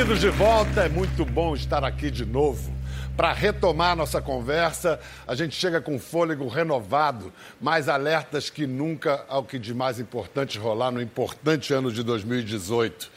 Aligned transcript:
Bem-vindos 0.00 0.22
de 0.22 0.30
volta, 0.30 0.80
é 0.80 0.88
muito 0.88 1.26
bom 1.26 1.54
estar 1.54 1.84
aqui 1.84 2.10
de 2.10 2.24
novo. 2.24 2.72
Para 3.18 3.34
retomar 3.34 3.94
nossa 3.94 4.18
conversa, 4.22 4.98
a 5.28 5.34
gente 5.34 5.54
chega 5.54 5.78
com 5.78 5.98
fôlego 5.98 6.48
renovado, 6.48 7.30
mais 7.60 7.86
alertas 7.86 8.48
que 8.48 8.66
nunca 8.66 9.26
ao 9.28 9.44
que 9.44 9.58
de 9.58 9.74
mais 9.74 10.00
importante 10.00 10.58
rolar 10.58 10.90
no 10.90 11.02
importante 11.02 11.74
ano 11.74 11.92
de 11.92 12.02
2018. 12.02 13.10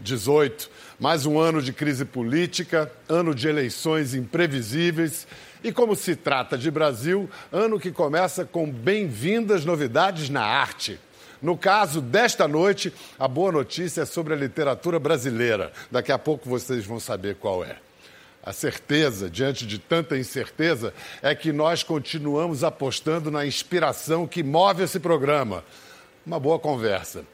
18, 0.00 0.70
mais 1.00 1.24
um 1.24 1.40
ano 1.40 1.62
de 1.62 1.72
crise 1.72 2.04
política, 2.04 2.92
ano 3.08 3.34
de 3.34 3.48
eleições 3.48 4.14
imprevisíveis 4.14 5.26
e, 5.64 5.72
como 5.72 5.96
se 5.96 6.14
trata 6.14 6.58
de 6.58 6.70
Brasil, 6.70 7.28
ano 7.50 7.80
que 7.80 7.90
começa 7.90 8.44
com 8.44 8.70
bem-vindas 8.70 9.64
novidades 9.64 10.28
na 10.28 10.42
arte. 10.42 11.00
No 11.40 11.56
caso 11.56 12.00
desta 12.00 12.48
noite, 12.48 12.92
a 13.18 13.28
boa 13.28 13.52
notícia 13.52 14.02
é 14.02 14.04
sobre 14.04 14.34
a 14.34 14.36
literatura 14.36 14.98
brasileira. 14.98 15.72
Daqui 15.90 16.10
a 16.10 16.18
pouco 16.18 16.48
vocês 16.48 16.84
vão 16.84 16.98
saber 16.98 17.36
qual 17.36 17.64
é. 17.64 17.76
A 18.42 18.52
certeza, 18.52 19.28
diante 19.28 19.66
de 19.66 19.78
tanta 19.78 20.16
incerteza, 20.16 20.92
é 21.22 21.34
que 21.34 21.52
nós 21.52 21.82
continuamos 21.82 22.64
apostando 22.64 23.30
na 23.30 23.46
inspiração 23.46 24.26
que 24.26 24.42
move 24.42 24.82
esse 24.82 24.98
programa. 24.98 25.64
Uma 26.26 26.40
boa 26.40 26.58
conversa. 26.58 27.24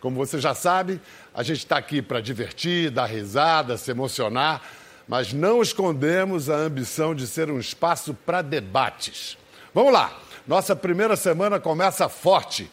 Como 0.00 0.16
você 0.16 0.38
já 0.38 0.54
sabe, 0.54 1.00
a 1.34 1.42
gente 1.42 1.58
está 1.58 1.76
aqui 1.76 2.00
para 2.00 2.20
divertir, 2.20 2.90
dar 2.90 3.06
risada, 3.06 3.76
se 3.76 3.90
emocionar, 3.90 4.62
mas 5.08 5.32
não 5.32 5.62
escondemos 5.62 6.48
a 6.48 6.56
ambição 6.56 7.14
de 7.14 7.26
ser 7.26 7.50
um 7.50 7.58
espaço 7.58 8.14
para 8.14 8.42
debates. 8.42 9.36
Vamos 9.74 9.92
lá! 9.92 10.16
Nossa 10.46 10.74
primeira 10.74 11.14
semana 11.14 11.60
começa 11.60 12.08
forte. 12.08 12.70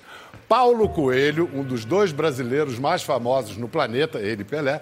Paulo 0.47 0.88
Coelho, 0.89 1.49
um 1.53 1.63
dos 1.63 1.85
dois 1.85 2.11
brasileiros 2.11 2.77
mais 2.77 3.01
famosos 3.01 3.57
no 3.57 3.67
planeta, 3.67 4.19
ele 4.19 4.43
Pelé, 4.43 4.79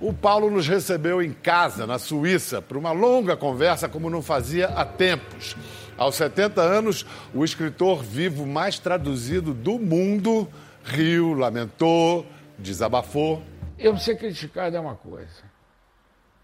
o 0.00 0.12
Paulo 0.12 0.50
nos 0.50 0.68
recebeu 0.68 1.22
em 1.22 1.32
casa, 1.32 1.86
na 1.86 1.98
Suíça, 1.98 2.60
para 2.60 2.78
uma 2.78 2.92
longa 2.92 3.36
conversa 3.36 3.88
como 3.88 4.10
não 4.10 4.22
fazia 4.22 4.66
há 4.66 4.84
tempos. 4.84 5.56
Aos 5.96 6.14
70 6.16 6.60
anos, 6.60 7.06
o 7.34 7.44
escritor 7.44 8.02
vivo 8.02 8.46
mais 8.46 8.78
traduzido 8.78 9.52
do 9.52 9.78
mundo 9.78 10.46
riu, 10.84 11.32
lamentou, 11.32 12.24
desabafou. 12.58 13.42
Eu 13.78 13.96
ser 13.96 14.16
criticado 14.16 14.76
é 14.76 14.80
uma 14.80 14.94
coisa. 14.94 15.42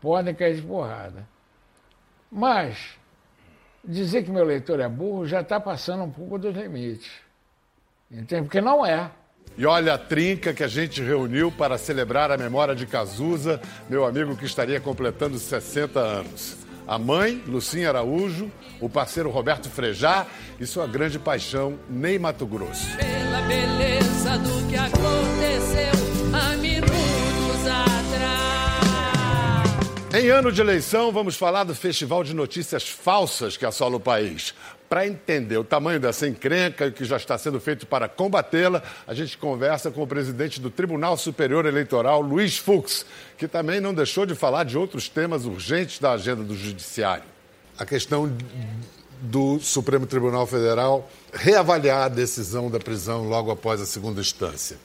Podem 0.01 0.35
cair 0.35 0.57
de 0.57 0.63
porrada. 0.63 1.27
Mas 2.31 2.97
dizer 3.85 4.25
que 4.25 4.31
meu 4.31 4.45
leitor 4.45 4.81
é 4.81 4.89
burro 4.89 5.27
já 5.27 5.41
está 5.41 5.61
passando 5.61 6.05
um 6.05 6.11
pouco 6.11 6.39
dos 6.39 6.55
limites. 6.55 7.24
Entende? 8.15 8.43
Porque 8.43 8.61
não 8.61 8.87
é. 8.87 9.11
E 9.57 9.67
olha 9.67 9.95
a 9.95 9.99
trinca 9.99 10.53
que 10.53 10.63
a 10.65 10.69
gente 10.69 11.03
reuniu 11.03 11.51
para 11.51 11.79
celebrar 11.79 12.31
a 12.31 12.37
memória 12.37 12.75
de 12.75 12.87
Cazuza, 12.87 13.61
meu 13.89 14.05
amigo 14.05 14.37
que 14.37 14.45
estaria 14.45 14.81
completando 14.81 15.39
60 15.39 16.01
anos. 16.01 16.57
A 16.87 16.99
mãe, 16.99 17.43
Lucinha 17.47 17.89
Araújo, 17.89 18.51
o 18.81 18.89
parceiro 18.91 19.31
Roberto 19.31 19.71
Frejá 19.71 20.27
e 20.61 20.67
sua 20.67 20.87
grande 20.87 21.19
paixão, 21.19 21.79
Ney 21.89 22.19
Mato 22.19 22.47
Grosso. 22.47 22.97
Pela 22.97 23.41
beleza 23.43 24.39
do 24.39 24.69
que 24.69 24.77
aconteceu 24.77 25.93
há 26.33 26.57
minutos 26.57 27.67
atrás. 27.67 27.95
Em 30.15 30.29
ano 30.29 30.53
de 30.53 30.61
eleição, 30.61 31.11
vamos 31.11 31.37
falar 31.37 31.65
do 31.65 31.75
festival 31.75 32.23
de 32.23 32.35
notícias 32.35 32.89
falsas 32.89 33.57
que 33.57 33.65
assola 33.65 33.97
o 33.97 34.01
país. 34.01 34.55
Para 34.89 35.07
entender 35.07 35.57
o 35.57 35.65
tamanho 35.65 35.99
dessa 35.99 36.29
encrenca 36.29 36.87
e 36.87 36.91
o 36.91 36.93
que 36.93 37.05
já 37.05 37.17
está 37.17 37.37
sendo 37.39 37.59
feito 37.59 37.87
para 37.87 38.09
combatê-la, 38.09 38.83
a 39.07 39.15
gente 39.15 39.37
conversa 39.39 39.91
com 39.91 40.03
o 40.03 40.07
presidente 40.07 40.61
do 40.61 40.71
Tribunal 40.71 41.17
Superior 41.17 41.67
Eleitoral, 41.67 42.21
Luiz 42.21 42.59
Fux, 42.59 43.05
que 43.37 43.49
também 43.49 43.81
não 43.81 43.95
deixou 43.95 44.27
de 44.27 44.35
falar 44.35 44.65
de 44.65 44.77
outros 44.77 45.09
temas 45.09 45.47
urgentes 45.47 45.99
da 45.99 46.13
agenda 46.13 46.43
do 46.43 46.55
Judiciário. 46.55 47.25
A 47.79 47.85
questão 47.85 48.31
do 49.21 49.59
Supremo 49.59 50.07
Tribunal 50.07 50.47
Federal 50.47 51.11
reavaliar 51.33 52.05
a 52.05 52.09
decisão 52.09 52.71
da 52.71 52.79
prisão 52.79 53.29
logo 53.29 53.51
após 53.51 53.81
a 53.81 53.87
segunda 53.87 54.21
instância. 54.21 54.77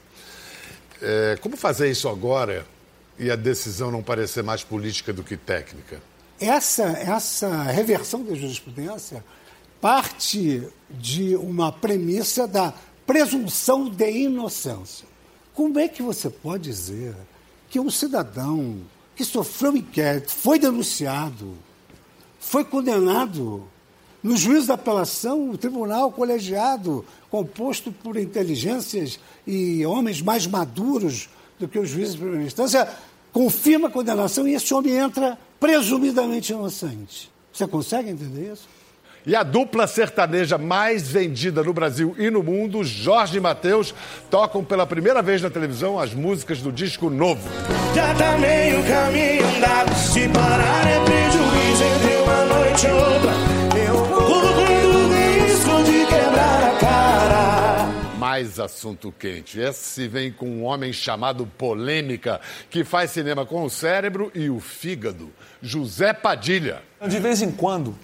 É, 1.02 1.38
como 1.42 1.56
fazer 1.56 1.90
isso 1.90 2.08
agora 2.10 2.66
e 3.18 3.30
a 3.30 3.36
decisão 3.36 3.92
não 3.92 4.02
parecer 4.02 4.44
mais 4.44 4.64
política 4.64 5.12
do 5.12 5.24
que 5.24 5.36
técnica? 5.36 6.02
Essa, 6.40 6.84
essa 6.84 7.64
reversão 7.64 8.24
da 8.24 8.34
jurisprudência 8.34 9.24
parte 9.82 10.64
de 10.90 11.36
uma 11.36 11.72
premissa 11.72 12.48
da 12.48 12.74
presunção 13.06 13.90
de 13.90 14.12
inocência. 14.12 15.08
Como 15.54 15.80
é 15.80 15.88
que 15.88 16.02
você 16.02 16.30
pode 16.30 16.64
dizer 16.64 17.16
que 17.70 17.80
um 17.80 17.90
cidadão 17.90 18.78
que 19.16 19.26
sofreu 19.26 19.76
inquérito, 19.76 20.32
foi 20.32 20.58
denunciado, 20.58 21.58
foi 22.40 22.64
condenado 22.64 23.68
no 24.24 24.38
juízo 24.38 24.68
da 24.68 24.76
apelação, 24.76 25.50
o 25.50 25.58
tribunal 25.58 26.12
colegiado, 26.12 27.06
composto 27.30 27.92
por 27.92 28.18
inteligências 28.18 29.20
e 29.46 29.86
homens 29.86 30.22
mais 30.22 30.48
maduros 30.48 31.30
do 31.60 31.68
que 31.68 31.78
os 31.78 31.90
juízes 31.90 32.14
de 32.14 32.22
primeira 32.22 32.46
instância, 32.46 32.88
confirma 33.34 33.90
a 33.90 33.92
condenação 33.92 34.48
e 34.48 34.54
esse 34.54 34.74
homem 34.74 34.94
entra 34.94 35.38
presumidamente 35.60 36.54
inocente. 36.54 37.30
Você 37.52 37.68
consegue 37.68 38.10
entender 38.10 38.54
isso? 38.54 38.68
E 39.26 39.36
a 39.36 39.44
dupla 39.44 39.86
sertaneja 39.86 40.58
mais 40.58 41.12
vendida 41.12 41.62
no 41.64 41.74
Brasil 41.74 42.16
e 42.18 42.30
no 42.30 42.42
mundo, 42.42 42.84
Jorge 42.84 43.38
e 43.38 43.42
Matheus, 43.42 43.94
tocam 44.30 44.64
pela 44.64 44.86
primeira 44.86 45.22
vez 45.22 45.42
na 45.42 45.50
televisão 45.50 46.00
as 46.00 46.14
músicas 46.14 46.62
do 46.62 46.72
disco 46.72 47.10
novo. 47.10 47.48
Já 47.94 48.14
tá 48.16 48.38
meio 48.38 48.84
caminho 48.86 49.46
andado, 49.58 49.94
se 49.96 50.28
parar 50.30 50.88
é 50.88 51.04
prejuízo 51.04 51.84
entre 51.84 52.16
uma 52.24 52.46
noite 52.46 52.86
e 52.86 52.92
outra. 52.92 53.32
Eu 53.88 54.06
corro 54.08 54.60
risco 55.14 55.84
de 55.84 56.06
quebrar 56.06 56.64
a 56.64 56.80
cara. 56.80 57.86
Mais 58.18 58.60
assunto 58.60 59.14
quente. 59.18 59.60
Esse 59.60 60.08
vem 60.08 60.32
com 60.32 60.48
um 60.48 60.64
homem 60.64 60.94
chamado 60.94 61.46
Polêmica, 61.46 62.40
que 62.70 62.86
faz 62.86 63.12
cinema 63.12 63.46
com 63.46 63.64
o 63.64 63.70
cérebro 63.70 64.32
e 64.34 64.50
o 64.50 64.60
fígado. 64.60 65.30
José 65.62 66.14
Padilha. 66.14 66.82
De 67.06 67.20
vez 67.20 67.42
em 67.42 67.52
quando, 67.52 67.96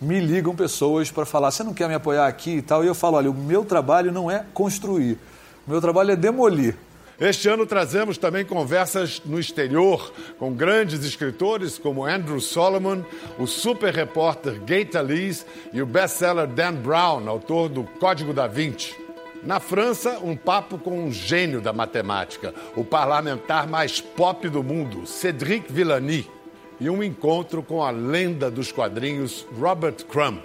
me 0.00 0.20
ligam 0.20 0.54
pessoas 0.54 1.10
para 1.10 1.26
falar: 1.26 1.50
você 1.50 1.62
não 1.62 1.74
quer 1.74 1.88
me 1.88 1.94
apoiar 1.94 2.26
aqui 2.26 2.56
e 2.56 2.62
tal? 2.62 2.84
E 2.84 2.86
eu 2.86 2.94
falo: 2.94 3.16
olha, 3.16 3.30
o 3.30 3.34
meu 3.34 3.64
trabalho 3.64 4.12
não 4.12 4.30
é 4.30 4.44
construir, 4.54 5.18
o 5.66 5.70
meu 5.70 5.80
trabalho 5.80 6.12
é 6.12 6.16
demolir. 6.16 6.76
Este 7.20 7.48
ano 7.48 7.66
trazemos 7.66 8.16
também 8.16 8.44
conversas 8.44 9.20
no 9.24 9.40
exterior 9.40 10.12
com 10.38 10.52
grandes 10.52 11.04
escritores 11.04 11.76
como 11.76 12.04
Andrew 12.04 12.40
Solomon, 12.40 13.02
o 13.36 13.44
super 13.44 13.92
repórter 13.92 14.60
Gaita 14.64 15.00
Lees 15.00 15.44
e 15.72 15.82
o 15.82 15.86
best-seller 15.86 16.46
Dan 16.46 16.74
Brown, 16.74 17.28
autor 17.28 17.68
do 17.68 17.82
Código 17.82 18.32
da 18.32 18.46
Vinci. 18.46 18.94
Na 19.42 19.58
França, 19.58 20.20
um 20.22 20.36
papo 20.36 20.78
com 20.78 21.06
um 21.06 21.10
gênio 21.10 21.60
da 21.60 21.72
matemática, 21.72 22.54
o 22.76 22.84
parlamentar 22.84 23.66
mais 23.66 24.00
pop 24.00 24.48
do 24.48 24.62
mundo, 24.62 25.04
Cédric 25.04 25.72
Villani 25.72 26.37
e 26.80 26.88
um 26.88 27.02
encontro 27.02 27.62
com 27.62 27.82
a 27.82 27.90
lenda 27.90 28.50
dos 28.50 28.70
quadrinhos 28.72 29.46
Robert 29.58 30.04
Crumb. 30.06 30.40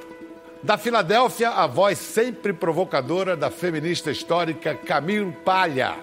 Da 0.64 0.78
Filadélfia, 0.78 1.50
a 1.50 1.68
voz 1.68 1.98
sempre 1.98 2.54
provocadora 2.54 3.36
da 3.36 3.52
feminista 3.52 4.10
histórica 4.10 4.74
Camille 4.74 5.32
Palha. 5.44 5.96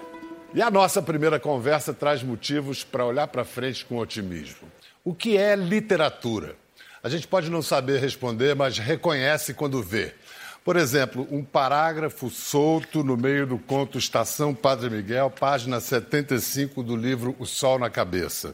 E 0.53 0.61
a 0.61 0.69
nossa 0.69 1.01
primeira 1.01 1.39
conversa 1.39 1.93
traz 1.93 2.21
motivos 2.21 2.83
para 2.83 3.05
olhar 3.05 3.27
para 3.27 3.43
frente 3.43 3.85
com 3.85 3.97
otimismo. 3.97 4.69
O 5.03 5.15
que 5.15 5.37
é 5.37 5.55
literatura? 5.55 6.55
A 7.03 7.09
gente 7.09 7.27
pode 7.27 7.49
não 7.49 7.61
saber 7.61 7.99
responder, 7.99 8.55
mas 8.55 8.77
reconhece 8.77 9.53
quando 9.53 9.81
vê. 9.81 10.13
Por 10.63 10.75
exemplo, 10.75 11.27
um 11.31 11.43
parágrafo 11.43 12.29
solto 12.29 13.03
no 13.03 13.17
meio 13.17 13.47
do 13.47 13.57
conto 13.57 13.97
Estação 13.97 14.53
Padre 14.53 14.91
Miguel, 14.91 15.31
página 15.31 15.79
75 15.79 16.83
do 16.83 16.95
livro 16.95 17.35
O 17.39 17.47
Sol 17.47 17.79
na 17.79 17.89
Cabeça. 17.89 18.53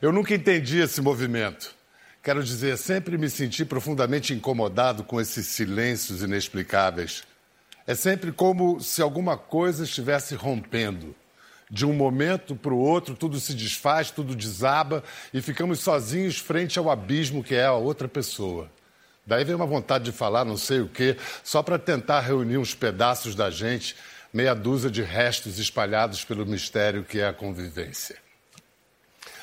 Eu 0.00 0.12
nunca 0.12 0.34
entendi 0.34 0.80
esse 0.80 1.02
movimento. 1.02 1.74
Quero 2.22 2.42
dizer, 2.42 2.78
sempre 2.78 3.18
me 3.18 3.28
senti 3.28 3.66
profundamente 3.66 4.32
incomodado 4.32 5.04
com 5.04 5.20
esses 5.20 5.46
silêncios 5.46 6.22
inexplicáveis. 6.22 7.22
É 7.86 7.94
sempre 7.94 8.32
como 8.32 8.80
se 8.80 9.02
alguma 9.02 9.36
coisa 9.36 9.84
estivesse 9.84 10.34
rompendo. 10.34 11.14
De 11.70 11.84
um 11.84 11.92
momento 11.92 12.56
para 12.56 12.72
o 12.72 12.78
outro, 12.78 13.14
tudo 13.14 13.38
se 13.38 13.52
desfaz, 13.52 14.10
tudo 14.10 14.34
desaba 14.34 15.04
e 15.34 15.42
ficamos 15.42 15.80
sozinhos 15.80 16.38
frente 16.38 16.78
ao 16.78 16.90
abismo 16.90 17.44
que 17.44 17.54
é 17.54 17.66
a 17.66 17.74
outra 17.74 18.08
pessoa. 18.08 18.70
Daí 19.26 19.44
vem 19.44 19.54
uma 19.54 19.66
vontade 19.66 20.04
de 20.04 20.12
falar 20.12 20.46
não 20.46 20.56
sei 20.56 20.80
o 20.80 20.88
quê, 20.88 21.18
só 21.44 21.62
para 21.62 21.78
tentar 21.78 22.20
reunir 22.20 22.56
uns 22.56 22.74
pedaços 22.74 23.34
da 23.34 23.50
gente, 23.50 23.94
meia 24.32 24.54
dúzia 24.54 24.90
de 24.90 25.02
restos 25.02 25.58
espalhados 25.58 26.24
pelo 26.24 26.46
mistério 26.46 27.04
que 27.04 27.20
é 27.20 27.28
a 27.28 27.34
convivência. 27.34 28.16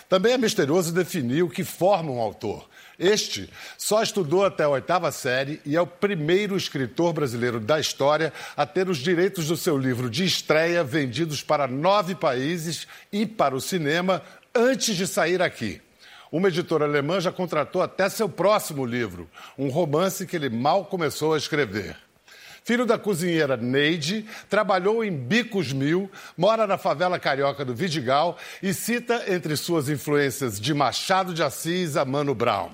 Também 0.10 0.34
é 0.34 0.38
misterioso 0.38 0.94
definir 0.94 1.44
o 1.44 1.50
que 1.50 1.64
forma 1.64 2.12
um 2.12 2.20
autor. 2.20 2.68
Este 2.98 3.50
só 3.78 4.02
estudou 4.02 4.46
até 4.46 4.64
a 4.64 4.70
oitava 4.70 5.12
série 5.12 5.62
e 5.66 5.76
é 5.76 5.82
o 5.82 5.86
primeiro 5.86 6.56
escritor 6.58 7.14
brasileiro 7.14 7.60
da 7.60 7.80
história 7.80 8.34
a 8.56 8.66
ter 8.66 8.90
os 8.90 8.98
direitos 8.98 9.48
do 9.48 9.58
seu 9.58 9.78
livro 9.78 10.10
de 10.10 10.26
estreia 10.26 10.84
vendidos 10.84 11.44
para 11.44 11.68
nove 11.68 12.16
países 12.16 12.88
e 13.12 13.26
para 13.26 13.56
o 13.56 13.62
cinema 13.62 14.24
antes 14.56 14.96
de 14.96 15.06
sair 15.06 15.42
aqui. 15.42 15.82
Uma 16.32 16.48
editora 16.48 16.86
alemã 16.86 17.22
já 17.22 17.32
contratou 17.32 17.82
até 17.82 18.10
seu 18.10 18.28
próximo 18.28 18.86
livro, 18.86 19.30
um 19.58 19.70
romance 19.70 20.26
que 20.26 20.36
ele 20.36 20.50
mal 20.50 20.86
começou 20.86 21.34
a 21.34 21.38
escrever. 21.38 22.07
Filho 22.68 22.86
da 22.86 22.98
cozinheira 22.98 23.56
Neide, 23.56 24.26
trabalhou 24.50 25.02
em 25.02 25.10
Bicos 25.10 25.72
Mil, 25.72 26.12
mora 26.36 26.68
na 26.68 26.78
favela 26.78 27.18
carioca 27.18 27.64
do 27.64 27.74
Vidigal 27.74 28.38
e 28.62 28.74
cita 28.74 29.24
entre 29.30 29.56
suas 29.56 29.88
influências 29.88 30.60
de 30.60 30.74
Machado 30.74 31.34
de 31.34 31.42
Assis 31.42 31.96
a 31.96 32.04
Mano 32.04 32.36
Brown. 32.36 32.72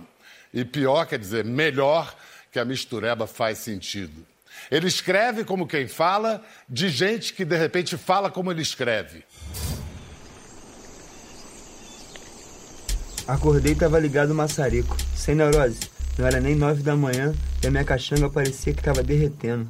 E 0.52 0.66
pior, 0.66 1.06
quer 1.06 1.20
dizer, 1.20 1.46
melhor, 1.46 2.12
que 2.52 2.58
a 2.58 2.66
mistureba 2.66 3.28
faz 3.28 3.60
sentido. 3.60 4.26
Ele 4.72 4.88
escreve 4.88 5.44
como 5.44 5.68
quem 5.68 5.88
fala, 5.88 6.44
de 6.68 6.90
gente 6.90 7.32
que 7.32 7.46
de 7.46 7.56
repente 7.56 7.96
fala 7.96 8.32
como 8.32 8.50
ele 8.50 8.64
escreve. 8.64 9.24
Acordei 13.28 13.74
e 13.74 13.76
tava 13.76 14.00
ligado 14.00 14.32
o 14.32 14.36
maçarico, 14.36 14.98
sem 15.16 15.36
neurose. 15.36 15.93
Não 16.18 16.28
era 16.28 16.40
nem 16.40 16.56
nove 16.56 16.84
da 16.84 16.96
manhã 16.96 17.34
e 17.62 17.68
a 17.68 17.72
minha 17.72 17.84
caixanga 17.84 18.30
parecia 18.30 18.74
que 18.74 18.84
tava 18.84 19.02
derretendo. 19.02 19.70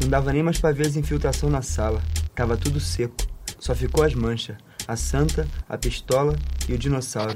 Não 0.00 0.08
dava 0.08 0.32
nem 0.32 0.42
mais 0.42 0.58
pra 0.58 0.70
ver 0.70 0.86
as 0.86 0.96
infiltração 0.96 1.48
na 1.48 1.62
sala. 1.62 2.02
Tava 2.34 2.56
tudo 2.56 2.78
seco. 2.78 3.16
Só 3.58 3.74
ficou 3.74 4.04
as 4.04 4.14
manchas. 4.14 4.56
A 4.86 4.96
santa, 4.96 5.46
a 5.68 5.76
pistola 5.76 6.36
e 6.68 6.72
o 6.72 6.78
dinossauro. 6.78 7.34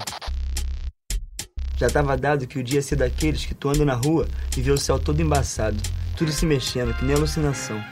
Já 1.77 1.91
tava 1.91 2.17
dado 2.17 2.47
que 2.47 2.59
o 2.59 2.63
dia 2.63 2.77
ia 2.77 2.83
ser 2.83 2.97
daqueles 2.97 3.45
que 3.45 3.55
tu 3.55 3.69
anda 3.69 3.85
na 3.85 3.95
rua 3.95 4.29
e 4.57 4.63
vê 4.63 4.71
o 4.71 4.79
céu 4.79 4.99
todo 4.99 5.21
embaçado. 5.21 5.77
Tudo 6.17 6.31
se 6.31 6.47
mexendo, 6.47 6.95
que 6.95 7.05
nem 7.05 7.17
alucinação. 7.17 7.83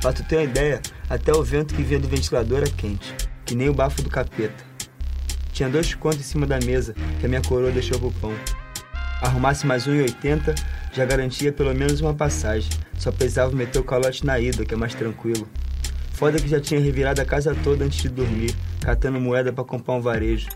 Pra 0.00 0.12
tu 0.12 0.24
ter 0.24 0.36
uma 0.36 0.44
ideia, 0.44 0.80
até 1.10 1.32
o 1.32 1.42
vento 1.42 1.74
que 1.74 1.82
vinha 1.82 2.00
do 2.00 2.08
ventilador 2.08 2.58
era 2.58 2.70
quente. 2.70 3.14
Que 3.44 3.54
nem 3.54 3.68
o 3.68 3.74
bafo 3.74 4.02
do 4.02 4.08
capeta. 4.08 4.64
Tinha 5.52 5.68
dois 5.68 5.94
contos 5.94 6.20
em 6.20 6.22
cima 6.22 6.46
da 6.46 6.58
mesa 6.60 6.94
que 7.20 7.26
a 7.26 7.28
minha 7.28 7.42
coroa 7.42 7.70
deixou 7.70 7.98
pro 7.98 8.12
pão. 8.12 8.32
Arrumasse 9.26 9.66
mais 9.66 9.88
1,80, 9.88 10.54
já 10.92 11.04
garantia 11.04 11.52
pelo 11.52 11.74
menos 11.74 12.00
uma 12.00 12.14
passagem. 12.14 12.70
Só 12.96 13.10
precisava 13.10 13.50
meter 13.54 13.80
o 13.80 13.82
calote 13.82 14.24
na 14.24 14.38
ida, 14.38 14.64
que 14.64 14.72
é 14.72 14.76
mais 14.76 14.94
tranquilo. 14.94 15.48
Foda 16.12 16.38
que 16.38 16.46
já 16.46 16.60
tinha 16.60 16.78
revirado 16.78 17.20
a 17.20 17.24
casa 17.24 17.52
toda 17.64 17.84
antes 17.84 18.02
de 18.02 18.08
dormir, 18.08 18.54
catando 18.80 19.20
moeda 19.20 19.52
para 19.52 19.64
comprar 19.64 19.94
um 19.94 20.00
varejo. 20.00 20.46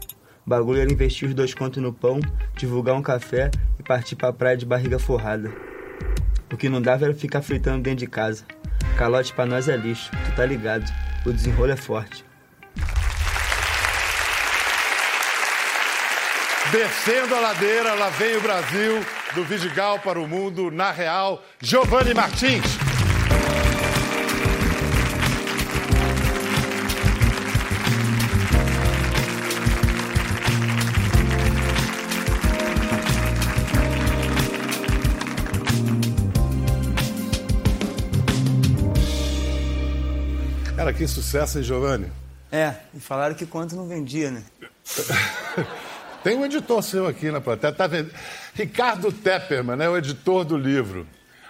O 0.46 0.48
bagulho 0.48 0.80
era 0.80 0.92
investir 0.92 1.28
os 1.28 1.34
dois 1.34 1.52
contos 1.52 1.82
no 1.82 1.92
pão, 1.92 2.20
divulgar 2.56 2.94
um 2.94 3.02
café 3.02 3.50
e 3.76 3.82
partir 3.82 4.14
pra 4.14 4.32
praia 4.32 4.56
de 4.56 4.64
barriga 4.64 5.00
forrada. 5.00 5.50
O 6.52 6.56
que 6.56 6.68
não 6.68 6.80
dava 6.80 7.06
era 7.06 7.14
ficar 7.14 7.42
fritando 7.42 7.82
dentro 7.82 7.98
de 7.98 8.06
casa. 8.06 8.44
Calote 8.96 9.34
pra 9.34 9.46
nós 9.46 9.68
é 9.68 9.76
lixo, 9.76 10.12
tu 10.12 10.36
tá 10.36 10.46
ligado. 10.46 10.88
O 11.26 11.32
desenrolo 11.32 11.72
é 11.72 11.76
forte. 11.76 12.24
Descendo 16.72 17.34
a 17.34 17.40
ladeira, 17.40 17.94
lá 17.94 18.10
vem 18.10 18.36
o 18.36 18.40
Brasil, 18.40 19.04
do 19.34 19.44
Vidigal 19.44 19.98
para 19.98 20.20
o 20.20 20.28
mundo, 20.28 20.70
na 20.70 20.92
real, 20.92 21.42
Giovanni 21.60 22.14
Martins. 22.14 22.64
Cara, 40.76 40.92
que 40.92 41.08
sucesso, 41.08 41.58
hein, 41.58 41.64
Giovanni? 41.64 42.12
É, 42.52 42.74
e 42.94 43.00
falaram 43.00 43.34
que 43.34 43.44
quanto 43.44 43.74
não 43.74 43.88
vendia, 43.88 44.30
né? 44.30 44.44
Tem 46.22 46.36
um 46.36 46.44
editor 46.44 46.82
seu 46.82 47.06
aqui 47.06 47.30
na 47.30 47.40
plateia. 47.40 47.72
Tá 47.72 47.86
vend... 47.86 48.10
Ricardo 48.54 49.10
Tepperman, 49.10 49.76
né, 49.76 49.88
o 49.88 49.96
editor 49.96 50.44
do 50.44 50.56
livro. 50.56 51.06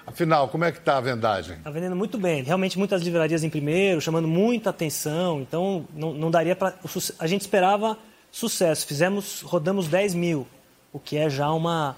Afinal, 0.06 0.48
como 0.48 0.64
é 0.64 0.72
que 0.72 0.78
está 0.78 0.96
a 0.96 1.00
vendagem? 1.00 1.56
Está 1.56 1.70
vendendo 1.70 1.96
muito 1.96 2.18
bem. 2.18 2.42
Realmente 2.42 2.78
muitas 2.78 3.02
livrarias 3.02 3.44
em 3.44 3.50
primeiro, 3.50 4.00
chamando 4.00 4.26
muita 4.26 4.70
atenção. 4.70 5.40
Então, 5.40 5.86
não, 5.94 6.14
não 6.14 6.30
daria 6.30 6.54
para... 6.54 6.74
A 7.18 7.26
gente 7.26 7.42
esperava 7.42 7.98
sucesso. 8.30 8.86
Fizemos, 8.86 9.40
rodamos 9.42 9.88
10 9.88 10.14
mil, 10.14 10.46
o 10.92 10.98
que 10.98 11.16
é 11.16 11.28
já 11.28 11.50
uma, 11.50 11.96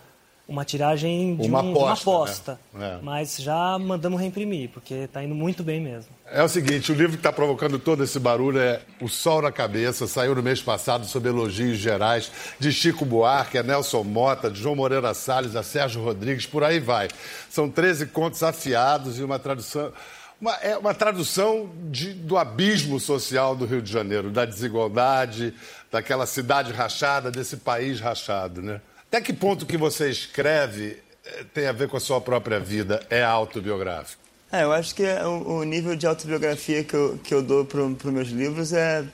uma 0.52 0.66
tiragem 0.66 1.34
de 1.36 1.48
uma 1.48 1.62
um, 1.62 1.70
aposta. 1.70 1.80
Uma 1.80 1.92
aposta. 1.92 2.60
Né? 2.74 2.98
É. 2.98 3.02
Mas 3.02 3.38
já 3.38 3.78
mandamos 3.78 4.20
reimprimir, 4.20 4.68
porque 4.68 4.94
está 4.94 5.24
indo 5.24 5.34
muito 5.34 5.64
bem 5.64 5.80
mesmo. 5.80 6.10
É 6.30 6.42
o 6.42 6.48
seguinte, 6.48 6.92
o 6.92 6.94
livro 6.94 7.12
que 7.12 7.18
está 7.18 7.32
provocando 7.32 7.78
todo 7.78 8.04
esse 8.04 8.18
barulho 8.18 8.58
é 8.58 8.80
O 9.00 9.08
Sol 9.08 9.40
na 9.40 9.50
Cabeça, 9.50 10.06
saiu 10.06 10.34
no 10.34 10.42
mês 10.42 10.60
passado 10.60 11.06
sob 11.06 11.26
elogios 11.26 11.78
gerais 11.78 12.30
de 12.58 12.70
Chico 12.70 13.04
Buarque, 13.06 13.56
a 13.56 13.62
Nelson 13.62 14.04
Mota, 14.04 14.50
de 14.50 14.60
João 14.60 14.76
Moreira 14.76 15.14
Salles, 15.14 15.56
a 15.56 15.62
Sérgio 15.62 16.04
Rodrigues, 16.04 16.44
por 16.44 16.62
aí 16.62 16.78
vai. 16.78 17.08
São 17.48 17.70
13 17.70 18.06
contos 18.06 18.42
afiados 18.42 19.18
e 19.18 19.24
uma 19.24 19.38
tradução... 19.38 19.90
Uma, 20.38 20.54
é 20.56 20.76
uma 20.76 20.92
tradução 20.92 21.70
de, 21.88 22.12
do 22.12 22.36
abismo 22.36 22.98
social 22.98 23.54
do 23.54 23.64
Rio 23.64 23.80
de 23.80 23.92
Janeiro, 23.92 24.28
da 24.28 24.44
desigualdade, 24.44 25.54
daquela 25.90 26.26
cidade 26.26 26.72
rachada, 26.72 27.30
desse 27.30 27.58
país 27.58 28.00
rachado, 28.00 28.60
né? 28.60 28.80
Até 29.12 29.20
que 29.20 29.34
ponto 29.34 29.66
que 29.66 29.76
você 29.76 30.08
escreve 30.08 30.96
eh, 31.22 31.44
tem 31.52 31.66
a 31.66 31.72
ver 31.72 31.86
com 31.86 31.98
a 31.98 32.00
sua 32.00 32.18
própria 32.18 32.58
vida? 32.58 33.06
É 33.10 33.22
autobiográfico? 33.22 34.22
É, 34.50 34.62
eu 34.62 34.72
acho 34.72 34.94
que 34.94 35.02
o, 35.02 35.58
o 35.58 35.64
nível 35.64 35.94
de 35.94 36.06
autobiografia 36.06 36.82
que 36.82 36.94
eu, 36.94 37.20
que 37.22 37.34
eu 37.34 37.42
dou 37.42 37.62
para 37.62 37.82
os 37.82 38.04
meus 38.04 38.28
livros 38.28 38.72
é 38.72 39.04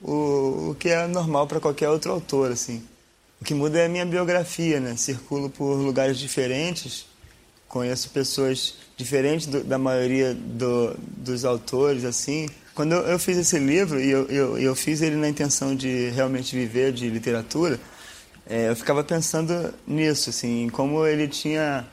o, 0.00 0.70
o 0.70 0.76
que 0.78 0.90
é 0.90 1.08
normal 1.08 1.48
para 1.48 1.58
qualquer 1.58 1.88
outro 1.88 2.12
autor, 2.12 2.52
assim. 2.52 2.84
O 3.40 3.44
que 3.44 3.52
muda 3.52 3.80
é 3.80 3.86
a 3.86 3.88
minha 3.88 4.06
biografia, 4.06 4.78
né? 4.78 4.94
Circulo 4.94 5.50
por 5.50 5.74
lugares 5.74 6.20
diferentes, 6.20 7.04
conheço 7.66 8.10
pessoas 8.10 8.74
diferentes 8.96 9.48
do, 9.48 9.64
da 9.64 9.76
maioria 9.76 10.34
do, 10.34 10.94
dos 11.00 11.44
autores, 11.44 12.04
assim. 12.04 12.48
Quando 12.76 12.92
eu, 12.92 13.02
eu, 13.02 13.18
fiz 13.18 13.36
esse 13.36 13.58
livro, 13.58 14.00
e 14.00 14.08
eu, 14.08 14.26
eu, 14.26 14.56
eu 14.56 14.76
fiz 14.76 15.02
ele 15.02 15.16
na 15.16 15.28
intenção 15.28 15.74
de 15.74 16.10
realmente 16.10 16.54
viver 16.54 16.92
de 16.92 17.10
literatura, 17.10 17.80
é, 18.48 18.70
eu 18.70 18.76
ficava 18.76 19.02
pensando 19.02 19.74
nisso, 19.86 20.30
assim, 20.30 20.68
como 20.68 21.04
ele 21.04 21.26
tinha 21.26 21.84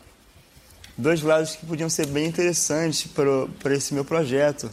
dois 0.95 1.21
lados 1.21 1.55
que 1.55 1.65
podiam 1.65 1.89
ser 1.89 2.05
bem 2.07 2.27
interessantes 2.27 3.07
para 3.07 3.73
esse 3.73 3.93
meu 3.93 4.05
projeto 4.05 4.69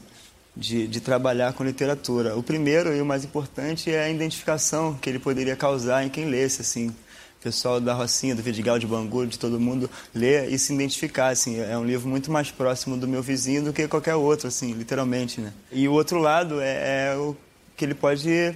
de, 0.55 0.87
de 0.87 1.01
trabalhar 1.01 1.55
com 1.55 1.65
literatura. 1.65 2.37
O 2.37 2.43
primeiro 2.43 2.95
e 2.95 3.01
o 3.01 3.07
mais 3.07 3.25
importante 3.25 3.91
é 3.91 4.05
a 4.05 4.11
identificação 4.11 4.95
que 4.95 5.09
ele 5.09 5.19
poderia 5.19 5.57
causar 5.57 6.05
em 6.05 6.11
quem 6.11 6.27
lesse, 6.27 6.61
assim, 6.61 6.89
o 6.89 7.43
pessoal 7.43 7.81
da 7.81 7.95
Rocinha, 7.95 8.35
do 8.35 8.43
Vidigal, 8.43 8.79
de 8.79 8.87
Bangu, 8.87 9.27
de 9.27 9.39
todo 9.39 9.59
mundo 9.59 9.89
ler 10.15 10.53
e 10.53 10.59
se 10.59 10.75
identificar, 10.75 11.29
assim, 11.29 11.59
é 11.59 11.79
um 11.79 11.85
livro 11.87 12.07
muito 12.07 12.31
mais 12.31 12.51
próximo 12.51 12.95
do 12.99 13.09
meu 13.09 13.23
vizinho 13.23 13.65
do 13.65 13.73
que 13.73 13.89
qualquer 13.89 14.17
outro, 14.17 14.49
assim, 14.49 14.75
literalmente, 14.75 15.41
né? 15.41 15.51
E 15.73 15.89
o 15.89 15.93
outro 15.93 16.19
lado 16.19 16.61
é, 16.61 17.13
é 17.13 17.17
o 17.17 17.35
que 17.75 17.87
ele 17.87 17.95
pode, 17.95 18.55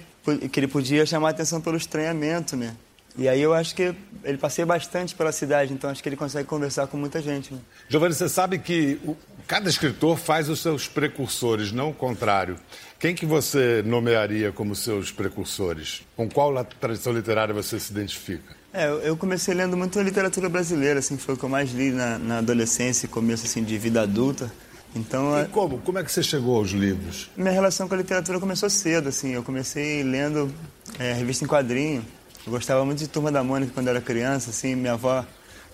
que 0.51 0.59
ele 0.59 0.67
podia 0.67 1.03
chamar 1.07 1.29
atenção 1.29 1.59
pelo 1.59 1.75
estranhamento, 1.75 2.55
né? 2.55 2.75
E 3.17 3.29
aí 3.29 3.41
eu 3.41 3.53
acho 3.53 3.73
que 3.73 3.95
ele 4.23 4.37
passeia 4.37 4.65
bastante 4.65 5.15
pela 5.15 5.31
cidade, 5.31 5.73
então 5.73 5.89
acho 5.89 6.03
que 6.03 6.09
ele 6.09 6.17
consegue 6.17 6.47
conversar 6.47 6.87
com 6.87 6.97
muita 6.97 7.21
gente. 7.21 7.53
Né? 7.53 7.59
Giovanni, 7.87 8.13
você 8.13 8.27
sabe 8.27 8.59
que 8.59 8.99
o, 9.05 9.15
cada 9.47 9.69
escritor 9.69 10.17
faz 10.17 10.49
os 10.49 10.61
seus 10.61 10.87
precursores, 10.87 11.71
não 11.71 11.91
o 11.91 11.93
contrário. 11.93 12.57
Quem 12.99 13.15
que 13.15 13.25
você 13.25 13.81
nomearia 13.85 14.51
como 14.51 14.75
seus 14.75 15.11
precursores? 15.11 16.01
Com 16.15 16.29
qual 16.29 16.63
tradição 16.65 17.13
literária 17.13 17.53
você 17.53 17.79
se 17.79 17.91
identifica? 17.91 18.55
É, 18.73 18.89
eu 19.03 19.15
comecei 19.15 19.53
lendo 19.53 19.77
muito 19.77 19.97
a 19.97 20.03
literatura 20.03 20.49
brasileira, 20.49 20.99
assim, 20.99 21.17
foi 21.17 21.35
o 21.35 21.37
que 21.37 21.45
eu 21.45 21.49
mais 21.49 21.71
li 21.71 21.91
na, 21.91 22.17
na 22.17 22.37
adolescência 22.39 23.05
e 23.05 23.09
começo 23.09 23.45
assim, 23.45 23.63
de 23.63 23.77
vida 23.77 24.01
adulta. 24.01 24.51
Então, 24.93 25.41
e 25.41 25.45
como? 25.47 25.77
Como 25.79 25.99
é 25.99 26.03
que 26.03 26.11
você 26.11 26.23
chegou 26.23 26.57
aos 26.57 26.71
livros? 26.71 27.29
Minha 27.35 27.51
relação 27.51 27.87
com 27.87 27.93
a 27.93 27.97
literatura 27.97 28.39
começou 28.39 28.69
cedo, 28.69 29.09
assim. 29.09 29.33
Eu 29.33 29.43
comecei 29.43 30.03
lendo 30.03 30.53
é, 30.97 31.13
revista 31.13 31.43
em 31.43 31.47
quadrinho. 31.47 32.05
Eu 32.45 32.51
gostava 32.51 32.85
muito 32.85 32.99
de 32.99 33.07
Turma 33.07 33.31
da 33.31 33.43
Mônica 33.43 33.71
quando 33.73 33.87
era 33.87 33.99
criança, 33.99 34.51
assim, 34.51 34.75
minha 34.75 34.93
avó 34.93 35.25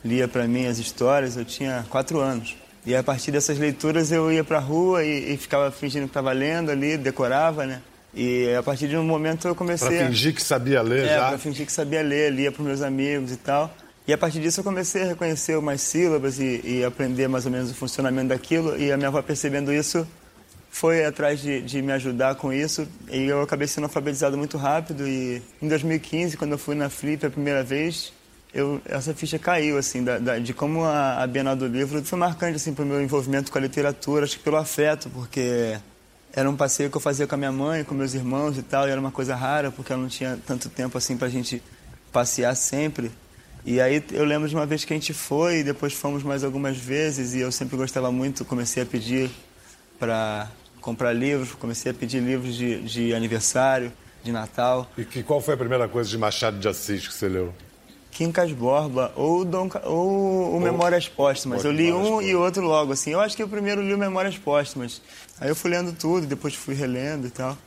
lia 0.03 0.27
para 0.27 0.47
mim 0.47 0.67
as 0.67 0.79
histórias, 0.79 1.35
eu 1.35 1.43
tinha 1.43 1.85
quatro 1.89 2.19
anos. 2.19 2.55
E 2.85 2.95
a 2.95 3.03
partir 3.03 3.31
dessas 3.31 3.59
leituras 3.59 4.11
eu 4.11 4.31
ia 4.31 4.43
para 4.43 4.57
a 4.57 4.61
rua 4.61 5.03
e, 5.03 5.33
e, 5.33 5.37
ficava 5.37 5.69
fingindo 5.69 6.03
que 6.03 6.09
estava 6.09 6.31
lendo 6.31 6.71
ali, 6.71 6.97
decorava, 6.97 7.65
né? 7.65 7.81
E 8.13 8.53
a 8.55 8.63
partir 8.63 8.87
de 8.87 8.97
um 8.97 9.03
momento 9.03 9.47
eu 9.47 9.55
comecei 9.55 9.97
pra 9.97 10.07
fingir 10.07 10.33
que 10.33 10.41
sabia 10.41 10.81
ler 10.81 11.05
é, 11.05 11.15
já? 11.15 11.29
Pra 11.29 11.37
fingir 11.37 11.65
que 11.65 11.71
sabia 11.71 12.01
ler, 12.01 12.31
lia 12.31 12.51
para 12.51 12.63
meus 12.63 12.81
amigos 12.81 13.31
e 13.31 13.37
tal. 13.37 13.73
E 14.07 14.11
a 14.11 14.17
partir 14.17 14.39
disso 14.39 14.61
eu 14.61 14.63
comecei 14.63 15.03
a 15.03 15.05
reconhecer 15.05 15.57
umas 15.57 15.79
sílabas 15.81 16.39
e, 16.39 16.61
e 16.63 16.83
aprender 16.83 17.27
mais 17.27 17.45
ou 17.45 17.51
menos 17.51 17.69
o 17.69 17.75
funcionamento 17.75 18.29
daquilo. 18.29 18.77
E 18.77 18.91
a 18.91 18.97
minha 18.97 19.09
avó 19.09 19.21
percebendo 19.21 19.71
isso, 19.71 20.07
foi 20.71 21.05
atrás 21.05 21.39
de, 21.41 21.61
de, 21.61 21.81
me 21.81 21.91
ajudar 21.91 22.35
com 22.35 22.51
isso 22.51 22.87
e 23.11 23.25
eu 23.25 23.41
acabei 23.41 23.67
sendo 23.67 23.83
alfabetizado 23.83 24.37
muito 24.37 24.57
rápido 24.57 25.07
e 25.07 25.43
em 25.61 25.67
2015 25.67 26.37
quando 26.37 26.53
eu 26.53 26.57
fui 26.57 26.73
na 26.73 26.89
Flip 26.89 27.25
a 27.25 27.29
primeira 27.29 27.61
vez 27.61 28.13
eu, 28.53 28.81
essa 28.85 29.13
ficha 29.13 29.37
caiu 29.37 29.77
assim 29.77 30.03
da, 30.03 30.17
da, 30.17 30.39
de 30.39 30.53
como 30.53 30.85
a, 30.85 31.21
a, 31.21 31.27
Bienal 31.27 31.57
do 31.57 31.67
Livro 31.67 32.03
foi 32.03 32.17
marcante 32.17 32.55
assim 32.55 32.73
para 32.73 32.83
o 32.83 32.87
meu 32.87 33.01
envolvimento 33.01 33.51
com 33.51 33.57
a 33.57 33.61
literatura 33.61 34.23
acho 34.23 34.37
que 34.37 34.43
pelo 34.43 34.57
afeto 34.57 35.09
porque 35.09 35.77
era 36.33 36.49
um 36.49 36.55
passeio 36.55 36.89
que 36.89 36.95
eu 36.95 37.01
fazia 37.01 37.27
com 37.27 37.35
a 37.35 37.37
minha 37.37 37.51
mãe, 37.51 37.83
com 37.83 37.93
meus 37.93 38.13
irmãos 38.13 38.57
e 38.57 38.63
tal, 38.63 38.87
e 38.87 38.91
era 38.91 38.99
uma 38.99 39.11
coisa 39.11 39.35
rara, 39.35 39.69
porque 39.69 39.91
ela 39.91 40.01
não 40.01 40.07
tinha 40.07 40.39
tanto 40.47 40.69
tempo 40.69 40.97
assim 40.97 41.17
pra 41.17 41.27
gente 41.27 41.61
passear 42.11 42.55
sempre. 42.55 43.11
E 43.65 43.81
aí 43.81 44.01
eu 44.11 44.23
lembro 44.23 44.47
de 44.47 44.55
uma 44.55 44.65
vez 44.65 44.85
que 44.85 44.93
a 44.93 44.95
gente 44.95 45.13
foi, 45.13 45.59
e 45.59 45.63
depois 45.63 45.93
fomos 45.93 46.23
mais 46.23 46.43
algumas 46.43 46.77
vezes, 46.77 47.33
e 47.33 47.39
eu 47.39 47.51
sempre 47.51 47.75
gostava 47.75 48.11
muito, 48.11 48.45
comecei 48.45 48.81
a 48.83 48.85
pedir 48.85 49.29
para 49.99 50.49
comprar 50.81 51.13
livros, 51.13 51.53
comecei 51.53 51.91
a 51.91 51.95
pedir 51.95 52.19
livros 52.19 52.55
de, 52.55 52.81
de 52.81 53.13
aniversário, 53.13 53.93
de 54.23 54.31
Natal. 54.31 54.89
E 54.97 55.05
que, 55.05 55.23
qual 55.23 55.39
foi 55.39 55.53
a 55.53 55.57
primeira 55.57 55.87
coisa 55.87 56.09
de 56.09 56.17
Machado 56.17 56.59
de 56.59 56.67
Assis 56.67 57.07
que 57.07 57.13
você 57.13 57.29
leu? 57.29 57.53
Quincas 58.11 58.51
Borba 58.51 59.13
ou, 59.15 59.45
Dom, 59.45 59.69
ou 59.85 60.57
o 60.57 60.59
Memórias 60.59 61.07
Póstumas. 61.07 61.63
Eu 61.63 61.71
li 61.71 61.93
um 61.93 62.21
e 62.21 62.35
outro 62.35 62.63
logo, 62.63 62.91
assim. 62.91 63.11
Eu 63.11 63.21
acho 63.21 63.35
que 63.35 63.41
eu 63.41 63.47
primeiro 63.47 63.81
li 63.81 63.93
o 63.93 63.97
Memórias 63.97 64.37
Póstumas. 64.37 65.01
Aí 65.39 65.47
eu 65.47 65.55
fui 65.55 65.71
lendo 65.71 65.93
tudo, 65.93 66.27
depois 66.27 66.53
fui 66.53 66.75
relendo 66.75 67.27
e 67.27 67.29
tal. 67.29 67.57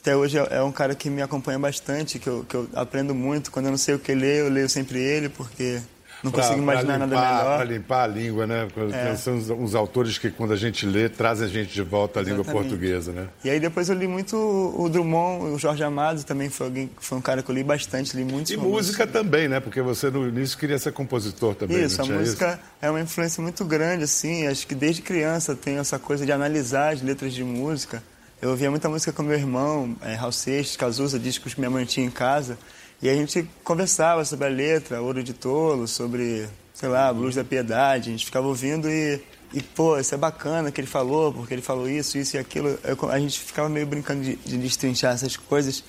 Até 0.00 0.14
hoje 0.14 0.38
é, 0.38 0.58
é 0.58 0.62
um 0.62 0.70
cara 0.70 0.94
que 0.94 1.08
me 1.08 1.22
acompanha 1.22 1.58
bastante, 1.58 2.18
que 2.18 2.28
eu, 2.28 2.44
que 2.48 2.54
eu 2.54 2.68
aprendo 2.74 3.14
muito. 3.14 3.50
Quando 3.50 3.66
eu 3.66 3.70
não 3.70 3.78
sei 3.78 3.94
o 3.94 3.98
que 3.98 4.14
ler, 4.14 4.40
eu 4.40 4.50
leio 4.50 4.68
sempre 4.68 5.00
ele, 5.00 5.28
porque 5.28 5.80
não 6.22 6.30
Pra- 6.32 6.42
consigo 6.42 6.60
imaginar 6.62 6.98
pra 6.98 7.06
nada 7.06 7.14
limpar- 7.14 7.36
melhor. 7.42 7.56
Pra 7.56 7.64
limpar 7.64 8.02
a 8.02 8.06
língua, 8.06 8.46
né? 8.46 8.68
É. 8.92 9.14
São 9.16 9.34
uns, 9.34 9.50
uns 9.50 9.74
autores 9.74 10.18
que, 10.18 10.30
quando 10.30 10.52
a 10.52 10.56
gente 10.56 10.86
lê, 10.86 11.08
trazem 11.08 11.46
a 11.46 11.50
gente 11.50 11.72
de 11.72 11.82
volta 11.82 12.20
à 12.20 12.22
língua 12.22 12.44
portuguesa, 12.44 13.12
né? 13.12 13.26
E 13.44 13.50
aí 13.50 13.60
depois 13.60 13.88
eu 13.88 13.94
li 13.94 14.06
muito 14.08 14.36
o 14.36 14.88
Drummond, 14.88 15.52
o 15.54 15.58
Jorge 15.58 15.82
Amado 15.84 16.24
também 16.24 16.48
foi 16.50 16.66
alguém, 16.66 16.90
foi 16.98 17.18
um 17.18 17.20
cara 17.20 17.42
que 17.42 17.50
eu 17.50 17.54
li 17.54 17.62
bastante, 17.62 18.16
li 18.16 18.24
muitos 18.24 18.50
E 18.52 18.56
romances. 18.56 18.86
música 18.86 19.06
também, 19.06 19.48
né? 19.48 19.60
Porque 19.60 19.80
você 19.82 20.10
no 20.10 20.26
início 20.28 20.56
queria 20.58 20.78
ser 20.78 20.92
compositor 20.92 21.54
também, 21.54 21.82
Isso, 21.82 22.00
a 22.00 22.04
música 22.04 22.58
é 22.80 22.90
uma 22.90 23.00
influência 23.00 23.42
muito 23.42 23.64
grande, 23.64 24.04
assim. 24.04 24.46
Acho 24.46 24.66
que 24.66 24.74
desde 24.74 25.02
criança 25.02 25.54
tenho 25.54 25.78
essa 25.80 25.98
coisa 25.98 26.24
de 26.26 26.32
analisar 26.32 26.92
as 26.94 27.02
letras 27.02 27.32
de 27.34 27.44
música. 27.44 28.02
Eu 28.40 28.50
ouvia 28.50 28.70
muita 28.70 28.88
música 28.88 29.12
com 29.12 29.22
meu 29.22 29.36
irmão, 29.38 29.96
é, 30.02 30.14
Raul 30.14 30.30
Seixas, 30.32 30.76
Cazuza, 30.76 31.18
discos 31.18 31.54
que 31.54 31.60
minha 31.60 31.70
mãe 31.70 31.84
tinha 31.86 32.04
em 32.06 32.10
casa. 32.10 32.58
E 33.02 33.08
a 33.10 33.14
gente 33.14 33.48
conversava 33.62 34.24
sobre 34.24 34.46
a 34.46 34.50
letra, 34.50 35.02
Ouro 35.02 35.22
de 35.22 35.32
Tolo, 35.34 35.86
sobre, 35.86 36.46
sei 36.74 36.88
lá, 36.88 37.12
Blues 37.12 37.34
da 37.34 37.44
Piedade. 37.44 38.08
A 38.08 38.12
gente 38.12 38.24
ficava 38.24 38.46
ouvindo 38.46 38.88
e, 38.88 39.20
e 39.52 39.62
pô, 39.62 39.98
isso 39.98 40.14
é 40.14 40.18
bacana 40.18 40.72
que 40.72 40.80
ele 40.80 40.88
falou, 40.88 41.32
porque 41.32 41.52
ele 41.52 41.62
falou 41.62 41.88
isso, 41.88 42.16
isso 42.16 42.36
e 42.36 42.38
aquilo. 42.38 42.78
Eu- 42.82 43.10
a 43.10 43.18
gente 43.18 43.38
ficava 43.38 43.68
meio 43.68 43.86
brincando 43.86 44.22
de, 44.24 44.36
de 44.36 44.56
destrinchar 44.56 45.12
essas 45.14 45.36
coisas. 45.36 45.84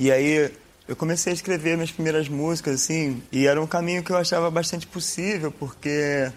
E 0.00 0.10
aí 0.10 0.50
eu 0.88 0.96
comecei 0.96 1.32
a 1.32 1.34
escrever 1.34 1.76
minhas 1.76 1.92
primeiras 1.92 2.28
músicas, 2.28 2.74
assim, 2.82 3.22
e 3.30 3.46
era 3.46 3.60
um 3.62 3.66
caminho 3.66 4.02
que 4.02 4.10
eu 4.10 4.16
achava 4.16 4.50
bastante 4.50 4.86
possível, 4.86 5.52
porque 5.52 6.30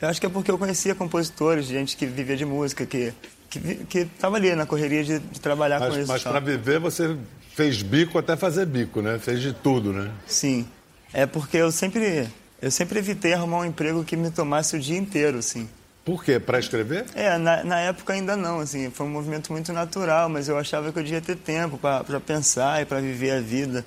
eu 0.00 0.08
acho 0.08 0.18
que 0.20 0.26
é 0.26 0.28
porque 0.30 0.50
eu 0.50 0.58
conhecia 0.58 0.94
compositores, 0.94 1.66
gente 1.66 1.96
que 1.96 2.04
vivia 2.06 2.36
de 2.36 2.44
música, 2.44 2.84
que 2.84 3.12
que 3.50 3.58
que 3.86 3.98
estava 4.00 4.36
ali 4.36 4.54
na 4.54 4.66
correria 4.66 5.02
de, 5.02 5.18
de 5.20 5.40
trabalhar 5.40 5.78
com 5.78 5.86
Mas, 5.88 5.96
isso. 5.98 6.06
mas 6.08 6.22
para 6.22 6.38
viver 6.40 6.78
você 6.78 7.16
fez 7.58 7.82
bico 7.82 8.16
até 8.16 8.36
fazer 8.36 8.66
bico, 8.66 9.02
né? 9.02 9.18
Fez 9.18 9.40
de 9.40 9.52
tudo, 9.52 9.92
né? 9.92 10.12
Sim, 10.28 10.64
é 11.12 11.26
porque 11.26 11.56
eu 11.56 11.72
sempre 11.72 12.28
eu 12.62 12.70
sempre 12.70 13.00
evitei 13.00 13.32
arrumar 13.32 13.58
um 13.58 13.64
emprego 13.64 14.04
que 14.04 14.16
me 14.16 14.30
tomasse 14.30 14.76
o 14.76 14.78
dia 14.78 14.96
inteiro, 14.96 15.38
assim. 15.38 15.68
Por 16.04 16.22
quê? 16.22 16.38
Para 16.38 16.60
escrever? 16.60 17.06
É, 17.16 17.36
na, 17.36 17.64
na 17.64 17.80
época 17.80 18.12
ainda 18.12 18.36
não, 18.36 18.60
assim, 18.60 18.90
foi 18.90 19.06
um 19.06 19.10
movimento 19.10 19.50
muito 19.52 19.72
natural, 19.72 20.28
mas 20.28 20.48
eu 20.48 20.56
achava 20.56 20.92
que 20.92 21.00
eu 21.00 21.02
devia 21.02 21.20
ter 21.20 21.34
tempo 21.34 21.76
para 21.78 22.20
pensar 22.20 22.80
e 22.80 22.84
para 22.84 23.00
viver 23.00 23.32
a 23.32 23.40
vida. 23.40 23.84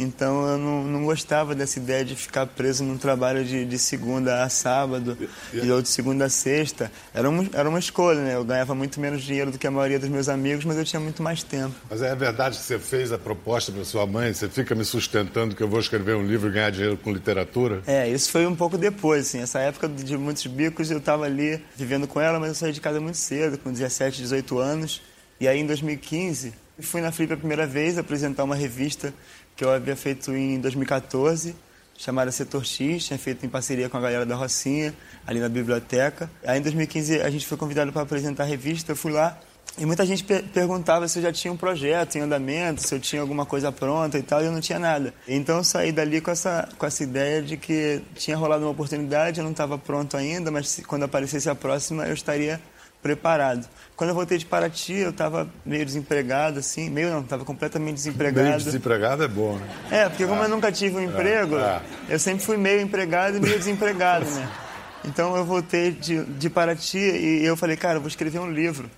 Então 0.00 0.46
eu 0.48 0.58
não, 0.58 0.84
não 0.84 1.04
gostava 1.04 1.54
dessa 1.54 1.78
ideia 1.78 2.04
de 2.04 2.16
ficar 2.16 2.46
preso 2.46 2.82
num 2.82 2.96
trabalho 2.96 3.44
de, 3.44 3.64
de 3.64 3.78
segunda 3.78 4.42
a 4.42 4.48
sábado 4.48 5.16
e 5.52 5.70
outro 5.70 5.82
de 5.82 5.88
segunda 5.90 6.24
a 6.24 6.30
sexta. 6.30 6.90
Era 7.12 7.28
uma, 7.28 7.46
era 7.52 7.68
uma 7.68 7.78
escolha, 7.78 8.20
né? 8.20 8.34
Eu 8.34 8.44
ganhava 8.44 8.74
muito 8.74 8.98
menos 8.98 9.22
dinheiro 9.22 9.50
do 9.50 9.58
que 9.58 9.66
a 9.66 9.70
maioria 9.70 9.98
dos 9.98 10.08
meus 10.08 10.28
amigos, 10.28 10.64
mas 10.64 10.78
eu 10.78 10.84
tinha 10.84 11.00
muito 11.00 11.22
mais 11.22 11.42
tempo. 11.42 11.74
Mas 11.88 12.00
é 12.00 12.14
verdade 12.14 12.56
que 12.56 12.64
você 12.64 12.78
fez 12.78 13.12
a 13.12 13.18
proposta 13.18 13.70
para 13.70 13.84
sua 13.84 14.06
mãe, 14.06 14.32
você 14.32 14.48
fica 14.48 14.74
me 14.74 14.84
sustentando 14.84 15.54
que 15.54 15.62
eu 15.62 15.68
vou 15.68 15.80
escrever 15.80 16.16
um 16.16 16.26
livro 16.26 16.48
e 16.48 16.52
ganhar 16.52 16.70
dinheiro 16.70 16.96
com 16.96 17.12
literatura? 17.12 17.82
É, 17.86 18.08
isso 18.08 18.30
foi 18.30 18.46
um 18.46 18.56
pouco 18.56 18.78
depois, 18.78 19.26
assim. 19.26 19.40
Essa 19.40 19.60
época 19.60 19.88
de 19.88 20.16
muitos 20.16 20.46
bicos 20.46 20.90
eu 20.90 20.98
estava 20.98 21.24
ali 21.24 21.62
vivendo 21.76 22.06
com 22.06 22.20
ela, 22.20 22.40
mas 22.40 22.48
eu 22.50 22.54
saí 22.54 22.72
de 22.72 22.80
casa 22.80 23.00
muito 23.00 23.18
cedo, 23.18 23.58
com 23.58 23.70
17, 23.70 24.22
18 24.22 24.58
anos. 24.58 25.02
E 25.38 25.48
aí 25.48 25.60
em 25.60 25.66
2015, 25.66 26.52
eu 26.80 26.84
fui 26.84 27.02
na 27.02 27.12
Flip 27.12 27.32
a 27.32 27.36
primeira 27.36 27.66
vez 27.66 27.98
apresentar 27.98 28.42
uma 28.42 28.54
revista 28.54 29.12
que 29.60 29.64
eu 29.66 29.70
havia 29.70 29.94
feito 29.94 30.34
em 30.34 30.58
2014, 30.58 31.54
chamada 31.98 32.32
Setor 32.32 32.64
X, 32.64 33.04
tinha 33.04 33.18
feito 33.18 33.44
em 33.44 33.48
parceria 33.50 33.90
com 33.90 33.98
a 33.98 34.00
galera 34.00 34.24
da 34.24 34.34
Rocinha, 34.34 34.94
ali 35.26 35.38
na 35.38 35.50
biblioteca. 35.50 36.30
Aí 36.46 36.58
em 36.58 36.62
2015 36.62 37.20
a 37.20 37.28
gente 37.28 37.46
foi 37.46 37.58
convidado 37.58 37.92
para 37.92 38.00
apresentar 38.00 38.44
a 38.44 38.46
revista, 38.46 38.92
eu 38.92 38.96
fui 38.96 39.12
lá 39.12 39.38
e 39.76 39.84
muita 39.84 40.06
gente 40.06 40.24
per- 40.24 40.42
perguntava 40.44 41.06
se 41.08 41.18
eu 41.18 41.22
já 41.24 41.30
tinha 41.30 41.52
um 41.52 41.58
projeto 41.58 42.16
em 42.16 42.22
andamento, 42.22 42.80
se 42.88 42.94
eu 42.94 42.98
tinha 42.98 43.20
alguma 43.20 43.44
coisa 43.44 43.70
pronta 43.70 44.16
e 44.18 44.22
tal, 44.22 44.40
e 44.42 44.46
eu 44.46 44.52
não 44.52 44.62
tinha 44.62 44.78
nada. 44.78 45.12
Então 45.28 45.58
eu 45.58 45.64
saí 45.64 45.92
dali 45.92 46.22
com 46.22 46.30
essa, 46.30 46.66
com 46.78 46.86
essa 46.86 47.02
ideia 47.02 47.42
de 47.42 47.58
que 47.58 48.00
tinha 48.14 48.38
rolado 48.38 48.64
uma 48.64 48.70
oportunidade, 48.70 49.40
eu 49.40 49.44
não 49.44 49.50
estava 49.52 49.76
pronto 49.76 50.16
ainda, 50.16 50.50
mas 50.50 50.70
se- 50.70 50.82
quando 50.84 51.02
aparecesse 51.02 51.50
a 51.50 51.54
próxima 51.54 52.06
eu 52.06 52.14
estaria 52.14 52.58
preparado. 53.02 53.68
Quando 53.96 54.10
eu 54.10 54.14
voltei 54.14 54.38
de 54.38 54.46
Paraty, 54.46 54.94
eu 54.94 55.10
estava 55.10 55.48
meio 55.64 55.84
desempregado, 55.84 56.58
assim, 56.58 56.88
meio 56.88 57.10
não, 57.10 57.20
estava 57.20 57.44
completamente 57.44 57.96
desempregado. 57.96 58.46
Meio 58.46 58.58
desempregado 58.58 59.24
é 59.24 59.28
bom, 59.28 59.56
né? 59.56 59.68
É, 59.90 60.08
porque 60.08 60.26
como 60.26 60.42
eu 60.42 60.48
nunca 60.48 60.70
tive 60.72 60.96
um 60.96 61.02
emprego, 61.02 61.58
é. 61.58 61.80
eu 62.08 62.18
sempre 62.18 62.44
fui 62.44 62.56
meio 62.56 62.80
empregado 62.80 63.36
e 63.36 63.40
meio 63.40 63.58
desempregado, 63.58 64.26
né? 64.26 64.50
Então 65.02 65.34
eu 65.34 65.46
voltei 65.46 65.92
de, 65.92 66.24
de 66.24 66.50
Paraty 66.50 66.98
e 66.98 67.42
eu 67.42 67.56
falei, 67.56 67.74
cara, 67.74 67.94
eu 67.94 68.00
vou 68.02 68.08
escrever 68.08 68.38
um 68.38 68.52
livro. 68.52 68.90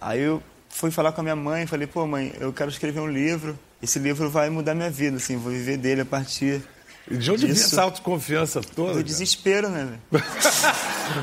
Aí 0.00 0.20
eu 0.20 0.40
fui 0.68 0.92
falar 0.92 1.10
com 1.10 1.20
a 1.20 1.24
minha 1.24 1.34
mãe, 1.34 1.66
falei, 1.66 1.88
pô 1.88 2.06
mãe, 2.06 2.32
eu 2.38 2.52
quero 2.52 2.70
escrever 2.70 3.00
um 3.00 3.08
livro. 3.08 3.58
Esse 3.82 3.98
livro 3.98 4.30
vai 4.30 4.48
mudar 4.48 4.76
minha 4.76 4.90
vida, 4.90 5.16
assim, 5.16 5.36
vou 5.36 5.50
viver 5.50 5.76
dele 5.76 6.02
a 6.02 6.04
partir 6.04 6.62
de 7.10 7.30
onde 7.30 7.42
vinha 7.46 7.52
Isso. 7.52 7.66
essa 7.74 7.82
autoconfiança 7.82 8.60
toda? 8.60 8.94
do 8.94 9.02
desespero, 9.04 9.68
né? 9.68 9.98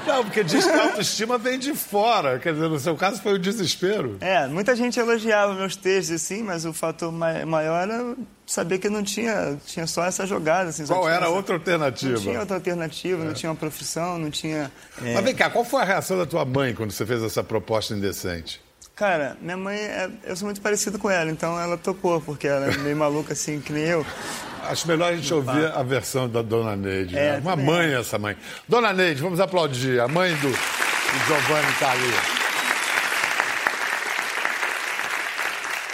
Não, 0.07 0.23
porque 0.23 0.43
diz 0.43 0.65
que 0.65 0.71
a 0.71 0.83
autoestima 0.83 1.37
vem 1.37 1.59
de 1.59 1.73
fora. 1.75 2.39
Quer 2.39 2.53
dizer, 2.53 2.67
no 2.69 2.79
seu 2.79 2.95
caso 2.95 3.21
foi 3.21 3.33
o 3.33 3.39
desespero. 3.39 4.17
É, 4.19 4.47
muita 4.47 4.75
gente 4.75 4.99
elogiava 4.99 5.53
meus 5.53 5.75
textos, 5.75 6.15
assim, 6.15 6.41
mas 6.43 6.65
o 6.65 6.73
fator 6.73 7.11
mai- 7.11 7.45
maior 7.45 7.83
era 7.83 8.15
saber 8.45 8.79
que 8.79 8.89
não 8.89 9.03
tinha, 9.03 9.57
tinha 9.65 9.85
só 9.85 10.03
essa 10.05 10.25
jogada. 10.25 10.69
Assim, 10.69 10.85
Qual 10.85 11.07
era 11.07 11.25
essa- 11.25 11.29
outra 11.35 11.55
alternativa? 11.55 12.13
Não 12.13 12.21
tinha 12.21 12.39
outra 12.39 12.55
alternativa, 12.55 13.23
não 13.23 13.33
tinha 13.33 13.49
uma 13.51 13.55
profissão, 13.55 14.17
não 14.17 14.31
tinha... 14.31 14.71
é, 15.03 15.13
Mas 15.13 15.23
vem 15.23 15.35
cá, 15.35 15.49
qual 15.49 15.63
foi 15.63 15.81
a 15.81 15.85
reação 15.85 16.17
da 16.17 16.25
tua 16.25 16.45
mãe 16.45 16.73
quando 16.73 16.91
você 16.91 17.05
fez 17.05 17.21
essa 17.21 17.43
proposta 17.43 17.93
indecente? 17.93 18.61
Cara, 18.95 19.35
minha 19.41 19.57
mãe, 19.57 19.77
é, 19.77 20.09
eu 20.23 20.37
sou 20.37 20.45
muito 20.45 20.61
parecido 20.61 20.97
com 20.97 21.09
ela, 21.09 21.29
então 21.29 21.59
ela 21.59 21.77
topou, 21.77 22.21
porque 22.21 22.47
ela 22.47 22.67
é 22.67 22.77
meio 22.77 22.95
maluca 22.95 23.33
assim, 23.33 23.59
que 23.59 23.73
nem 23.73 23.83
eu. 23.83 24.05
Acho 24.63 24.87
melhor 24.87 25.11
a 25.11 25.15
gente 25.17 25.33
ouvir 25.33 25.65
a 25.65 25.83
versão 25.83 26.29
da 26.29 26.41
Dona 26.41 26.77
Neide. 26.77 27.17
É, 27.17 27.33
né? 27.33 27.39
Uma 27.39 27.51
também 27.51 27.65
mãe 27.65 27.93
essa 27.93 28.17
mãe. 28.17 28.37
Dona 28.69 28.93
Neide, 28.93 29.21
vamos 29.21 29.41
aplaudir. 29.41 29.99
A 29.99 30.07
mãe 30.07 30.33
do, 30.35 30.47
do 30.47 31.25
Giovanni 31.27 31.69
está 31.71 31.91
ali. 31.91 32.13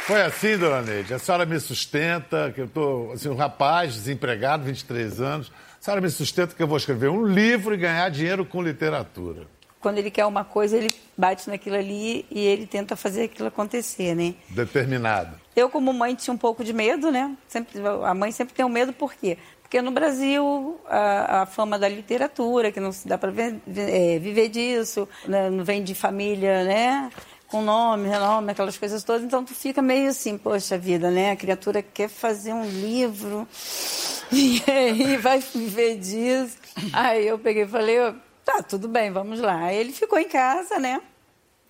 Foi 0.06 0.22
assim, 0.22 0.58
Dona 0.60 0.84
Neide. 0.84 1.16
A 1.16 1.20
senhora 1.20 1.46
me 1.46 1.60
sustenta, 1.60 2.52
que 2.54 2.62
eu 2.62 2.66
estou, 2.66 3.14
assim, 3.14 3.30
um 3.30 3.36
rapaz 3.36 3.96
desempregado, 3.96 4.64
23 4.64 5.20
anos. 5.20 5.52
A 5.82 5.84
senhora 5.84 6.02
me 6.02 6.10
sustenta 6.12 6.54
que 6.54 6.62
eu 6.62 6.68
vou 6.68 6.78
escrever 6.78 7.10
um 7.10 7.26
livro 7.26 7.74
e 7.74 7.78
ganhar 7.78 8.08
dinheiro 8.10 8.46
com 8.46 8.62
literatura. 8.62 9.48
Quando 9.82 9.98
ele 9.98 10.12
quer 10.12 10.26
uma 10.26 10.46
coisa, 10.46 10.78
ele 10.78 10.94
bate 11.18 11.50
naquilo 11.50 11.76
ali 11.76 12.26
e 12.30 12.40
ele 12.40 12.68
tenta 12.68 12.96
fazer 12.96 13.24
aquilo 13.24 13.48
acontecer, 13.48 14.16
né? 14.16 14.36
Determinado. 14.50 15.42
Eu, 15.56 15.70
como 15.70 15.92
mãe, 15.92 16.14
tinha 16.16 16.34
um 16.34 16.38
pouco 16.38 16.64
de 16.64 16.72
medo, 16.72 17.12
né? 17.12 17.36
Sempre, 17.48 17.82
a 18.06 18.14
mãe 18.14 18.32
sempre 18.32 18.54
tem 18.54 18.64
um 18.64 18.70
medo, 18.70 18.94
por 18.94 19.14
quê? 19.14 19.38
Porque 19.72 19.82
no 19.82 19.92
Brasil, 19.92 20.80
a, 20.86 21.44
a 21.44 21.46
fama 21.46 21.80
da 21.80 21.88
literatura, 21.88 22.72
que 22.72 22.80
não 22.82 22.92
se 22.92 23.08
dá 23.08 23.18
para 23.18 23.32
viver 23.32 24.50
disso, 24.50 25.08
né? 25.26 25.50
não 25.50 25.64
vem 25.64 25.82
de 25.82 25.96
família, 25.96 26.64
né? 26.66 27.10
Com 27.48 27.62
nome, 27.62 28.08
renome, 28.08 28.52
aquelas 28.52 28.78
coisas 28.78 29.02
todas. 29.04 29.24
Então, 29.24 29.44
tu 29.46 29.54
fica 29.56 29.82
meio 29.82 30.10
assim, 30.10 30.38
poxa 30.38 30.78
vida, 30.78 31.10
né? 31.10 31.32
A 31.32 31.36
criatura 31.38 31.82
quer 31.82 32.10
fazer 32.10 32.54
um 32.54 32.66
livro 32.66 33.48
e 34.32 34.62
aí 34.70 35.18
vai 35.18 35.40
viver 35.40 35.98
disso. 35.98 36.58
Aí 36.92 37.26
eu 37.26 37.40
peguei 37.40 37.64
e 37.64 37.68
falei, 37.68 38.00
ó, 38.02 38.14
tá, 38.52 38.64
tudo 38.64 38.88
bem, 38.88 39.12
vamos 39.12 39.40
lá. 39.40 39.66
Aí 39.66 39.78
ele 39.78 39.92
ficou 39.92 40.20
em 40.20 40.28
casa, 40.28 40.80
né? 40.80 41.02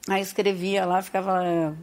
Aí 0.10 0.22
escrevia 0.22 0.84
lá, 0.86 1.02
ficava 1.02 1.42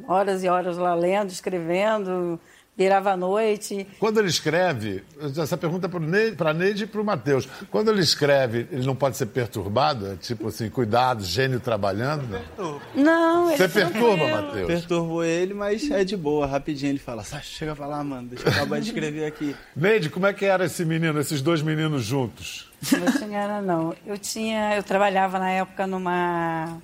horas 0.08 0.42
e 0.42 0.48
horas 0.48 0.76
lá 0.76 0.94
lendo, 0.94 1.30
escrevendo, 1.30 2.40
virava 2.78 3.10
a 3.10 3.16
noite. 3.16 3.84
Quando 3.98 4.20
ele 4.20 4.28
escreve, 4.28 5.02
essa 5.36 5.56
pergunta 5.56 5.88
é 5.88 6.30
para 6.30 6.50
a 6.50 6.54
Neide 6.54 6.84
e 6.84 6.86
para 6.86 7.00
o 7.00 7.04
Matheus. 7.04 7.48
Quando 7.72 7.90
ele 7.90 8.00
escreve, 8.00 8.68
ele 8.70 8.86
não 8.86 8.94
pode 8.94 9.16
ser 9.16 9.26
perturbado? 9.26 10.06
É 10.12 10.16
tipo 10.16 10.46
assim, 10.46 10.70
cuidado, 10.70 11.24
gênio 11.24 11.58
trabalhando? 11.58 12.40
Não. 12.56 12.80
Não, 12.94 13.48
ele 13.48 13.56
Você 13.56 13.64
é 13.64 13.68
perturba. 13.68 14.28
Matheus? 14.28 14.66
Perturbou 14.68 15.24
ele, 15.24 15.52
mas 15.54 15.90
é 15.90 16.04
de 16.04 16.16
boa, 16.16 16.46
rapidinho 16.46 16.90
ele 16.90 17.00
fala, 17.00 17.24
chega 17.42 17.74
pra 17.74 17.86
lá, 17.86 18.04
mano, 18.04 18.28
deixa 18.28 18.48
eu 18.48 18.52
acabar 18.52 18.80
de 18.80 18.86
escrever 18.86 19.26
aqui. 19.26 19.56
Neide, 19.74 20.08
como 20.08 20.26
é 20.26 20.32
que 20.32 20.44
era 20.44 20.64
esse 20.64 20.84
menino, 20.84 21.18
esses 21.18 21.42
dois 21.42 21.60
meninos 21.60 22.04
juntos? 22.04 22.70
Não 22.92 23.10
tinha, 23.18 23.60
não. 23.60 23.92
Eu 24.06 24.16
tinha, 24.16 24.76
eu 24.76 24.84
trabalhava 24.84 25.40
na 25.40 25.50
época 25.50 25.84
numa 25.84 26.78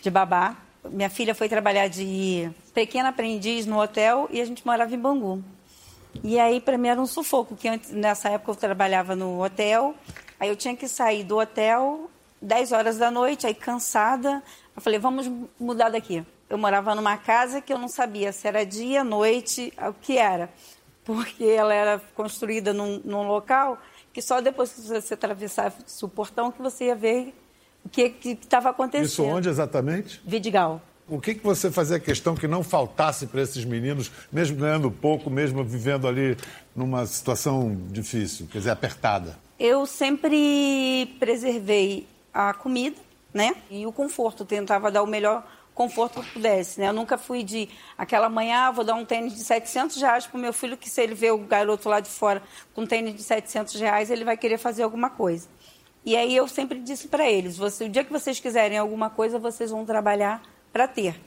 de 0.00 0.10
babá 0.10 0.63
minha 0.90 1.10
filha 1.10 1.34
foi 1.34 1.48
trabalhar 1.48 1.88
de 1.88 2.50
pequena 2.72 3.08
aprendiz 3.08 3.66
no 3.66 3.80
hotel 3.80 4.28
e 4.30 4.40
a 4.40 4.44
gente 4.44 4.64
morava 4.66 4.94
em 4.94 4.98
Bangu. 4.98 5.42
E 6.22 6.38
aí, 6.38 6.60
para 6.60 6.78
mim, 6.78 6.88
era 6.88 7.00
um 7.00 7.06
sufoco, 7.06 7.54
porque 7.54 7.68
antes, 7.68 7.90
nessa 7.90 8.28
época 8.28 8.52
eu 8.52 8.56
trabalhava 8.56 9.16
no 9.16 9.42
hotel, 9.42 9.94
aí 10.38 10.48
eu 10.48 10.56
tinha 10.56 10.76
que 10.76 10.86
sair 10.86 11.24
do 11.24 11.38
hotel 11.38 12.08
10 12.40 12.72
horas 12.72 12.98
da 12.98 13.10
noite, 13.10 13.46
aí 13.46 13.54
cansada. 13.54 14.42
Eu 14.76 14.82
falei, 14.82 14.98
vamos 14.98 15.30
mudar 15.58 15.88
daqui. 15.88 16.24
Eu 16.48 16.58
morava 16.58 16.94
numa 16.94 17.16
casa 17.16 17.60
que 17.60 17.72
eu 17.72 17.78
não 17.78 17.88
sabia 17.88 18.32
se 18.32 18.46
era 18.46 18.64
dia, 18.64 19.02
noite, 19.02 19.72
o 19.88 19.94
que 19.94 20.18
era. 20.18 20.50
Porque 21.04 21.44
ela 21.44 21.74
era 21.74 22.02
construída 22.14 22.72
num, 22.72 23.00
num 23.04 23.26
local 23.26 23.78
que 24.12 24.22
só 24.22 24.40
depois 24.40 24.72
que 24.72 24.80
você 24.82 25.14
atravessasse 25.14 26.04
o 26.04 26.08
portão 26.08 26.52
que 26.52 26.62
você 26.62 26.84
ia 26.84 26.94
ver 26.94 27.34
o 27.84 27.88
que 27.88 28.14
estava 28.28 28.70
acontecendo. 28.70 29.06
Isso 29.06 29.22
onde 29.22 29.48
exatamente? 29.48 30.20
Vidigal. 30.24 30.80
O 31.06 31.20
que, 31.20 31.34
que 31.34 31.44
você 31.44 31.70
fazia 31.70 32.00
questão 32.00 32.34
que 32.34 32.48
não 32.48 32.62
faltasse 32.62 33.26
para 33.26 33.42
esses 33.42 33.62
meninos, 33.64 34.10
mesmo 34.32 34.56
ganhando 34.56 34.90
pouco, 34.90 35.28
mesmo 35.28 35.62
vivendo 35.62 36.08
ali 36.08 36.34
numa 36.74 37.04
situação 37.04 37.76
difícil, 37.90 38.48
quer 38.50 38.58
dizer, 38.58 38.70
apertada? 38.70 39.38
Eu 39.58 39.84
sempre 39.84 41.14
preservei 41.20 42.08
a 42.32 42.54
comida, 42.54 42.96
né? 43.34 43.54
E 43.70 43.86
o 43.86 43.92
conforto, 43.92 44.46
tentava 44.46 44.90
dar 44.90 45.02
o 45.02 45.06
melhor 45.06 45.46
conforto 45.74 46.22
que 46.22 46.32
pudesse, 46.32 46.80
né? 46.80 46.88
Eu 46.88 46.92
nunca 46.94 47.18
fui 47.18 47.42
de 47.42 47.68
aquela 47.98 48.30
manhã, 48.30 48.68
ah, 48.68 48.70
vou 48.70 48.84
dar 48.84 48.94
um 48.94 49.04
tênis 49.04 49.34
de 49.34 49.40
700 49.40 50.00
reais 50.00 50.26
para 50.26 50.38
o 50.38 50.40
meu 50.40 50.52
filho, 50.52 50.76
que 50.76 50.88
se 50.88 51.02
ele 51.02 51.14
vê 51.14 51.30
o 51.30 51.38
garoto 51.38 51.88
lá 51.88 52.00
de 52.00 52.08
fora 52.08 52.42
com 52.72 52.82
um 52.82 52.86
tênis 52.86 53.14
de 53.14 53.22
700 53.22 53.74
reais, 53.74 54.10
ele 54.10 54.24
vai 54.24 54.36
querer 54.38 54.56
fazer 54.56 54.84
alguma 54.84 55.10
coisa. 55.10 55.48
E 56.04 56.16
aí 56.16 56.36
eu 56.36 56.46
sempre 56.46 56.78
disse 56.80 57.08
para 57.08 57.30
eles, 57.30 57.56
você, 57.56 57.84
o 57.84 57.88
dia 57.88 58.04
que 58.04 58.12
vocês 58.12 58.38
quiserem 58.38 58.76
alguma 58.76 59.08
coisa, 59.08 59.38
vocês 59.38 59.70
vão 59.70 59.86
trabalhar 59.86 60.42
para 60.72 60.86
ter, 60.86 61.18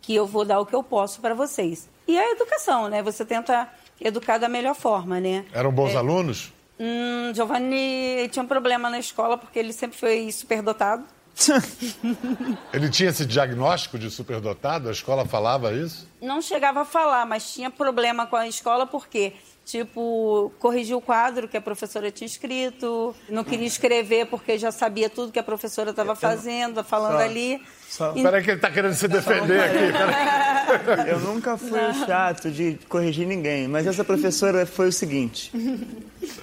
que 0.00 0.14
eu 0.14 0.26
vou 0.26 0.44
dar 0.44 0.60
o 0.60 0.66
que 0.66 0.74
eu 0.74 0.82
posso 0.82 1.20
para 1.20 1.34
vocês. 1.34 1.88
E 2.06 2.16
a 2.16 2.30
educação, 2.30 2.88
né? 2.88 3.02
Você 3.02 3.24
tenta 3.24 3.68
educar 4.00 4.38
da 4.38 4.48
melhor 4.48 4.74
forma, 4.74 5.18
né? 5.18 5.44
Eram 5.52 5.72
bons 5.72 5.92
é, 5.92 5.96
alunos? 5.96 6.52
Hum, 6.78 7.32
Giovanni 7.34 8.28
tinha 8.30 8.42
um 8.42 8.48
problema 8.48 8.88
na 8.88 8.98
escola 8.98 9.36
porque 9.36 9.58
ele 9.58 9.72
sempre 9.72 9.98
foi 9.98 10.30
superdotado. 10.30 11.04
ele 12.72 12.90
tinha 12.90 13.08
esse 13.08 13.24
diagnóstico 13.24 13.98
de 13.98 14.10
superdotado? 14.10 14.88
A 14.88 14.92
escola 14.92 15.24
falava 15.24 15.72
isso? 15.72 16.08
Não 16.20 16.42
chegava 16.42 16.82
a 16.82 16.84
falar, 16.84 17.26
mas 17.26 17.52
tinha 17.52 17.70
problema 17.70 18.26
com 18.26 18.36
a 18.36 18.46
escola 18.46 18.86
porque 18.86 19.32
Tipo, 19.64 20.52
corrigir 20.58 20.96
o 20.96 21.00
quadro 21.00 21.46
que 21.46 21.56
a 21.56 21.60
professora 21.60 22.10
tinha 22.10 22.26
escrito, 22.26 23.14
não 23.28 23.44
queria 23.44 23.66
escrever 23.66 24.26
porque 24.26 24.58
já 24.58 24.72
sabia 24.72 25.08
tudo 25.08 25.32
que 25.32 25.38
a 25.38 25.42
professora 25.42 25.90
estava 25.90 26.16
fazendo, 26.16 26.82
falando 26.82 27.18
só, 27.18 27.24
ali. 27.24 27.62
Só... 27.88 28.12
E... 28.16 28.22
Peraí 28.22 28.42
que 28.42 28.50
ele 28.50 28.56
está 28.58 28.70
querendo 28.70 28.94
se 28.94 29.06
defender 29.06 29.60
aqui. 29.60 31.08
Eu 31.08 31.20
nunca 31.20 31.56
fui 31.56 31.80
não. 31.80 32.06
chato 32.06 32.50
de 32.50 32.78
corrigir 32.88 33.26
ninguém, 33.26 33.68
mas 33.68 33.86
essa 33.86 34.02
professora 34.02 34.66
foi 34.66 34.88
o 34.88 34.92
seguinte. 34.92 35.52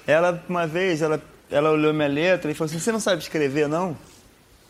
Ela, 0.08 0.42
uma 0.48 0.66
vez, 0.66 1.02
ela, 1.02 1.22
ela 1.52 1.72
olhou 1.72 1.94
minha 1.94 2.08
letra 2.08 2.50
e 2.50 2.54
falou 2.54 2.70
assim, 2.70 2.80
você 2.80 2.92
não 2.92 3.00
sabe 3.02 3.22
escrever, 3.22 3.68
não? 3.68 3.98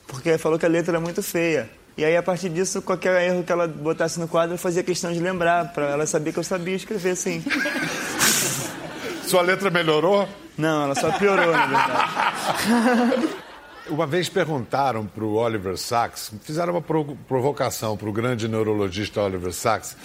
Porque 0.07 0.37
falou 0.39 0.57
que 0.57 0.65
a 0.65 0.69
letra 0.69 0.93
era 0.93 0.99
muito 0.99 1.21
feia. 1.21 1.69
E 1.99 2.05
aí, 2.05 2.15
a 2.15 2.23
partir 2.23 2.49
disso, 2.49 2.81
qualquer 2.81 3.21
erro 3.23 3.43
que 3.43 3.51
ela 3.51 3.67
botasse 3.67 4.19
no 4.19 4.27
quadro, 4.27 4.55
eu 4.55 4.57
fazia 4.57 4.81
questão 4.81 5.11
de 5.11 5.19
lembrar, 5.19 5.73
para 5.73 5.87
ela 5.87 6.07
saber 6.07 6.31
que 6.31 6.39
eu 6.39 6.43
sabia 6.43 6.75
escrever, 6.75 7.15
sim. 7.15 7.43
Sua 9.29 9.43
letra 9.43 9.69
melhorou? 9.69 10.27
Não, 10.57 10.85
ela 10.85 10.95
só 10.95 11.11
piorou, 11.11 11.51
na 11.51 11.65
verdade. 11.67 13.27
Uma 13.87 14.07
vez 14.07 14.27
perguntaram 14.27 15.05
para 15.05 15.23
o 15.23 15.35
Oliver 15.35 15.77
Sacks, 15.77 16.31
fizeram 16.41 16.73
uma 16.73 16.81
provocação 16.81 17.95
para 17.95 18.09
o 18.09 18.11
grande 18.11 18.47
neurologista 18.47 19.21
Oliver 19.21 19.53
Sacks, 19.53 19.95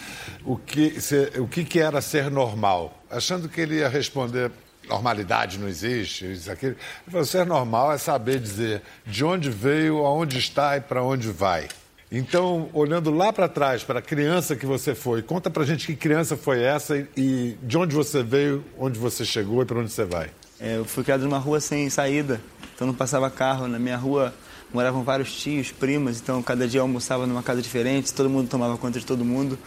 o 0.44 0.56
que, 0.58 1.00
se, 1.00 1.32
o 1.38 1.48
que, 1.48 1.64
que 1.64 1.80
era 1.80 2.02
ser 2.02 2.30
normal, 2.30 3.02
achando 3.10 3.48
que 3.48 3.62
ele 3.62 3.76
ia 3.76 3.88
responder 3.88 4.50
normalidade 4.86 5.58
não 5.58 5.68
existe, 5.68 6.30
isso, 6.30 6.52
aquilo. 6.52 6.72
Ele 6.72 7.10
falou, 7.10 7.24
ser 7.24 7.46
normal 7.46 7.92
é 7.92 7.98
saber 7.98 8.38
dizer 8.38 8.82
de 9.06 9.24
onde 9.24 9.48
veio, 9.48 10.04
aonde 10.04 10.38
está 10.38 10.76
e 10.76 10.82
para 10.82 11.02
onde 11.02 11.30
vai. 11.30 11.68
Então, 12.10 12.68
olhando 12.72 13.10
lá 13.10 13.32
para 13.32 13.48
trás, 13.48 13.82
para 13.82 13.98
a 13.98 14.02
criança 14.02 14.54
que 14.54 14.66
você 14.66 14.94
foi, 14.94 15.22
conta 15.22 15.50
para 15.50 15.64
gente 15.64 15.86
que 15.86 15.96
criança 15.96 16.36
foi 16.36 16.62
essa 16.62 16.96
e, 16.96 17.08
e 17.16 17.58
de 17.62 17.76
onde 17.76 17.94
você 17.94 18.22
veio, 18.22 18.64
onde 18.78 18.98
você 18.98 19.24
chegou 19.24 19.62
e 19.62 19.64
para 19.64 19.78
onde 19.78 19.90
você 19.90 20.04
vai. 20.04 20.30
É, 20.60 20.76
eu 20.76 20.84
fui 20.84 21.02
criado 21.02 21.24
numa 21.24 21.38
rua 21.38 21.60
sem 21.60 21.90
saída, 21.90 22.40
então 22.74 22.86
não 22.86 22.94
passava 22.94 23.28
carro. 23.30 23.66
Na 23.66 23.78
minha 23.78 23.96
rua 23.96 24.32
moravam 24.72 25.02
vários 25.02 25.34
tios, 25.34 25.70
primas, 25.72 26.20
então 26.20 26.42
cada 26.42 26.66
dia 26.66 26.78
eu 26.78 26.82
almoçava 26.82 27.26
numa 27.26 27.42
casa 27.42 27.60
diferente, 27.60 28.12
todo 28.12 28.30
mundo 28.30 28.48
tomava 28.48 28.76
conta 28.76 28.98
de 28.98 29.06
todo 29.06 29.24
mundo. 29.24 29.58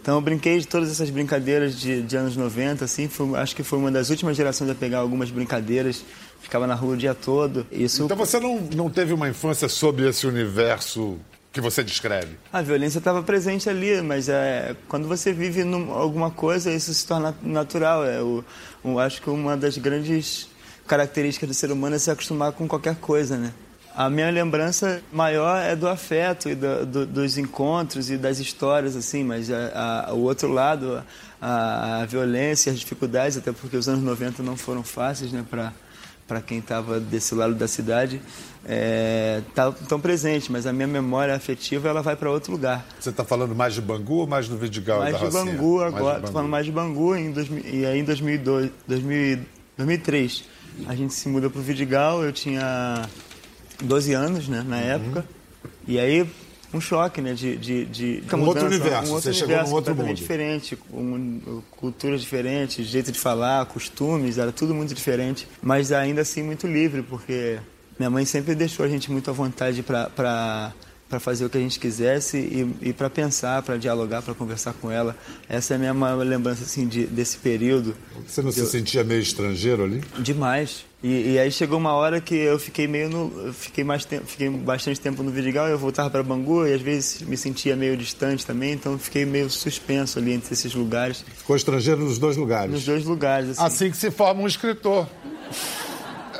Então 0.00 0.14
eu 0.14 0.20
brinquei 0.20 0.58
de 0.58 0.66
todas 0.66 0.90
essas 0.90 1.10
brincadeiras 1.10 1.78
de, 1.78 2.00
de 2.00 2.16
anos 2.16 2.34
90, 2.34 2.84
assim, 2.84 3.06
foi, 3.06 3.38
acho 3.38 3.54
que 3.54 3.62
foi 3.62 3.78
uma 3.78 3.90
das 3.90 4.08
últimas 4.08 4.34
gerações 4.36 4.70
a 4.70 4.74
pegar 4.74 4.98
algumas 4.98 5.30
brincadeiras, 5.30 6.02
ficava 6.40 6.66
na 6.66 6.74
rua 6.74 6.94
o 6.94 6.96
dia 6.96 7.14
todo. 7.14 7.66
Isso... 7.70 8.04
Então 8.04 8.16
você 8.16 8.40
não, 8.40 8.60
não 8.74 8.88
teve 8.88 9.12
uma 9.12 9.28
infância 9.28 9.68
sob 9.68 10.06
esse 10.08 10.26
universo 10.26 11.18
que 11.52 11.60
você 11.60 11.82
descreve? 11.82 12.38
A 12.52 12.62
violência 12.62 12.98
estava 12.98 13.22
presente 13.22 13.68
ali, 13.68 14.00
mas 14.00 14.28
é, 14.28 14.76
quando 14.88 15.08
você 15.08 15.32
vive 15.32 15.64
num, 15.64 15.92
alguma 15.92 16.30
coisa, 16.30 16.70
isso 16.70 16.92
se 16.94 17.06
torna 17.06 17.34
natural. 17.42 18.04
É, 18.04 18.18
eu, 18.18 18.44
eu 18.84 18.98
acho 18.98 19.20
que 19.20 19.28
uma 19.28 19.56
das 19.56 19.76
grandes 19.76 20.48
características 20.86 21.48
do 21.48 21.54
ser 21.54 21.72
humano 21.72 21.96
é 21.96 21.98
se 21.98 22.10
acostumar 22.10 22.52
com 22.52 22.68
qualquer 22.68 22.96
coisa, 22.96 23.36
né? 23.36 23.52
A 23.94 24.08
minha 24.08 24.30
lembrança 24.30 25.02
maior 25.12 25.60
é 25.60 25.74
do 25.74 25.88
afeto 25.88 26.48
e 26.48 26.54
do, 26.54 26.86
do, 26.86 27.06
dos 27.06 27.36
encontros 27.36 28.08
e 28.08 28.16
das 28.16 28.38
histórias, 28.38 28.94
assim, 28.94 29.24
mas 29.24 29.50
a, 29.50 30.06
a, 30.08 30.14
o 30.14 30.22
outro 30.22 30.48
lado, 30.48 31.02
a, 31.42 32.02
a 32.02 32.06
violência, 32.06 32.70
as 32.72 32.78
dificuldades, 32.78 33.36
até 33.36 33.50
porque 33.50 33.76
os 33.76 33.88
anos 33.88 34.02
90 34.02 34.42
não 34.44 34.56
foram 34.56 34.84
fáceis, 34.84 35.32
né, 35.32 35.44
para 35.48 35.72
para 36.30 36.40
quem 36.40 36.58
estava 36.58 37.00
desse 37.00 37.34
lado 37.34 37.56
da 37.56 37.66
cidade, 37.66 38.22
é, 38.64 39.42
tá 39.52 39.72
tão 39.72 40.00
presente, 40.00 40.52
mas 40.52 40.64
a 40.64 40.72
minha 40.72 40.86
memória 40.86 41.34
afetiva 41.34 41.88
ela 41.88 42.02
vai 42.02 42.14
para 42.14 42.30
outro 42.30 42.52
lugar. 42.52 42.86
Você 43.00 43.10
está 43.10 43.24
falando 43.24 43.52
mais 43.52 43.74
de 43.74 43.80
Bangu 43.80 44.18
ou 44.18 44.26
mais 44.28 44.46
do 44.46 44.56
Vidigal 44.56 45.00
mais 45.00 45.18
da 45.18 45.26
de 45.26 45.32
Bangu 45.32 45.82
agora, 45.82 46.18
estou 46.18 46.30
falando 46.32 46.48
mais 46.48 46.64
de 46.64 46.70
Bangu 46.70 47.16
em 47.16 47.32
dois, 47.32 47.48
e 47.64 47.84
aí 47.84 47.98
em 47.98 48.04
2002, 48.04 48.70
2000, 48.86 49.40
2003 49.76 50.44
a 50.86 50.94
gente 50.94 51.14
se 51.14 51.28
muda 51.28 51.50
para 51.50 51.58
o 51.58 51.62
Vidigal, 51.64 52.22
eu 52.22 52.32
tinha 52.32 53.08
12 53.82 54.12
anos 54.12 54.46
né, 54.46 54.64
na 54.64 54.76
uhum. 54.76 54.82
época, 54.82 55.24
e 55.84 55.98
aí 55.98 56.24
um 56.72 56.80
choque, 56.80 57.20
né? 57.20 57.34
De, 57.34 57.56
de, 57.56 57.84
de, 57.86 58.22
um 58.32 58.44
outro 58.44 58.66
universo. 58.66 59.10
Um 59.10 59.14
outro 59.14 59.32
Você 59.32 59.42
universo 59.42 59.46
chegou 59.46 59.64
num 59.64 59.74
outro 59.74 59.94
mundo. 59.94 60.14
diferente, 60.14 60.76
com 60.76 61.62
culturas 61.72 62.20
diferentes, 62.20 62.86
jeito 62.86 63.10
de 63.10 63.18
falar, 63.18 63.66
costumes, 63.66 64.38
era 64.38 64.52
tudo 64.52 64.74
muito 64.74 64.94
diferente, 64.94 65.48
mas 65.62 65.92
ainda 65.92 66.20
assim 66.20 66.42
muito 66.42 66.66
livre, 66.66 67.02
porque 67.02 67.58
minha 67.98 68.10
mãe 68.10 68.24
sempre 68.24 68.54
deixou 68.54 68.84
a 68.84 68.88
gente 68.88 69.10
muito 69.10 69.30
à 69.30 69.32
vontade 69.32 69.82
para 69.82 70.72
para 71.10 71.18
fazer 71.18 71.44
o 71.44 71.50
que 71.50 71.58
a 71.58 71.60
gente 71.60 71.80
quisesse 71.80 72.38
e, 72.38 72.90
e 72.90 72.92
para 72.92 73.10
pensar, 73.10 73.60
para 73.62 73.76
dialogar, 73.76 74.22
para 74.22 74.32
conversar 74.32 74.72
com 74.74 74.92
ela. 74.92 75.16
Essa 75.48 75.74
é 75.74 75.76
a 75.76 75.78
minha 75.78 75.92
maior 75.92 76.24
lembrança 76.24 76.62
assim, 76.62 76.86
de, 76.86 77.04
desse 77.04 77.36
período. 77.38 77.96
Você 78.24 78.40
não 78.40 78.52
se 78.52 78.64
sentia 78.66 79.02
meio 79.02 79.20
estrangeiro 79.20 79.82
ali? 79.82 80.04
Demais. 80.20 80.84
E, 81.02 81.32
e, 81.32 81.38
aí 81.38 81.50
chegou 81.50 81.78
uma 81.78 81.94
hora 81.94 82.20
que 82.20 82.34
eu 82.34 82.58
fiquei 82.58 82.86
meio 82.86 83.08
no, 83.08 83.52
fiquei 83.54 83.82
mais 83.82 84.04
tempo, 84.04 84.26
fiquei 84.26 84.50
bastante 84.50 85.00
tempo 85.00 85.22
no 85.22 85.30
Vidigal, 85.30 85.66
eu 85.66 85.78
voltava 85.78 86.10
para 86.10 86.22
Bangu 86.22 86.66
e 86.66 86.74
às 86.74 86.82
vezes 86.82 87.22
me 87.22 87.38
sentia 87.38 87.74
meio 87.74 87.96
distante 87.96 88.44
também, 88.44 88.72
então 88.72 88.98
fiquei 88.98 89.24
meio 89.24 89.48
suspenso 89.48 90.18
ali 90.18 90.32
entre 90.32 90.52
esses 90.52 90.74
lugares. 90.74 91.24
Ficou 91.36 91.56
estrangeiro 91.56 92.04
nos 92.04 92.18
dois 92.18 92.36
lugares. 92.36 92.70
Nos 92.70 92.84
dois 92.84 93.06
lugares. 93.06 93.50
Assim, 93.50 93.62
assim 93.62 93.90
que 93.90 93.96
se 93.96 94.10
forma 94.10 94.42
um 94.42 94.46
escritor. 94.46 95.08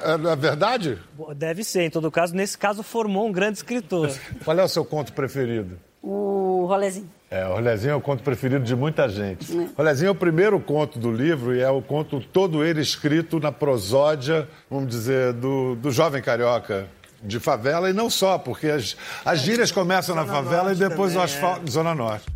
É, 0.02 0.12
é 0.12 0.36
verdade? 0.36 0.98
Deve 1.36 1.64
ser. 1.64 1.82
Em 1.84 1.90
todo 1.90 2.10
caso, 2.10 2.34
nesse 2.34 2.58
caso, 2.58 2.82
formou 2.82 3.26
um 3.26 3.32
grande 3.32 3.58
escritor. 3.58 4.10
Qual 4.44 4.58
é 4.58 4.62
o 4.62 4.68
seu 4.68 4.84
conto 4.84 5.14
preferido? 5.14 5.78
O 6.02 6.66
Rolezinho. 6.66 7.19
É, 7.30 7.46
o 7.46 7.52
Rolezinho 7.52 7.92
é 7.92 7.94
o 7.94 8.00
conto 8.00 8.24
preferido 8.24 8.64
de 8.64 8.74
muita 8.74 9.08
gente. 9.08 9.46
É. 9.56 10.04
É 10.04 10.10
o 10.10 10.14
primeiro 10.16 10.58
conto 10.58 10.98
do 10.98 11.12
livro 11.12 11.54
e 11.54 11.60
é 11.60 11.70
o 11.70 11.80
conto 11.80 12.20
todo 12.20 12.64
ele 12.64 12.80
escrito 12.80 13.38
na 13.38 13.52
prosódia, 13.52 14.48
vamos 14.68 14.88
dizer, 14.88 15.32
do, 15.34 15.76
do 15.76 15.92
jovem 15.92 16.20
carioca 16.20 16.88
de 17.22 17.38
favela 17.38 17.88
e 17.88 17.92
não 17.92 18.10
só, 18.10 18.36
porque 18.36 18.66
as, 18.66 18.96
as 19.24 19.40
gírias 19.40 19.70
começam 19.70 20.16
na 20.16 20.26
favela 20.26 20.72
e 20.72 20.74
depois 20.74 21.14
no 21.14 21.22
asfalto, 21.22 21.68
é. 21.68 21.70
Zona 21.70 21.94
Norte. 21.94 22.26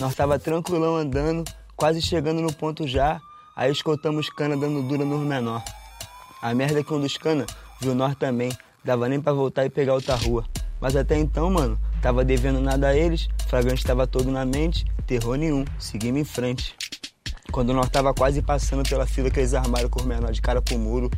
Nós 0.00 0.12
tava 0.14 0.36
tranquilão 0.36 0.96
andando, 0.96 1.44
quase 1.76 2.02
chegando 2.02 2.40
no 2.40 2.52
ponto 2.52 2.88
já, 2.88 3.20
aí 3.54 3.70
escoltamos 3.70 4.28
cana 4.30 4.56
dando 4.56 4.82
dura 4.82 5.04
no 5.04 5.18
menor. 5.18 5.62
A 6.42 6.52
merda 6.52 6.80
é 6.80 6.82
que 6.82 6.92
um 6.92 7.00
dos 7.00 7.16
cana 7.16 7.46
viu 7.80 7.94
nós 7.94 8.16
também. 8.16 8.50
Dava 8.82 9.08
nem 9.08 9.20
pra 9.20 9.32
voltar 9.32 9.66
e 9.66 9.70
pegar 9.70 9.94
outra 9.94 10.14
rua. 10.16 10.44
Mas 10.80 10.96
até 10.96 11.18
então, 11.18 11.50
mano, 11.50 11.78
tava 12.00 12.24
devendo 12.24 12.60
nada 12.60 12.88
a 12.88 12.96
eles, 12.96 13.28
flagrante 13.46 13.84
tava 13.84 14.06
todo 14.06 14.30
na 14.30 14.44
mente, 14.44 14.84
terror 15.06 15.36
nenhum, 15.36 15.64
seguimos 15.78 16.20
em 16.20 16.24
frente. 16.24 16.74
Quando 17.50 17.72
nós 17.72 17.88
tava 17.88 18.14
quase 18.14 18.40
passando 18.42 18.88
pela 18.88 19.06
fila 19.06 19.30
que 19.30 19.40
eles 19.40 19.54
armaram 19.54 19.88
com 19.88 20.02
o 20.02 20.06
menor 20.06 20.32
de 20.32 20.40
cara 20.40 20.62
pro 20.62 20.78
muro, 20.78 21.10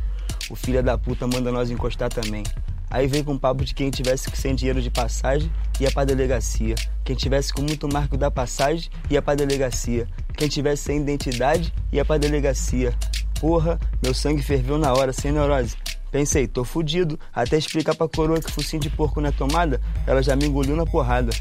o 0.49 0.55
filho 0.55 0.81
da 0.83 0.97
puta 0.97 1.27
manda 1.27 1.51
nós 1.51 1.69
encostar 1.69 2.09
também. 2.09 2.43
Aí 2.89 3.07
vem 3.07 3.23
com 3.23 3.33
o 3.33 3.39
papo 3.39 3.65
de 3.65 3.73
quem 3.73 3.89
tivesse 3.89 4.29
sem 4.35 4.53
dinheiro 4.53 4.81
de 4.81 4.91
passagem 4.91 5.51
ia 5.79 5.91
pra 5.91 6.05
delegacia. 6.05 6.75
Quem 7.03 7.15
tivesse 7.15 7.51
com 7.51 7.63
muito 7.63 7.91
marco 7.91 8.15
da 8.15 8.29
passagem 8.29 8.89
ia 9.09 9.21
pra 9.21 9.33
delegacia. 9.33 10.07
Quem 10.35 10.47
tivesse 10.47 10.83
sem 10.83 11.01
identidade 11.01 11.73
ia 11.91 12.05
pra 12.05 12.19
delegacia. 12.19 12.93
Porra, 13.39 13.79
meu 14.01 14.13
sangue 14.13 14.43
ferveu 14.43 14.77
na 14.77 14.93
hora, 14.93 15.11
sem 15.11 15.31
neurose. 15.31 15.75
Pensei, 16.13 16.47
tô 16.47 16.63
fudido. 16.63 17.19
Até 17.33 17.57
explicar 17.57 17.95
pra 17.95 18.07
coroa 18.07 18.39
que 18.39 18.51
focinho 18.51 18.79
de 18.79 18.87
porco 18.87 19.19
na 19.19 19.31
tomada, 19.31 19.81
ela 20.05 20.21
já 20.21 20.35
me 20.35 20.45
engoliu 20.45 20.75
na 20.75 20.85
porrada. 20.85 21.31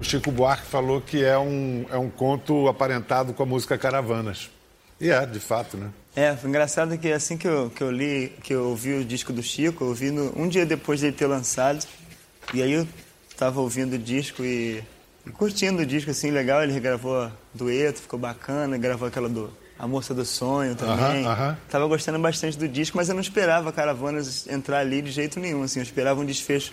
O 0.00 0.02
Chico 0.02 0.32
Buarque 0.32 0.66
falou 0.66 1.00
que 1.00 1.22
é 1.22 1.38
um, 1.38 1.86
é 1.88 1.96
um 1.96 2.10
conto 2.10 2.66
aparentado 2.66 3.32
com 3.32 3.44
a 3.44 3.46
música 3.46 3.78
Caravanas. 3.78 4.50
E 5.00 5.08
é, 5.08 5.24
de 5.24 5.38
fato, 5.38 5.76
né? 5.76 5.92
É, 6.16 6.34
foi 6.34 6.50
engraçado 6.50 6.98
que 6.98 7.12
assim 7.12 7.36
que 7.36 7.46
eu, 7.46 7.70
que 7.70 7.80
eu 7.80 7.92
li, 7.92 8.32
que 8.42 8.52
eu 8.52 8.70
ouvi 8.70 8.94
o 8.94 9.04
disco 9.04 9.32
do 9.32 9.42
Chico, 9.42 9.84
eu 9.84 9.88
ouvi 9.88 10.10
no, 10.10 10.36
um 10.36 10.48
dia 10.48 10.66
depois 10.66 11.00
dele 11.00 11.12
ter 11.12 11.28
lançado. 11.28 11.86
E 12.52 12.60
aí 12.60 12.72
eu 12.72 12.88
tava 13.36 13.60
ouvindo 13.60 13.92
o 13.94 13.98
disco 13.98 14.44
e, 14.44 14.82
e 15.24 15.30
curtindo 15.30 15.82
o 15.82 15.86
disco, 15.86 16.10
assim, 16.10 16.32
legal. 16.32 16.60
Ele 16.60 16.72
regravou 16.72 17.30
dueto, 17.54 18.00
ficou 18.00 18.18
bacana, 18.18 18.76
gravou 18.76 19.06
aquela 19.06 19.28
do 19.28 19.48
A 19.84 19.88
Moça 19.88 20.14
do 20.14 20.24
Sonho 20.24 20.74
também. 20.74 21.26
Aham, 21.26 21.32
aham. 21.32 21.56
Tava 21.68 21.86
gostando 21.86 22.18
bastante 22.18 22.56
do 22.56 22.66
disco, 22.66 22.96
mas 22.96 23.08
eu 23.10 23.14
não 23.14 23.20
esperava 23.20 23.70
Caravanas 23.70 24.46
entrar 24.48 24.78
ali 24.78 25.02
de 25.02 25.10
jeito 25.10 25.38
nenhum, 25.38 25.62
assim. 25.62 25.78
Eu 25.80 25.82
esperava 25.82 26.18
um 26.20 26.24
desfecho 26.24 26.72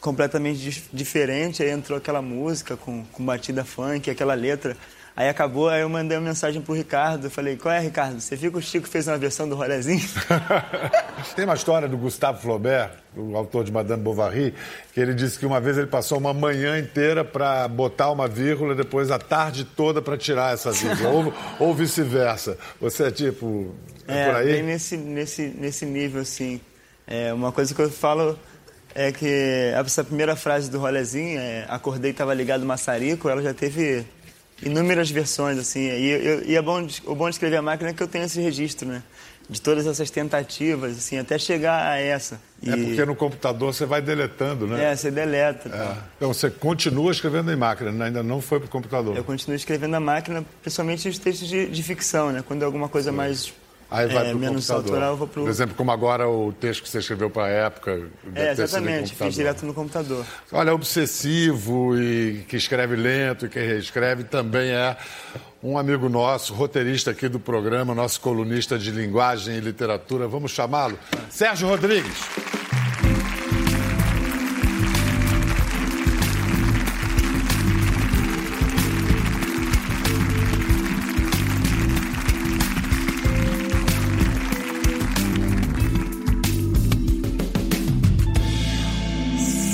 completamente 0.00 0.58
dif- 0.58 0.88
diferente. 0.92 1.62
Aí 1.62 1.70
entrou 1.70 1.96
aquela 1.96 2.20
música 2.20 2.76
com, 2.76 3.04
com 3.12 3.24
batida 3.24 3.64
funk, 3.64 4.10
aquela 4.10 4.34
letra. 4.34 4.76
Aí 5.18 5.28
acabou, 5.28 5.68
aí 5.68 5.80
eu 5.80 5.88
mandei 5.88 6.16
uma 6.16 6.28
mensagem 6.28 6.62
pro 6.62 6.72
Ricardo. 6.72 7.28
Falei, 7.28 7.56
qual 7.56 7.74
é, 7.74 7.80
Ricardo? 7.80 8.20
Você 8.20 8.36
viu 8.36 8.52
que 8.52 8.58
o 8.58 8.62
Chico 8.62 8.86
fez 8.86 9.08
uma 9.08 9.18
versão 9.18 9.48
do 9.48 9.56
Rolezinho? 9.56 10.00
Tem 11.34 11.44
uma 11.44 11.54
história 11.54 11.88
do 11.88 11.98
Gustave 11.98 12.40
Flaubert, 12.40 12.92
o 13.16 13.36
autor 13.36 13.64
de 13.64 13.72
Madame 13.72 14.00
Bovary, 14.00 14.54
que 14.94 15.00
ele 15.00 15.12
disse 15.14 15.36
que 15.36 15.44
uma 15.44 15.60
vez 15.60 15.76
ele 15.76 15.88
passou 15.88 16.18
uma 16.18 16.32
manhã 16.32 16.78
inteira 16.78 17.24
para 17.24 17.66
botar 17.66 18.12
uma 18.12 18.28
vírgula, 18.28 18.76
depois 18.76 19.10
a 19.10 19.18
tarde 19.18 19.64
toda 19.64 20.00
para 20.00 20.16
tirar 20.16 20.54
essa 20.54 20.70
vírgula, 20.70 21.08
ou, 21.08 21.34
ou 21.66 21.74
vice-versa. 21.74 22.56
Você 22.80 23.02
é 23.02 23.10
tipo, 23.10 23.74
é, 24.06 24.26
por 24.26 24.44
bem 24.44 24.54
aí? 24.54 24.62
nesse, 24.62 24.96
nesse, 24.96 25.48
nesse 25.48 25.84
nível, 25.84 26.20
assim. 26.22 26.60
É, 27.08 27.32
uma 27.32 27.50
coisa 27.50 27.74
que 27.74 27.82
eu 27.82 27.90
falo 27.90 28.38
é 28.94 29.10
que 29.10 29.72
essa 29.74 30.04
primeira 30.04 30.36
frase 30.36 30.70
do 30.70 30.78
Rolezinho, 30.78 31.40
é, 31.40 31.66
acordei 31.68 32.10
e 32.10 32.12
estava 32.12 32.32
ligado 32.32 32.64
maçarico, 32.64 33.28
ela 33.28 33.42
já 33.42 33.52
teve 33.52 34.06
inúmeras 34.62 35.10
versões, 35.10 35.58
assim. 35.58 35.80
E, 35.88 36.10
eu- 36.10 36.42
e 36.44 36.56
é 36.56 36.62
bom, 36.62 36.86
o 37.06 37.14
bom 37.14 37.28
de 37.28 37.34
escrever 37.34 37.56
a 37.56 37.62
máquina 37.62 37.90
é 37.90 37.92
que 37.92 38.02
eu 38.02 38.08
tenho 38.08 38.24
esse 38.24 38.40
registro, 38.40 38.88
né? 38.88 39.02
De 39.50 39.60
todas 39.62 39.86
essas 39.86 40.10
tentativas, 40.10 40.98
assim, 40.98 41.16
até 41.16 41.38
chegar 41.38 41.90
a 41.90 41.96
essa. 41.98 42.38
E, 42.62 42.68
É 42.70 42.76
porque 42.76 43.04
no 43.06 43.16
computador 43.16 43.72
você 43.72 43.86
vai 43.86 44.02
deletando, 44.02 44.66
né? 44.66 44.92
É, 44.92 44.94
você 44.96 45.10
deleta. 45.10 45.68
É. 45.68 45.72
tal. 45.72 45.96
Então 46.16 46.34
você 46.34 46.50
continua 46.50 47.10
escrevendo 47.12 47.50
em 47.50 47.56
máquina, 47.56 47.90
né? 47.90 48.06
ainda 48.06 48.22
não 48.22 48.42
foi 48.42 48.58
para 48.58 48.66
o 48.66 48.70
computador. 48.70 49.16
Eu 49.16 49.24
continuo 49.24 49.56
escrevendo 49.56 49.94
a 49.94 50.00
máquina, 50.00 50.44
principalmente 50.60 51.08
os 51.08 51.18
textos 51.18 51.48
de, 51.48 51.66
de 51.66 51.82
ficção, 51.82 52.30
né? 52.30 52.44
Quando 52.46 52.60
é 52.62 52.66
alguma 52.66 52.90
coisa 52.90 53.10
mais 53.10 53.52
Aí 53.90 54.06
vai 54.06 54.26
é, 54.26 54.30
pro 54.30 54.38
menos 54.38 54.66
computador. 54.66 55.16
pro... 55.28 55.42
Por 55.42 55.48
exemplo, 55.48 55.74
como 55.74 55.90
agora 55.90 56.28
o 56.28 56.52
texto 56.52 56.82
que 56.82 56.88
você 56.90 56.98
escreveu 56.98 57.30
para 57.30 57.44
a 57.44 57.48
época. 57.48 58.08
É, 58.34 58.52
exatamente, 58.52 59.14
fiz 59.14 59.34
direto 59.34 59.64
no 59.64 59.72
computador. 59.72 60.26
Olha, 60.52 60.74
obsessivo 60.74 61.98
e 61.98 62.44
que 62.48 62.56
escreve 62.56 62.96
lento 62.96 63.46
e 63.46 63.48
que 63.48 63.58
reescreve 63.58 64.24
também 64.24 64.70
é 64.70 64.96
um 65.62 65.78
amigo 65.78 66.08
nosso, 66.08 66.52
roteirista 66.52 67.12
aqui 67.12 67.28
do 67.28 67.40
programa, 67.40 67.94
nosso 67.94 68.20
colunista 68.20 68.78
de 68.78 68.90
linguagem 68.90 69.56
e 69.56 69.60
literatura. 69.60 70.28
Vamos 70.28 70.50
chamá-lo? 70.52 70.98
Sérgio 71.30 71.66
Rodrigues. 71.66 72.57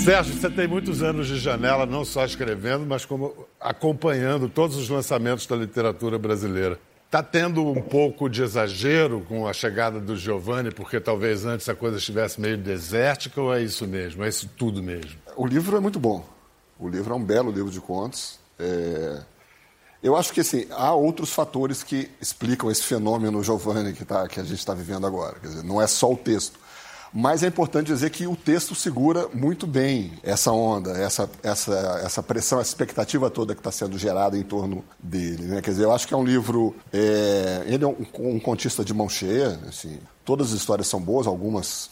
Sérgio, 0.04 0.34
você 0.34 0.50
tem 0.50 0.68
muitos 0.68 1.02
anos 1.02 1.26
de 1.26 1.38
janela, 1.38 1.86
não 1.86 2.04
só 2.04 2.26
escrevendo, 2.26 2.84
mas 2.84 3.06
como 3.06 3.46
acompanhando 3.58 4.50
todos 4.50 4.76
os 4.76 4.90
lançamentos 4.90 5.46
da 5.46 5.56
literatura 5.56 6.18
brasileira. 6.18 6.78
Está 7.06 7.22
tendo 7.22 7.66
um 7.66 7.80
pouco 7.80 8.28
de 8.28 8.42
exagero 8.42 9.24
com 9.26 9.46
a 9.48 9.54
chegada 9.54 9.98
do 9.98 10.14
Giovanni, 10.14 10.70
porque 10.70 11.00
talvez 11.00 11.46
antes 11.46 11.70
a 11.70 11.74
coisa 11.74 11.96
estivesse 11.96 12.38
meio 12.38 12.58
desértica, 12.58 13.40
ou 13.40 13.54
é 13.54 13.62
isso 13.62 13.86
mesmo? 13.86 14.22
É 14.22 14.28
isso 14.28 14.46
tudo 14.58 14.82
mesmo? 14.82 15.12
O 15.36 15.46
livro 15.46 15.74
é 15.74 15.80
muito 15.80 15.98
bom. 15.98 16.22
O 16.78 16.86
livro 16.86 17.14
é 17.14 17.16
um 17.16 17.24
belo 17.24 17.50
livro 17.50 17.70
de 17.70 17.80
contos. 17.80 18.38
É, 18.58 19.22
Eu 20.02 20.16
acho 20.16 20.34
que 20.34 20.40
assim, 20.40 20.66
há 20.70 20.92
outros 20.92 21.32
fatores 21.32 21.82
que 21.82 22.10
explicam 22.20 22.70
esse 22.70 22.82
fenômeno 22.82 23.42
Giovanni 23.42 23.94
que, 23.94 24.04
tá, 24.04 24.28
que 24.28 24.38
a 24.38 24.44
gente 24.44 24.58
está 24.58 24.74
vivendo 24.74 25.06
agora. 25.06 25.38
Quer 25.40 25.48
dizer, 25.48 25.64
não 25.64 25.80
é 25.80 25.86
só 25.86 26.12
o 26.12 26.16
texto. 26.16 26.62
Mas 27.16 27.44
é 27.44 27.46
importante 27.46 27.86
dizer 27.86 28.10
que 28.10 28.26
o 28.26 28.34
texto 28.34 28.74
segura 28.74 29.28
muito 29.32 29.68
bem 29.68 30.14
essa 30.20 30.50
onda, 30.50 30.90
essa, 30.98 31.30
essa, 31.44 32.00
essa 32.04 32.22
pressão, 32.24 32.58
essa 32.60 32.70
expectativa 32.70 33.30
toda 33.30 33.54
que 33.54 33.60
está 33.60 33.70
sendo 33.70 33.96
gerada 33.96 34.36
em 34.36 34.42
torno 34.42 34.84
dele. 34.98 35.44
Né? 35.44 35.62
Quer 35.62 35.70
dizer, 35.70 35.84
eu 35.84 35.92
acho 35.92 36.08
que 36.08 36.12
é 36.12 36.16
um 36.16 36.24
livro. 36.24 36.74
é, 36.92 37.62
ele 37.66 37.84
é 37.84 37.86
um, 37.86 38.04
um 38.18 38.40
contista 38.40 38.84
de 38.84 38.92
mão 38.92 39.08
cheia. 39.08 39.60
Assim, 39.68 40.00
todas 40.24 40.48
as 40.48 40.58
histórias 40.58 40.88
são 40.88 41.00
boas, 41.00 41.28
algumas 41.28 41.88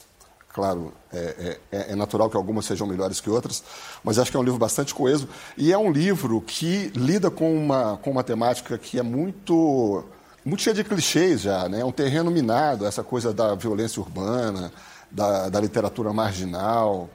Claro, 0.53 0.93
é, 1.11 1.59
é- 1.73 1.93
é 1.93 1.97
natural 1.97 2.29
que 2.29 2.37
algumas 2.37 2.67
sejam 2.67 2.87
melhores 2.87 3.23
que 3.23 3.31
outras, 3.31 3.65
mas 4.05 4.19
acho 4.19 4.31
que 4.31 4.37
é 4.37 4.41
um 4.41 4.43
livro 4.43 4.59
bastante 4.59 4.95
coeso. 4.95 5.27
E 5.57 5.73
é 5.73 5.79
um 5.79 5.91
livro 5.91 6.43
que 6.43 6.93
lida 6.95 7.31
com 7.31 7.55
uma, 7.57 7.97
com 8.03 8.11
uma 8.11 8.23
temática 8.23 8.77
que 8.77 8.99
é 8.99 9.03
muito, 9.03 10.05
muito 10.45 10.63
cheia 10.63 10.75
de 10.75 10.85
clichês 10.85 11.41
já. 11.41 11.69
Né? 11.71 11.81
É 11.81 11.85
um 11.85 11.91
terreno 11.93 12.31
minado, 12.31 12.85
essa 12.85 13.03
coisa 13.03 13.33
da 13.33 13.55
violência 13.55 13.99
urbana, 14.03 14.71
da, 15.13 15.49
da 15.49 15.61
literatura 15.61 16.13
marginal. 16.13 17.09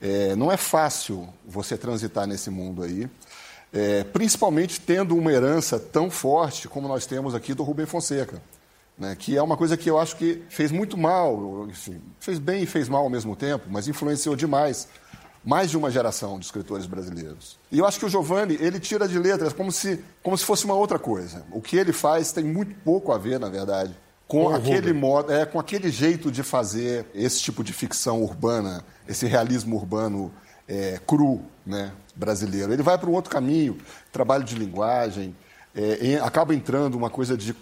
É, 0.00 0.34
não 0.34 0.50
é 0.50 0.56
fácil 0.56 1.28
você 1.46 1.76
transitar 1.78 2.26
nesse 2.26 2.50
mundo 2.50 2.82
aí, 2.82 3.08
é, 3.72 4.04
principalmente 4.04 4.80
tendo 4.80 5.16
uma 5.16 5.32
herança 5.32 5.78
tão 5.78 6.10
forte 6.10 6.68
como 6.68 6.88
nós 6.88 7.06
temos 7.06 7.34
aqui 7.34 7.54
do 7.54 7.62
Rubem 7.62 7.86
Fonseca 7.86 8.42
né, 8.98 9.16
que 9.18 9.36
é 9.36 9.42
uma 9.42 9.56
coisa 9.56 9.76
que 9.76 9.90
eu 9.90 9.98
acho 9.98 10.16
que 10.16 10.42
fez 10.48 10.70
muito 10.70 10.96
mal, 10.96 11.66
enfim, 11.68 12.00
fez 12.20 12.38
bem 12.38 12.62
e 12.62 12.66
fez 12.66 12.88
mal 12.88 13.02
ao 13.02 13.10
mesmo 13.10 13.34
tempo, 13.34 13.66
mas 13.68 13.88
influenciou 13.88 14.36
demais 14.36 14.88
mais 15.44 15.70
de 15.70 15.76
uma 15.76 15.90
geração 15.90 16.38
de 16.38 16.46
escritores 16.46 16.86
brasileiros. 16.86 17.58
E 17.70 17.78
eu 17.78 17.84
acho 17.84 17.98
que 17.98 18.06
o 18.06 18.08
Giovanni, 18.08 18.56
ele 18.58 18.80
tira 18.80 19.06
de 19.06 19.18
letras 19.18 19.52
como 19.52 19.70
se, 19.70 20.02
como 20.22 20.38
se 20.38 20.44
fosse 20.44 20.64
uma 20.64 20.72
outra 20.72 20.98
coisa. 20.98 21.44
O 21.52 21.60
que 21.60 21.76
ele 21.76 21.92
faz 21.92 22.32
tem 22.32 22.42
muito 22.42 22.74
pouco 22.76 23.12
a 23.12 23.18
ver, 23.18 23.38
na 23.38 23.50
verdade, 23.50 23.94
com, 24.26 24.48
aquele 24.48 24.76
Rubem. 24.88 24.92
modo, 24.94 25.32
é, 25.32 25.44
com 25.44 25.58
aquele 25.60 25.90
jeito 25.90 26.30
de 26.30 26.42
fazer 26.42 27.06
esse 27.14 27.40
tipo 27.40 27.62
de 27.62 27.72
ficção 27.72 28.22
urbana, 28.22 28.84
esse 29.08 29.26
realismo 29.26 29.76
urbano 29.76 30.32
é, 30.66 30.98
cru, 31.06 31.42
né, 31.66 31.92
brasileiro. 32.16 32.72
Ele 32.72 32.82
vai 32.82 32.96
para 32.98 33.08
um 33.08 33.12
outro 33.12 33.30
caminho, 33.30 33.76
trabalho 34.10 34.42
de 34.44 34.54
linguagem, 34.54 35.34
é, 35.74 35.98
e 36.00 36.16
acaba 36.16 36.54
entrando 36.54 36.94
uma 36.94 37.10
coisa 37.10 37.36
de 37.36 37.54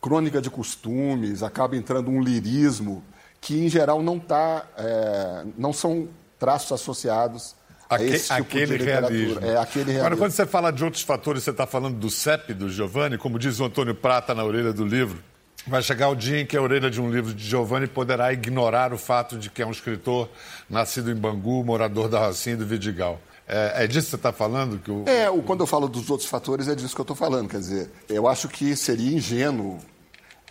crônica 0.00 0.40
de 0.42 0.50
costumes, 0.50 1.42
acaba 1.42 1.76
entrando 1.76 2.10
um 2.10 2.20
lirismo 2.22 3.02
que, 3.40 3.64
em 3.64 3.68
geral, 3.68 4.02
não 4.02 4.18
tá, 4.18 4.66
é, 4.76 5.44
não 5.56 5.72
são 5.72 6.08
traços 6.38 6.72
associados 6.72 7.54
a 7.88 7.94
Aque- 7.96 8.04
esse 8.04 8.28
tipo 8.28 8.40
aquele 8.42 8.66
de 8.66 8.76
literatura. 8.78 9.10
realismo. 9.18 9.40
É, 9.44 9.56
aquele 9.58 9.82
Agora, 9.82 10.00
realismo. 10.00 10.16
quando 10.24 10.32
você 10.32 10.46
fala 10.46 10.70
de 10.72 10.84
outros 10.84 11.02
fatores, 11.02 11.42
você 11.44 11.50
está 11.50 11.66
falando 11.66 11.96
do 11.98 12.10
CEP, 12.10 12.52
do 12.54 12.68
Giovanni, 12.68 13.16
como 13.16 13.38
diz 13.38 13.60
o 13.60 13.64
Antônio 13.64 13.94
Prata 13.94 14.34
na 14.34 14.42
orelha 14.44 14.72
do 14.72 14.84
livro. 14.84 15.22
Vai 15.66 15.82
chegar 15.82 16.08
o 16.10 16.14
dia 16.14 16.40
em 16.40 16.46
que 16.46 16.56
a 16.56 16.60
orelha 16.62 16.90
de 16.90 17.00
um 17.00 17.10
livro 17.10 17.32
de 17.32 17.42
Giovanni 17.42 17.86
poderá 17.86 18.32
ignorar 18.32 18.92
o 18.92 18.98
fato 18.98 19.38
de 19.38 19.48
que 19.48 19.62
é 19.62 19.66
um 19.66 19.70
escritor 19.70 20.28
nascido 20.68 21.10
em 21.10 21.14
Bangu, 21.14 21.64
morador 21.64 22.08
da 22.08 22.18
Rocinha 22.26 22.54
e 22.54 22.58
do 22.58 22.66
Vidigal. 22.66 23.18
É, 23.48 23.84
é 23.84 23.86
disso 23.86 24.06
que 24.06 24.10
você 24.10 24.16
está 24.16 24.32
falando? 24.32 24.78
Que 24.78 24.90
o... 24.90 25.04
É, 25.06 25.30
o- 25.30 25.42
quando 25.42 25.60
eu 25.60 25.66
falo 25.66 25.88
dos 25.88 26.10
outros 26.10 26.28
fatores, 26.28 26.68
é 26.68 26.74
disso 26.74 26.94
que 26.94 27.00
eu 27.00 27.04
estou 27.04 27.16
falando. 27.16 27.48
Quer 27.48 27.58
dizer, 27.60 27.90
eu 28.10 28.28
acho 28.28 28.46
que 28.48 28.76
seria 28.76 29.14
ingênuo 29.16 29.78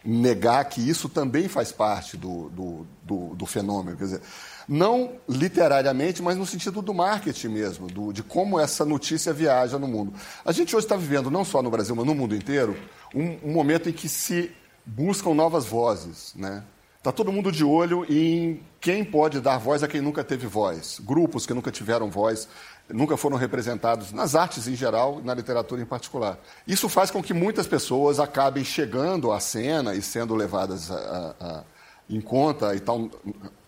negar 0.04 0.66
que 0.66 0.82
isso 0.82 1.08
também 1.08 1.48
faz 1.48 1.72
parte 1.72 2.18
do, 2.18 2.50
do, 2.50 2.88
do, 3.04 3.36
do 3.36 3.46
fenômeno. 3.46 3.96
Quer 3.96 4.04
dizer, 4.06 4.22
não 4.68 5.12
literariamente, 5.30 6.24
mas 6.24 6.36
no 6.38 6.46
sentido 6.46 6.82
do 6.82 6.94
marketing 6.94 7.50
mesmo, 7.50 7.88
do, 7.88 8.12
de 8.12 8.24
como 8.24 8.60
essa 8.60 8.84
notícia 8.84 9.32
viaja 9.32 9.78
no 9.78 9.88
mundo. 9.88 10.12
A 10.44 10.52
gente 10.52 10.76
hoje 10.76 10.86
está 10.86 10.96
vivendo, 10.96 11.30
não 11.30 11.46
só 11.46 11.62
no 11.62 11.70
Brasil, 11.70 11.96
mas 11.96 12.06
no 12.06 12.16
mundo 12.16 12.36
inteiro, 12.36 12.76
um, 13.14 13.38
um 13.44 13.54
momento 13.54 13.90
em 13.90 13.94
que 13.94 14.10
se 14.10 14.52
buscam 14.86 15.34
novas 15.34 15.66
vozes. 15.66 16.34
Né? 16.36 16.64
Está 16.98 17.12
todo 17.12 17.32
mundo 17.32 17.52
de 17.52 17.64
olho 17.64 18.06
em 18.10 18.62
quem 18.80 19.04
pode 19.04 19.40
dar 19.42 19.58
voz 19.58 19.84
a 19.84 19.88
quem 19.88 20.02
nunca 20.02 20.24
teve 20.24 20.48
voz. 20.48 21.00
Grupos 21.04 21.46
que 21.46 21.54
nunca 21.54 21.72
tiveram 21.72 22.10
voz, 22.10 22.48
nunca 22.90 23.18
foram 23.18 23.36
representados 23.38 24.12
nas 24.12 24.36
artes 24.36 24.68
em 24.68 24.76
geral, 24.76 25.22
na 25.24 25.34
literatura 25.34 25.82
em 25.82 25.86
particular. 25.86 26.40
Isso 26.68 26.88
faz 26.88 27.12
com 27.12 27.22
que 27.22 27.34
muitas 27.34 27.68
pessoas 27.68 28.20
acabem 28.20 28.64
chegando 28.64 29.32
à 29.32 29.40
cena 29.40 29.94
e 29.96 30.02
sendo 30.02 30.36
levadas 30.36 30.90
a, 30.92 30.96
a- 30.96 31.36
a- 31.48 31.64
em 32.10 32.20
conta 32.22 32.76
e 32.76 32.80
tal, 32.82 33.10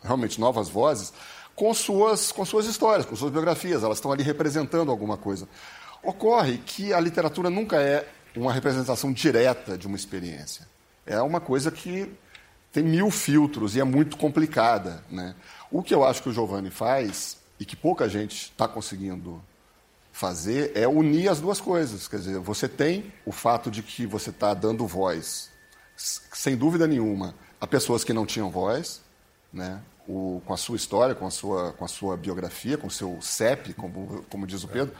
realmente 0.03 0.39
novas 0.39 0.67
vozes, 0.69 1.13
com 1.55 1.73
suas, 1.73 2.33
com 2.33 2.43
suas 2.43 2.65
histórias, 2.65 3.05
com 3.05 3.15
suas 3.15 3.31
biografias, 3.31 3.81
elas 3.83 3.97
estão 3.97 4.11
ali 4.11 4.23
representando 4.23 4.91
alguma 4.91 5.15
coisa. 5.15 5.47
Ocorre 6.03 6.57
que 6.57 6.93
a 6.93 6.99
literatura 6.99 7.49
nunca 7.49 7.81
é 7.81 8.07
uma 8.35 8.51
representação 8.51 9.11
direta 9.13 9.77
de 9.77 9.87
uma 9.87 9.95
experiência. 9.95 10.67
É 11.05 11.21
uma 11.21 11.39
coisa 11.39 11.71
que 11.71 12.11
tem 12.71 12.83
mil 12.83 13.09
filtros 13.11 13.75
e 13.75 13.79
é 13.79 13.83
muito 13.83 14.17
complicada. 14.17 15.03
Né? 15.09 15.35
O 15.71 15.81
que 15.81 15.93
eu 15.93 16.03
acho 16.03 16.23
que 16.23 16.29
o 16.29 16.33
Giovanni 16.33 16.69
faz, 16.69 17.37
e 17.59 17.65
que 17.65 17.75
pouca 17.75 18.09
gente 18.09 18.51
está 18.51 18.67
conseguindo 18.67 19.41
fazer, 20.11 20.71
é 20.75 20.87
unir 20.87 21.29
as 21.29 21.39
duas 21.39 21.59
coisas. 21.59 22.07
Quer 22.07 22.17
dizer, 22.17 22.39
você 22.39 22.67
tem 22.67 23.13
o 23.25 23.31
fato 23.31 23.69
de 23.71 23.81
que 23.81 24.05
você 24.05 24.29
está 24.29 24.53
dando 24.53 24.85
voz, 24.87 25.49
sem 25.95 26.55
dúvida 26.55 26.87
nenhuma, 26.87 27.35
a 27.59 27.67
pessoas 27.67 28.03
que 28.03 28.13
não 28.13 28.25
tinham 28.25 28.49
voz, 28.49 29.01
né? 29.51 29.81
O, 30.07 30.41
com 30.45 30.53
a 30.53 30.57
sua 30.57 30.75
história, 30.75 31.15
com 31.15 31.25
a 31.25 31.31
sua, 31.31 31.73
com 31.73 31.83
a 31.83 31.87
sua 31.87 32.15
biografia, 32.15 32.77
com 32.77 32.87
o 32.87 32.91
seu 32.91 33.19
CEP, 33.21 33.73
como, 33.73 34.23
como 34.29 34.45
diz 34.45 34.63
o 34.63 34.67
Pedro. 34.67 34.93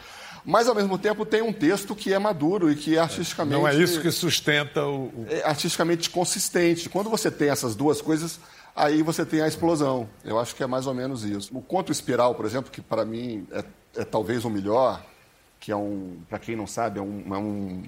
Mas, 0.46 0.68
ao 0.68 0.76
mesmo 0.76 0.98
tempo, 0.98 1.26
tem 1.26 1.42
um 1.42 1.52
texto 1.52 1.96
que 1.96 2.14
é 2.14 2.20
maduro 2.20 2.72
e 2.72 2.76
que 2.76 2.96
é 2.96 3.00
artisticamente. 3.00 3.58
Não 3.58 3.68
é 3.68 3.76
isso 3.76 4.00
que 4.00 4.12
sustenta 4.12 4.86
o. 4.86 5.26
É 5.28 5.44
artisticamente 5.44 6.10
consistente. 6.10 6.88
Quando 6.88 7.10
você 7.10 7.32
tem 7.32 7.50
essas 7.50 7.76
duas 7.76 8.02
coisas, 8.02 8.40
aí 8.76 9.02
você 9.02 9.26
tem 9.26 9.42
a 9.42 9.48
explosão. 9.48 10.08
Eu 10.24 10.40
acho 10.40 10.56
que 10.56 10.62
é 10.62 10.68
mais 10.68 10.86
ou 10.86 10.94
menos 10.94 11.24
isso. 11.24 11.56
O 11.58 11.62
conto 11.62 11.92
espiral, 11.92 12.36
por 12.36 12.46
exemplo, 12.46 12.70
que 12.72 12.82
para 12.82 13.04
mim 13.04 13.48
é, 13.52 13.64
é, 13.96 14.06
talvez 14.06 14.46
o 14.46 14.50
melhor, 14.50 15.04
que 15.60 15.72
é 15.72 15.76
um, 15.76 16.20
para 16.30 16.38
quem 16.38 16.56
não 16.56 16.68
sabe, 16.68 17.00
é 17.00 17.02
um, 17.02 17.24
é 17.34 17.38
um 17.38 17.84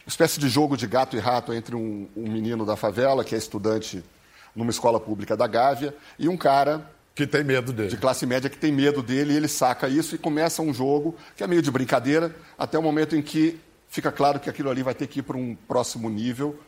uma 0.00 0.08
espécie 0.08 0.40
de 0.40 0.48
jogo 0.48 0.76
de 0.76 0.86
gato 0.86 1.16
e 1.16 1.20
rato 1.20 1.52
entre 1.52 1.76
um, 1.76 2.08
um 2.16 2.28
menino 2.28 2.64
da 2.64 2.74
favela, 2.74 3.22
que 3.22 3.34
é 3.34 3.38
estudante 3.38 4.02
numa 4.56 4.70
escola 4.70 4.98
pública 4.98 5.36
da 5.36 5.46
Gávea, 5.46 5.94
e 6.18 6.28
um 6.28 6.36
cara 6.36 6.90
que 7.14 7.26
tem 7.26 7.44
medo 7.44 7.72
dele. 7.72 7.88
De 7.88 7.96
classe 7.96 8.24
média 8.26 8.48
que 8.48 8.58
tem 8.58 8.72
medo 8.72 9.02
dele, 9.02 9.32
e 9.32 9.36
ele 9.36 9.48
saca 9.48 9.88
isso 9.88 10.14
e 10.14 10.18
começa 10.18 10.62
um 10.62 10.72
jogo 10.72 11.14
que 11.36 11.42
é 11.42 11.46
meio 11.46 11.62
de 11.62 11.70
brincadeira, 11.70 12.34
até 12.58 12.78
o 12.78 12.82
momento 12.82 13.16
em 13.16 13.22
que 13.22 13.58
fica 13.88 14.10
claro 14.10 14.38
que 14.38 14.48
aquilo 14.48 14.70
ali 14.70 14.82
vai 14.82 14.94
ter 14.94 15.06
que 15.06 15.20
ir 15.20 15.22
para 15.22 15.36
um 15.36 15.54
próximo 15.68 16.08
nível, 16.08 16.58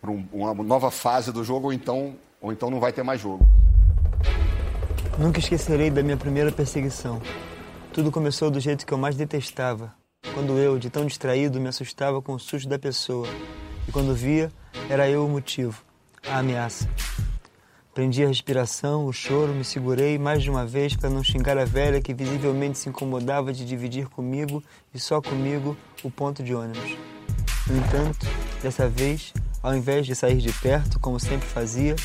para 0.00 0.10
um, 0.10 0.26
uma 0.32 0.54
nova 0.54 0.90
fase 0.90 1.32
do 1.32 1.42
jogo, 1.42 1.66
ou 1.66 1.72
então, 1.72 2.16
ou 2.40 2.52
então 2.52 2.70
não 2.70 2.78
vai 2.78 2.92
ter 2.92 3.02
mais 3.02 3.20
jogo. 3.20 3.46
Nunca 5.18 5.40
esquecerei 5.40 5.90
da 5.90 6.02
minha 6.02 6.16
primeira 6.16 6.52
perseguição. 6.52 7.20
Tudo 7.92 8.12
começou 8.12 8.50
do 8.50 8.60
jeito 8.60 8.86
que 8.86 8.92
eu 8.92 8.98
mais 8.98 9.16
detestava, 9.16 9.92
quando 10.34 10.58
eu, 10.58 10.78
de 10.78 10.90
tão 10.90 11.06
distraído, 11.06 11.60
me 11.60 11.68
assustava 11.68 12.22
com 12.22 12.34
o 12.34 12.38
susto 12.38 12.68
da 12.68 12.78
pessoa. 12.78 13.26
E 13.88 13.90
quando 13.90 14.14
via, 14.14 14.52
era 14.88 15.08
eu 15.08 15.24
o 15.24 15.28
motivo 15.28 15.88
a 16.28 16.38
ameaça. 16.38 16.88
Prendi 17.98 18.22
a 18.22 18.28
respiração, 18.28 19.06
o 19.06 19.12
choro, 19.12 19.52
me 19.52 19.64
segurei 19.64 20.20
mais 20.20 20.40
de 20.40 20.48
uma 20.48 20.64
vez 20.64 20.94
para 20.94 21.10
não 21.10 21.20
xingar 21.24 21.58
a 21.58 21.64
velha 21.64 22.00
que 22.00 22.14
visivelmente 22.14 22.78
se 22.78 22.88
incomodava 22.88 23.52
de 23.52 23.64
dividir 23.66 24.06
comigo 24.06 24.62
e 24.94 25.00
só 25.00 25.20
comigo 25.20 25.76
o 26.04 26.08
ponto 26.08 26.40
de 26.40 26.54
ônibus. 26.54 26.96
No 27.66 27.76
entanto, 27.76 28.24
dessa 28.62 28.88
vez, 28.88 29.32
ao 29.60 29.74
invés 29.74 30.06
de 30.06 30.14
sair 30.14 30.36
de 30.36 30.52
perto, 30.52 31.00
como 31.00 31.18
sempre 31.18 31.48
fazia, 31.48 31.96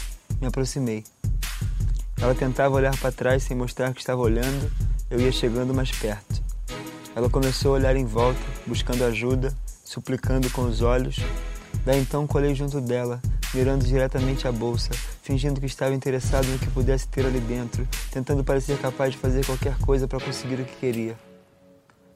me 0.41 0.47
aproximei. 0.47 1.03
Ela 2.19 2.33
tentava 2.33 2.73
olhar 2.73 2.97
para 2.97 3.11
trás 3.11 3.43
sem 3.43 3.55
mostrar 3.55 3.93
que 3.93 3.99
estava 3.99 4.19
olhando, 4.19 4.71
eu 5.11 5.19
ia 5.19 5.31
chegando 5.31 5.75
mais 5.75 5.91
perto. 5.91 6.41
Ela 7.15 7.29
começou 7.29 7.73
a 7.73 7.77
olhar 7.77 7.95
em 7.95 8.05
volta, 8.05 8.41
buscando 8.65 9.03
ajuda, 9.03 9.55
suplicando 9.85 10.49
com 10.49 10.63
os 10.63 10.81
olhos. 10.81 11.17
Daí 11.85 11.99
então 11.99 12.25
colei 12.25 12.55
junto 12.55 12.79
dela, 12.79 13.21
mirando 13.53 13.85
diretamente 13.85 14.47
a 14.47 14.51
bolsa, 14.51 14.91
fingindo 15.21 15.59
que 15.59 15.65
estava 15.65 15.93
interessado 15.93 16.47
no 16.47 16.57
que 16.59 16.69
pudesse 16.69 17.07
ter 17.07 17.25
ali 17.25 17.39
dentro, 17.39 17.87
tentando 18.11 18.43
parecer 18.43 18.77
capaz 18.79 19.11
de 19.11 19.17
fazer 19.17 19.45
qualquer 19.45 19.77
coisa 19.79 20.07
para 20.07 20.19
conseguir 20.19 20.61
o 20.61 20.65
que 20.65 20.75
queria. 20.77 21.17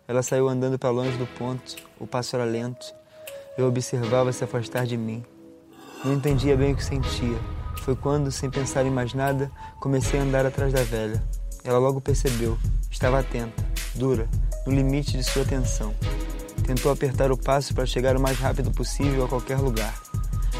Ela 0.07 0.23
saiu 0.23 0.47
andando 0.47 0.79
para 0.79 0.89
longe 0.89 1.17
do 1.17 1.27
ponto, 1.27 1.75
o 1.99 2.07
passo 2.07 2.35
era 2.35 2.45
lento. 2.45 2.93
Eu 3.57 3.67
observava 3.67 4.31
se 4.31 4.43
afastar 4.43 4.85
de 4.85 4.95
mim. 4.95 5.23
Não 6.05 6.13
entendia 6.13 6.55
bem 6.55 6.73
o 6.73 6.75
que 6.75 6.83
sentia. 6.83 7.37
Foi 7.79 7.95
quando, 7.95 8.31
sem 8.31 8.49
pensar 8.49 8.85
em 8.85 8.91
mais 8.91 9.13
nada, 9.13 9.51
comecei 9.79 10.19
a 10.19 10.23
andar 10.23 10.45
atrás 10.45 10.71
da 10.71 10.83
velha. 10.83 11.21
Ela 11.63 11.77
logo 11.77 11.99
percebeu. 11.99 12.57
Estava 12.89 13.19
atenta, 13.19 13.65
dura, 13.95 14.29
no 14.65 14.73
limite 14.73 15.17
de 15.17 15.23
sua 15.23 15.41
atenção. 15.41 15.93
Tentou 16.67 16.91
apertar 16.91 17.31
o 17.31 17.37
passo 17.37 17.73
para 17.73 17.87
chegar 17.87 18.15
o 18.15 18.21
mais 18.21 18.37
rápido 18.37 18.69
possível 18.69 19.25
a 19.25 19.27
qualquer 19.27 19.57
lugar 19.57 19.95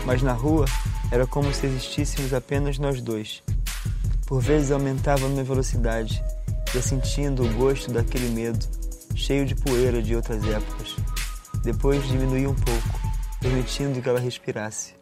mas 0.08 0.22
na 0.22 0.32
rua 0.32 0.65
era 1.12 1.28
como 1.28 1.54
se 1.54 1.65
existíssemos 1.65 2.34
apenas 2.34 2.80
nós 2.80 3.02
dois. 3.02 3.43
Por 4.26 4.41
vezes 4.41 4.72
aumentava 4.72 5.28
minha 5.28 5.43
velocidade, 5.43 6.24
sentindo 6.82 7.43
o 7.43 7.54
gosto 7.56 7.91
daquele 7.91 8.30
medo, 8.30 8.65
cheio 9.15 9.46
de 9.46 9.54
poeira 9.54 10.02
de 10.02 10.15
outras 10.15 10.48
épocas. 10.48 10.96
Depois 11.63 12.08
diminuía 12.08 12.50
um 12.50 12.56
pouco, 12.56 13.00
permitindo 13.41 14.02
que 14.02 14.08
ela 14.08 14.20
respirasse. 14.20 14.93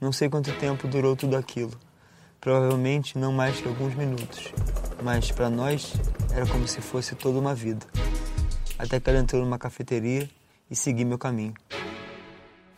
Não 0.00 0.10
sei 0.10 0.28
quanto 0.28 0.50
tempo 0.54 0.88
durou 0.88 1.14
tudo 1.14 1.36
aquilo. 1.36 1.72
Provavelmente 2.40 3.16
não 3.16 3.30
mais 3.30 3.60
que 3.60 3.68
alguns 3.68 3.94
minutos, 3.94 4.52
mas 5.04 5.30
para 5.30 5.50
nós 5.50 5.92
era 6.32 6.46
como 6.46 6.66
se 6.66 6.80
fosse 6.80 7.14
toda 7.14 7.38
uma 7.38 7.54
vida. 7.54 7.86
Até 8.80 8.98
que 8.98 9.10
ela 9.10 9.18
entrou 9.18 9.42
numa 9.42 9.58
cafeteria 9.58 10.28
e 10.70 10.74
segui 10.74 11.04
meu 11.04 11.18
caminho. 11.18 11.52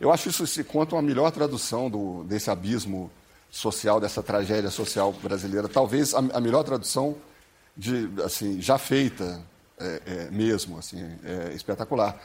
Eu 0.01 0.11
acho 0.11 0.27
isso 0.27 0.45
se 0.45 0.61
conta 0.61 0.95
uma 0.95 1.01
melhor 1.01 1.31
tradução 1.31 1.89
do, 1.89 2.25
desse 2.25 2.49
abismo 2.49 3.09
social, 3.49 4.01
dessa 4.01 4.21
tragédia 4.21 4.69
social 4.69 5.13
brasileira. 5.13 5.69
Talvez 5.69 6.13
a, 6.13 6.17
a 6.17 6.41
melhor 6.41 6.63
tradução 6.63 7.15
de, 7.77 8.09
assim, 8.21 8.61
já 8.61 8.77
feita 8.77 9.41
é, 9.79 10.01
é, 10.05 10.29
mesmo, 10.29 10.77
assim, 10.77 11.01
é 11.23 11.53
espetacular. 11.53 12.21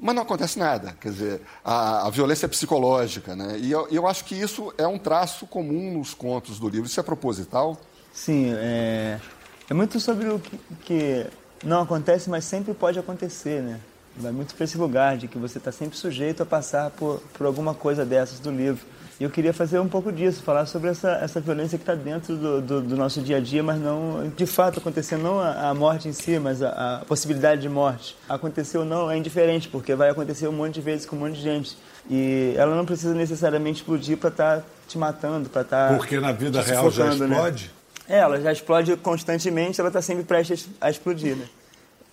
Mas 0.00 0.14
não 0.14 0.22
acontece 0.22 0.58
nada, 0.58 0.96
quer 0.98 1.10
dizer, 1.10 1.40
a, 1.62 2.06
a 2.06 2.10
violência 2.10 2.46
é 2.46 2.48
psicológica, 2.48 3.36
né? 3.36 3.58
E 3.58 3.70
eu, 3.70 3.86
eu, 3.90 4.06
acho 4.06 4.24
que 4.24 4.34
isso 4.34 4.72
é 4.78 4.86
um 4.86 4.98
traço 4.98 5.46
comum 5.46 5.92
nos 5.98 6.14
contos 6.14 6.58
do 6.58 6.70
livro. 6.70 6.86
Isso 6.86 6.98
é 6.98 7.02
proposital? 7.02 7.78
Sim, 8.14 8.50
é, 8.56 9.20
é 9.68 9.74
muito 9.74 10.00
sobre 10.00 10.30
o 10.30 10.38
que, 10.40 10.58
que 10.84 11.26
não 11.64 11.82
acontece, 11.82 12.28
mas 12.30 12.44
sempre 12.44 12.74
pode 12.74 12.98
acontecer, 12.98 13.62
né? 13.62 13.80
vai 14.16 14.32
muito 14.32 14.54
para 14.54 14.64
esse 14.64 14.78
lugar 14.78 15.16
de 15.16 15.26
que 15.26 15.38
você 15.38 15.58
está 15.58 15.72
sempre 15.72 15.96
sujeito 15.96 16.42
a 16.42 16.46
passar 16.46 16.90
por, 16.90 17.20
por 17.32 17.46
alguma 17.46 17.74
coisa 17.74 18.04
dessas 18.04 18.38
do 18.38 18.50
livro. 18.50 18.84
E 19.18 19.22
eu 19.22 19.30
queria 19.30 19.52
fazer 19.52 19.78
um 19.78 19.88
pouco 19.88 20.10
disso, 20.10 20.42
falar 20.42 20.66
sobre 20.66 20.90
essa, 20.90 21.12
essa 21.22 21.40
violência 21.40 21.78
que 21.78 21.82
está 21.82 21.94
dentro 21.94 22.36
do, 22.36 22.60
do, 22.60 22.80
do, 22.80 22.96
nosso 22.96 23.22
dia 23.22 23.36
a 23.36 23.40
dia, 23.40 23.62
mas 23.62 23.80
não 23.80 24.32
de 24.36 24.44
fato 24.44 24.80
acontecendo, 24.80 25.22
não 25.22 25.38
a, 25.38 25.70
a 25.70 25.74
morte 25.74 26.08
em 26.08 26.12
si, 26.12 26.36
mas 26.40 26.60
a, 26.60 26.96
a, 26.96 27.04
possibilidade 27.04 27.62
de 27.62 27.68
morte. 27.68 28.16
Aconteceu 28.28 28.80
ou 28.80 28.86
não 28.86 29.08
é 29.08 29.16
indiferente, 29.16 29.68
porque 29.68 29.94
vai 29.94 30.10
acontecer 30.10 30.48
um 30.48 30.52
monte 30.52 30.74
de 30.74 30.80
vezes 30.80 31.06
com 31.06 31.14
um 31.14 31.20
monte 31.20 31.36
de 31.36 31.42
gente. 31.42 31.78
E 32.10 32.54
ela 32.56 32.74
não 32.74 32.84
precisa 32.84 33.14
necessariamente 33.14 33.82
explodir 33.82 34.16
para 34.16 34.30
estar 34.30 34.56
tá 34.58 34.64
te 34.88 34.98
matando, 34.98 35.48
para 35.48 35.62
estar. 35.62 35.90
Tá 35.90 35.96
porque 35.96 36.18
na 36.18 36.32
vida 36.32 36.60
real 36.60 36.90
já 36.90 37.04
né? 37.04 37.10
explode? 37.10 37.64
Né? 37.64 37.70
É, 38.08 38.18
ela 38.18 38.40
já 38.40 38.52
explode 38.52 38.96
constantemente, 38.98 39.80
ela 39.80 39.88
está 39.88 40.02
sempre 40.02 40.24
prestes 40.24 40.68
a 40.80 40.90
explodir, 40.90 41.36
né? 41.36 41.46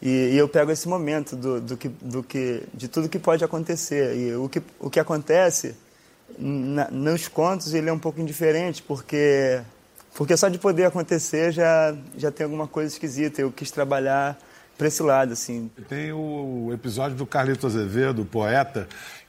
E, 0.01 0.31
e, 0.33 0.37
eu 0.37 0.49
pego 0.49 0.71
esse 0.71 0.87
momento 0.87 1.35
do, 1.35 1.61
do, 1.61 1.77
que, 1.77 1.89
do 1.89 2.23
que, 2.23 2.63
de 2.73 2.87
tudo 2.87 3.07
que 3.07 3.19
pode 3.19 3.43
acontecer. 3.43 4.17
E 4.17 4.35
o 4.35 4.49
que, 4.49 4.61
o 4.79 4.89
que 4.89 4.99
acontece 4.99 5.75
na, 6.39 6.89
nos 6.89 7.27
contos 7.27 7.73
ele 7.73 7.89
é 7.89 7.93
um 7.93 7.99
pouco 7.99 8.19
indiferente, 8.19 8.81
porque, 8.81 9.61
porque 10.15 10.35
só 10.35 10.49
de 10.49 10.57
poder 10.57 10.85
acontecer 10.85 11.51
já, 11.51 11.95
já 12.17 12.31
tem 12.31 12.45
alguma 12.45 12.67
coisa 12.67 12.91
esquisita. 12.91 13.41
Eu 13.41 13.51
quis 13.51 13.69
trabalhar 13.69 14.39
para 14.75 14.87
esse 14.87 15.03
lado. 15.03 15.33
Assim. 15.33 15.69
Tem 15.87 16.11
o 16.11 16.71
episódio 16.73 17.15
do 17.15 17.25
Carlito 17.25 17.67
Azevedo, 17.67 18.25
poeta, 18.25 18.87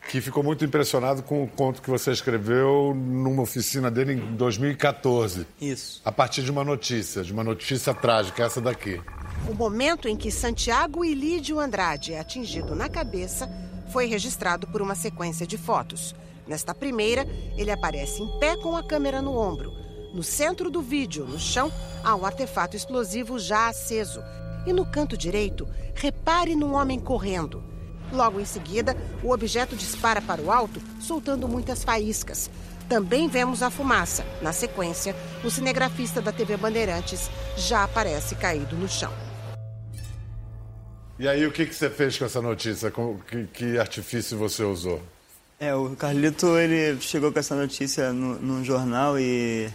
que 0.09 0.21
ficou 0.21 0.43
muito 0.43 0.65
impressionado 0.65 1.23
com 1.23 1.43
o 1.43 1.49
conto 1.49 1.81
que 1.81 1.89
você 1.89 2.11
escreveu 2.11 2.93
numa 2.95 3.43
oficina 3.43 3.91
dele 3.91 4.15
em 4.15 4.37
2014. 4.37 5.47
Isso. 5.61 6.03
A 6.05 6.13
partir 6.13 6.43
de 6.43 6.51
uma 6.51 6.65
notícia, 6.65 7.23
de 7.23 7.33
uma 7.33 7.45
notícia 7.45 7.95
trágica, 7.95 8.43
essa 8.45 8.61
daqui. 8.61 9.01
O 9.49 9.55
momento 9.55 10.09
em 10.09 10.17
que 10.17 10.31
Santiago 10.31 11.05
Ilídio 11.05 11.59
Andrade 11.59 12.13
é 12.13 12.21
atingido 12.21 12.75
na 12.75 12.89
cabeça 12.89 13.49
foi 13.91 14.07
registrado 14.07 14.67
por 14.67 14.83
uma 14.83 14.95
sequência 14.95 15.47
de 15.47 15.57
fotos. 15.57 16.15
Nesta 16.47 16.75
primeira, 16.75 17.27
ele 17.57 17.71
aparece 17.71 18.23
em 18.23 18.39
pé 18.39 18.57
com 18.57 18.77
a 18.77 18.83
câmera 18.83 19.23
no 19.23 19.37
ombro. 19.37 19.73
No 20.13 20.23
centro 20.23 20.71
do 20.71 20.83
vídeo, 20.83 21.25
no 21.25 21.39
chão, 21.39 21.73
há 22.05 22.15
um 22.15 22.27
artefato 22.27 22.77
explosivo 22.77 23.39
já 23.39 23.69
aceso. 23.69 24.23
E 24.67 24.73
no 24.73 24.85
canto 24.85 25.17
direito, 25.17 25.67
repare 25.95 26.55
num 26.55 26.75
homem 26.75 27.01
correndo. 27.01 27.72
Logo 28.13 28.39
em 28.39 28.45
seguida, 28.45 28.95
o 29.23 29.33
objeto 29.33 29.75
dispara 29.75 30.21
para 30.21 30.43
o 30.43 30.53
alto, 30.53 30.81
soltando 31.01 31.49
muitas 31.49 31.83
faíscas. 31.83 32.51
Também 32.89 33.27
vemos 33.27 33.63
a 33.63 33.71
fumaça. 33.71 34.23
Na 34.43 34.53
sequência, 34.53 35.17
o 35.43 35.51
cinegrafista 35.51 36.21
da 36.21 36.31
TV 36.31 36.59
Bandeirantes 36.59 37.31
já 37.57 37.85
aparece 37.85 38.35
caído 38.35 38.77
no 38.77 38.87
chão. 38.87 39.13
E 41.19 41.27
aí, 41.27 41.47
o 41.47 41.53
que, 41.53 41.65
que 41.65 41.75
você 41.75 41.89
fez 41.89 42.19
com 42.19 42.27
essa 42.27 42.43
notícia? 42.43 42.93
Que, 43.27 43.47
que 43.47 43.79
artifício 43.79 44.37
você 44.37 44.63
usou? 44.63 45.01
É, 45.59 45.75
o 45.75 45.97
Carlito, 45.97 46.59
ele 46.59 47.01
chegou 47.01 47.33
com 47.33 47.39
essa 47.39 47.55
notícia 47.55 48.13
no, 48.13 48.35
num 48.41 48.65
jornal 48.65 49.19
e 49.19 49.71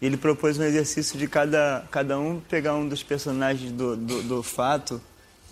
ele 0.00 0.16
propôs 0.16 0.56
um 0.58 0.62
exercício 0.62 1.18
de 1.18 1.26
cada, 1.26 1.84
cada 1.90 2.18
um 2.18 2.38
pegar 2.38 2.74
um 2.74 2.86
dos 2.86 3.02
personagens 3.02 3.72
do, 3.72 3.96
do, 3.96 4.22
do 4.22 4.42
fato 4.42 5.00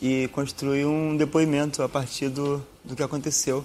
e 0.00 0.28
construir 0.28 0.84
um 0.84 1.16
depoimento 1.16 1.82
a 1.82 1.88
partir 1.88 2.28
do, 2.28 2.64
do 2.84 2.94
que 2.94 3.02
aconteceu. 3.02 3.64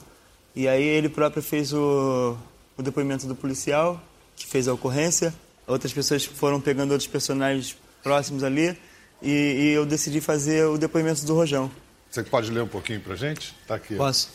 E 0.55 0.67
aí 0.67 0.83
ele 0.83 1.09
próprio 1.09 1.41
fez 1.41 1.73
o, 1.73 2.37
o 2.77 2.83
depoimento 2.83 3.27
do 3.27 3.35
policial, 3.35 4.01
que 4.35 4.45
fez 4.47 4.67
a 4.67 4.73
ocorrência, 4.73 5.33
outras 5.67 5.93
pessoas 5.93 6.25
foram 6.25 6.59
pegando 6.59 6.91
outros 6.91 7.07
personagens 7.07 7.75
próximos 8.01 8.43
ali, 8.43 8.77
e, 9.21 9.29
e 9.29 9.69
eu 9.69 9.85
decidi 9.85 10.19
fazer 10.19 10.65
o 10.65 10.77
depoimento 10.77 11.25
do 11.25 11.33
Rojão. 11.33 11.71
Você 12.11 12.23
pode 12.23 12.51
ler 12.51 12.61
um 12.61 12.67
pouquinho 12.67 12.99
pra 12.99 13.15
gente? 13.15 13.55
Tá 13.65 13.75
aqui. 13.75 13.95
Posso? 13.95 14.29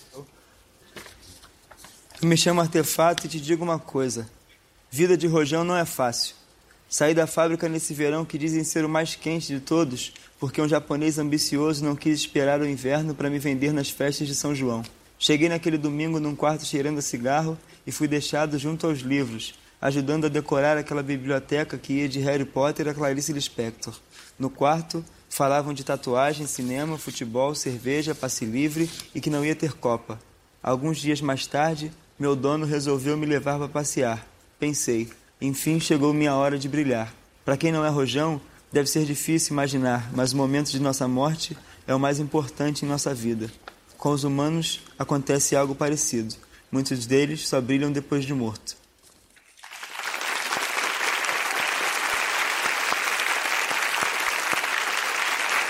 Eu 2.21 2.29
me 2.29 2.37
chamo 2.37 2.61
Artefato 2.61 3.27
e 3.27 3.29
te 3.29 3.41
digo 3.41 3.63
uma 3.63 3.79
coisa. 3.79 4.29
Vida 4.91 5.17
de 5.17 5.29
rojão 5.29 5.63
não 5.63 5.77
é 5.77 5.85
fácil. 5.85 6.35
Saí 6.89 7.13
da 7.13 7.27
fábrica 7.27 7.69
nesse 7.69 7.93
verão 7.93 8.25
que 8.25 8.39
dizem 8.39 8.65
ser 8.65 8.83
o 8.83 8.89
mais 8.89 9.15
quente 9.15 9.49
de 9.49 9.61
todos, 9.61 10.13
porque 10.41 10.63
um 10.63 10.69
japonês 10.69 11.19
ambicioso 11.19 11.85
não 11.85 11.95
quis 11.95 12.19
esperar 12.19 12.61
o 12.61 12.67
inverno 12.67 13.15
para 13.15 13.29
me 13.29 13.39
vender 13.39 13.75
nas 13.75 13.91
festas 13.91 14.27
de 14.27 14.35
São 14.35 14.55
João. 14.55 14.83
Cheguei 15.19 15.51
naquele 15.51 15.77
domingo 15.77 16.19
num 16.19 16.35
quarto 16.35 16.65
cheirando 16.65 16.99
a 16.99 17.03
cigarro 17.03 17.59
e 17.87 17.93
fui 17.93 18.09
deixado 18.09 18.59
junto 18.59 18.87
aos 18.87 19.01
livros, 19.01 19.55
ajudando 19.81 20.25
a 20.25 20.29
decorar 20.31 20.79
aquela 20.79 21.03
biblioteca 21.03 21.77
que 21.77 21.93
ia 21.93 22.09
de 22.09 22.21
Harry 22.21 22.47
Potter 22.47 22.89
a 22.89 22.95
Clarice 22.95 23.35
Lispector. 23.35 23.95
No 24.39 24.49
quarto, 24.49 25.05
falavam 25.29 25.75
de 25.75 25.85
tatuagem, 25.85 26.47
cinema, 26.47 26.97
futebol, 26.97 27.55
cerveja, 27.55 28.15
passe 28.15 28.47
livre 28.47 28.89
e 29.15 29.21
que 29.21 29.29
não 29.29 29.45
ia 29.45 29.55
ter 29.55 29.75
Copa. 29.75 30.19
Alguns 30.63 30.99
dias 30.99 31.21
mais 31.21 31.47
tarde, 31.47 31.93
meu 32.19 32.35
dono 32.35 32.65
resolveu 32.65 33.15
me 33.17 33.27
levar 33.27 33.59
para 33.59 33.69
passear. 33.69 34.27
Pensei, 34.59 35.11
enfim 35.41 35.79
chegou 35.79 36.13
minha 36.13 36.35
hora 36.35 36.59
de 36.59 36.69
brilhar. 36.69 37.13
Para 37.45 37.57
quem 37.57 37.73
não 37.73 37.85
é 37.85 37.89
rojão, 37.89 38.41
deve 38.73 38.89
ser 38.89 39.05
difícil 39.05 39.53
imaginar, 39.53 40.11
mas 40.13 40.33
o 40.33 40.37
momento 40.37 40.71
de 40.71 40.81
nossa 40.81 41.07
morte 41.07 41.57
é 41.87 41.95
o 41.95 42.01
mais 42.01 42.19
importante 42.19 42.85
em 42.85 42.89
nossa 42.89 43.15
vida. 43.15 43.51
Com 43.97 44.11
os 44.11 44.25
humanos 44.25 44.81
acontece 44.99 45.57
algo 45.57 45.75
parecido. 45.75 46.35
Muitos 46.71 47.07
deles 47.07 47.49
só 47.49 47.61
brilham 47.61 47.91
depois 47.91 48.25
de 48.25 48.35
morto. 48.35 48.77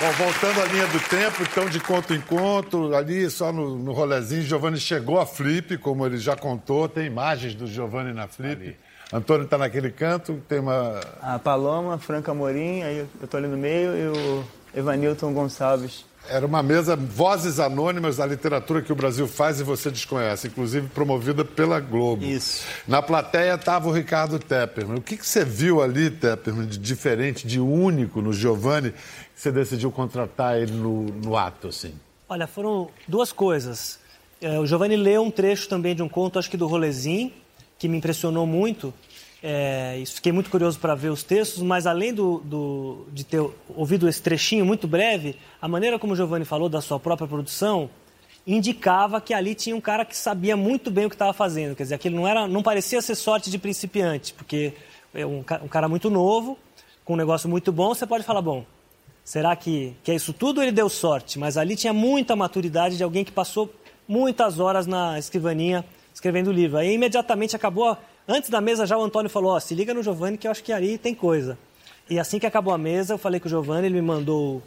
Bom, 0.00 0.12
voltando 0.12 0.60
à 0.60 0.64
linha 0.66 0.86
do 0.86 1.00
tempo, 1.00 1.42
então 1.42 1.68
de 1.68 1.80
conto 1.80 2.14
em 2.14 2.20
conto, 2.20 2.94
ali 2.94 3.28
só 3.28 3.52
no, 3.52 3.76
no 3.76 3.92
rolezinho, 3.92 4.42
Giovanni 4.42 4.78
chegou 4.78 5.18
a 5.18 5.26
Flip, 5.26 5.76
como 5.78 6.06
ele 6.06 6.18
já 6.18 6.36
contou, 6.36 6.88
tem 6.88 7.06
imagens 7.06 7.52
do 7.52 7.66
Giovanni 7.66 8.12
na 8.12 8.28
Flip. 8.28 8.76
Antônio 9.12 9.44
está 9.44 9.56
naquele 9.56 9.90
canto, 9.90 10.40
tem 10.48 10.58
uma. 10.58 11.00
A 11.22 11.38
Paloma, 11.38 11.98
Franca 11.98 12.34
Morim, 12.34 12.82
aí 12.82 13.06
eu 13.20 13.26
tô 13.26 13.38
ali 13.38 13.46
no 13.46 13.56
meio, 13.56 13.96
e 13.96 14.08
o 14.08 14.44
Evanilton 14.74 15.32
Gonçalves. 15.32 16.04
Era 16.28 16.44
uma 16.44 16.62
mesa 16.62 16.94
Vozes 16.94 17.58
Anônimas 17.58 18.18
da 18.18 18.26
literatura 18.26 18.82
que 18.82 18.92
o 18.92 18.94
Brasil 18.94 19.26
faz 19.26 19.60
e 19.60 19.64
você 19.64 19.90
desconhece, 19.90 20.48
inclusive 20.48 20.88
promovida 20.88 21.42
pela 21.42 21.80
Globo. 21.80 22.22
Isso. 22.22 22.66
Na 22.86 23.00
plateia 23.00 23.54
estava 23.54 23.88
o 23.88 23.92
Ricardo 23.92 24.38
Tepperman. 24.38 24.98
O 24.98 25.02
que, 25.02 25.16
que 25.16 25.26
você 25.26 25.42
viu 25.42 25.80
ali, 25.80 26.10
Tepperman, 26.10 26.66
de 26.66 26.76
diferente, 26.76 27.46
de 27.46 27.58
único 27.58 28.20
no 28.20 28.34
Giovanni, 28.34 28.90
que 28.90 29.40
você 29.40 29.50
decidiu 29.50 29.90
contratar 29.90 30.58
ele 30.58 30.72
no, 30.72 31.04
no 31.04 31.34
ato, 31.34 31.68
assim? 31.68 31.94
Olha, 32.28 32.46
foram 32.46 32.90
duas 33.06 33.32
coisas. 33.32 33.98
É, 34.38 34.58
o 34.58 34.66
Giovanni 34.66 34.96
leu 34.96 35.22
um 35.22 35.30
trecho 35.30 35.66
também 35.66 35.94
de 35.94 36.02
um 36.02 36.10
conto, 36.10 36.38
acho 36.38 36.50
que 36.50 36.58
do 36.58 36.66
Rolezinho, 36.66 37.32
que 37.78 37.88
me 37.88 37.98
impressionou 37.98 38.46
muito. 38.46 38.92
É, 39.42 40.02
fiquei 40.06 40.32
muito 40.32 40.50
curioso 40.50 40.78
para 40.80 40.94
ver 40.96 41.10
os 41.10 41.22
textos, 41.22 41.62
mas 41.62 41.86
além 41.86 42.12
do, 42.12 42.38
do- 42.38 43.06
de 43.12 43.22
ter 43.24 43.40
ouvido 43.76 44.08
esse 44.08 44.20
trechinho 44.20 44.66
muito 44.66 44.88
breve, 44.88 45.36
a 45.62 45.68
maneira 45.68 45.98
como 45.98 46.12
o 46.12 46.16
Giovanni 46.16 46.44
falou 46.44 46.68
da 46.68 46.80
sua 46.80 46.98
própria 46.98 47.28
produção 47.28 47.88
indicava 48.46 49.20
que 49.20 49.34
ali 49.34 49.54
tinha 49.54 49.76
um 49.76 49.80
cara 49.80 50.04
que 50.04 50.16
sabia 50.16 50.56
muito 50.56 50.90
bem 50.90 51.04
o 51.04 51.08
que 51.10 51.14
estava 51.14 51.32
fazendo. 51.32 51.76
Quer 51.76 51.82
dizer, 51.84 51.94
aquilo 51.96 52.16
não, 52.16 52.26
era, 52.26 52.48
não 52.48 52.62
parecia 52.62 53.00
ser 53.02 53.14
sorte 53.14 53.50
de 53.50 53.58
principiante, 53.58 54.32
porque 54.32 54.72
é 55.14 55.24
um, 55.26 55.38
um 55.62 55.68
cara 55.68 55.86
muito 55.88 56.08
novo, 56.08 56.58
com 57.04 57.12
um 57.12 57.16
negócio 57.16 57.48
muito 57.48 57.70
bom, 57.70 57.94
você 57.94 58.06
pode 58.06 58.24
falar, 58.24 58.42
bom, 58.42 58.64
Será 59.24 59.54
que, 59.54 59.94
que 60.02 60.10
é 60.10 60.14
isso 60.14 60.32
tudo 60.32 60.62
ele 60.62 60.72
deu 60.72 60.88
sorte? 60.88 61.38
Mas 61.38 61.58
ali 61.58 61.76
tinha 61.76 61.92
muita 61.92 62.34
maturidade 62.34 62.96
de 62.96 63.04
alguém 63.04 63.26
que 63.26 63.30
passou 63.30 63.70
muitas 64.08 64.58
horas 64.58 64.86
na 64.86 65.18
escrivaninha 65.18 65.84
escrevendo 66.18 66.48
o 66.48 66.52
livro. 66.52 66.76
Aí 66.76 66.92
imediatamente 66.92 67.54
acabou, 67.54 67.96
antes 68.26 68.50
da 68.50 68.60
mesa 68.60 68.84
já 68.84 68.98
o 68.98 69.02
Antônio 69.02 69.30
falou, 69.30 69.52
ó, 69.52 69.60
se 69.60 69.74
liga 69.74 69.94
no 69.94 70.02
Giovanni 70.02 70.36
que 70.36 70.46
eu 70.46 70.50
acho 70.50 70.62
que 70.62 70.72
ali 70.72 70.98
tem 70.98 71.14
coisa. 71.14 71.56
E 72.10 72.18
assim 72.18 72.38
que 72.38 72.46
acabou 72.46 72.74
a 72.74 72.78
mesa, 72.78 73.14
eu 73.14 73.18
falei 73.18 73.38
com 73.38 73.46
o 73.46 73.48
Giovanni, 73.48 73.86
ele 73.86 73.94
me 73.94 74.02
mandou 74.02 74.62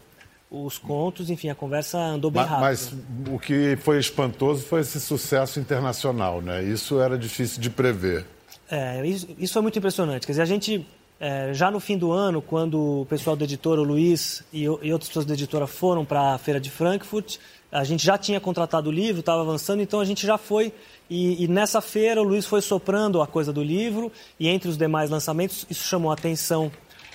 os 0.50 0.78
contos, 0.78 1.30
enfim, 1.30 1.50
a 1.50 1.56
conversa 1.56 1.98
andou 1.98 2.32
bem 2.32 2.44
rápido. 2.44 2.62
Mas 2.62 2.94
o 3.30 3.40
que 3.40 3.78
foi 3.78 4.00
espantoso 4.00 4.64
foi 4.66 4.82
esse 4.82 5.00
sucesso 5.00 5.60
internacional, 5.60 6.42
né? 6.42 6.64
Isso 6.64 7.00
era 7.00 7.18
difícil 7.18 7.62
de 7.62 7.70
prever. 7.70 8.26
É, 8.70 9.06
isso, 9.06 9.28
isso 9.38 9.54
foi 9.54 9.62
muito 9.62 9.78
impressionante. 9.80 10.26
Quer 10.26 10.34
dizer, 10.34 10.42
a 10.42 10.46
gente, 10.46 10.86
é, 11.20 11.54
já 11.54 11.72
no 11.72 11.80
fim 11.80 11.98
do 11.98 12.12
ano, 12.12 12.42
quando 12.42 13.02
o 13.02 13.06
pessoal 13.06 13.36
da 13.36 13.46
editora, 13.46 13.82
o 13.82 13.84
Luiz 13.84 14.44
e, 14.54 14.64
e 14.64 14.68
outras 14.94 15.08
pessoas 15.08 15.26
da 15.26 15.34
editora 15.34 15.68
foram 15.68 16.06
para 16.06 16.36
a 16.36 16.38
feira 16.38 16.60
de 16.60 16.70
Frankfurt, 16.70 17.38
a 17.71 17.84
gente 17.84 18.05
já 18.05 18.17
tinha 18.17 18.39
contratado 18.39 18.89
o 18.89 18.91
livro, 18.91 19.21
estava 19.21 19.41
avançando, 19.41 19.81
então 19.81 19.99
a 19.99 20.05
gente 20.05 20.27
já 20.27 20.38
foi. 20.38 20.73
E, 21.10 21.43
e 21.43 21.47
nessa 21.47 21.81
feira, 21.81 22.21
o 22.21 22.23
Luiz 22.23 22.45
foi 22.45 22.62
soprando 22.62 23.21
a 23.21 23.27
coisa 23.27 23.53
do 23.53 23.63
livro, 23.63 24.12
e 24.39 24.47
entre 24.47 24.69
os 24.69 24.77
demais 24.77 25.10
lançamentos, 25.10 25.65
isso 25.69 25.88
chamou 25.88 26.12
a 26.12 26.13
atenção 26.13 26.71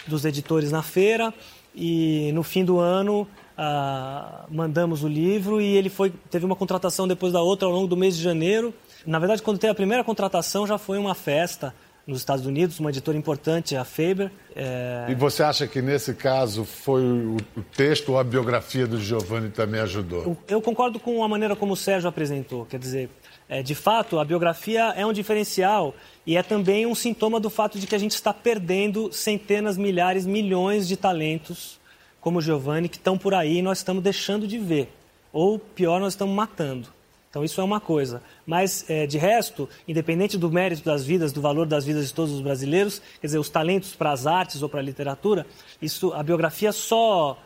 dos 0.06 0.24
editores 0.24 0.70
na 0.70 0.82
feira. 0.82 1.32
E 1.74 2.30
no 2.32 2.42
fim 2.42 2.64
do 2.64 2.78
ano, 2.78 3.28
ah, 3.56 4.46
mandamos 4.50 5.04
o 5.04 5.08
livro 5.08 5.60
e 5.60 5.76
ele 5.76 5.90
foi, 5.90 6.10
teve 6.30 6.46
uma 6.46 6.56
contratação 6.56 7.06
depois 7.06 7.32
da 7.32 7.42
outra 7.42 7.66
ao 7.68 7.72
longo 7.72 7.86
do 7.86 7.96
mês 7.96 8.16
de 8.16 8.22
janeiro. 8.22 8.72
Na 9.06 9.18
verdade, 9.18 9.42
quando 9.42 9.58
teve 9.58 9.72
a 9.72 9.74
primeira 9.74 10.02
contratação, 10.02 10.66
já 10.66 10.78
foi 10.78 10.98
uma 10.98 11.14
festa 11.14 11.74
nos 12.06 12.18
Estados 12.18 12.46
Unidos, 12.46 12.78
uma 12.78 12.90
editora 12.90 13.18
importante, 13.18 13.74
a 13.74 13.84
Faber. 13.84 14.30
É, 14.54 15.06
E 15.08 15.14
você 15.16 15.42
acha 15.42 15.66
que 15.66 15.82
nesse 15.82 16.14
caso 16.14 16.64
foi 16.64 17.02
o, 17.02 17.36
texto 17.76 18.12
ou 18.12 18.18
a 18.18 18.22
biografia 18.24 18.86
do 18.86 19.00
Giovanni 19.00 19.50
também 19.50 19.80
ajudou? 19.80 20.22
Eu- 20.22 20.38
Eu 20.48 20.62
concordo 20.62 21.00
com 21.00 21.24
a 21.24 21.28
maneira 21.28 21.56
como 21.56 21.72
o 21.72 21.76
Sérgio 21.76 22.08
apresentou. 22.08 22.64
Quer 22.66 22.78
dizer, 22.78 23.10
é, 23.48 23.60
de 23.62 23.74
fato, 23.74 24.20
a 24.20 24.24
biografia 24.24 24.92
é 24.96 25.04
um 25.04 25.12
diferencial 25.12 25.94
e 26.24 26.36
é 26.36 26.42
também 26.44 26.86
um 26.86 26.94
sintoma 26.94 27.40
do 27.40 27.50
fato 27.50 27.76
de 27.78 27.86
que 27.88 27.94
a 27.94 27.98
gente 27.98 28.12
está 28.14 28.32
perdendo 28.32 29.12
centenas, 29.12 29.76
milhares, 29.76 30.24
milhões 30.26 30.86
de 30.86 30.96
talentos 30.96 31.80
como 32.20 32.38
o 32.38 32.42
Giovanni 32.42 32.88
que 32.88 32.96
estão 32.98 33.18
por 33.18 33.34
aí 33.34 33.58
e 33.58 33.62
nós 33.62 33.78
estamos 33.78 34.02
deixando 34.02 34.46
de 34.46 34.58
ver. 34.58 34.92
Ou 35.32 35.58
pior, 35.58 36.00
nós 36.00 36.12
estamos 36.12 36.34
matando. 36.34 36.88
Então 37.36 37.44
isso 37.44 37.60
é 37.60 37.64
uma 37.64 37.80
coisa. 37.80 38.22
Mas, 38.46 38.88
é, 38.88 39.06
de 39.06 39.18
resto, 39.18 39.68
independente 39.86 40.38
do 40.38 40.50
mérito 40.50 40.82
das 40.82 41.04
vidas, 41.04 41.34
do 41.34 41.42
valor 41.42 41.66
das 41.66 41.84
vidas 41.84 42.06
de 42.06 42.14
todos 42.14 42.32
os 42.32 42.40
brasileiros, 42.40 43.02
quer 43.20 43.26
dizer, 43.26 43.38
os 43.38 43.50
talentos 43.50 43.94
para 43.94 44.10
as 44.10 44.26
artes 44.26 44.62
ou 44.62 44.70
para 44.70 44.80
a 44.80 44.82
literatura, 44.82 45.44
isso, 45.82 46.14
a 46.14 46.22
biografia 46.22 46.72
só 46.72 47.38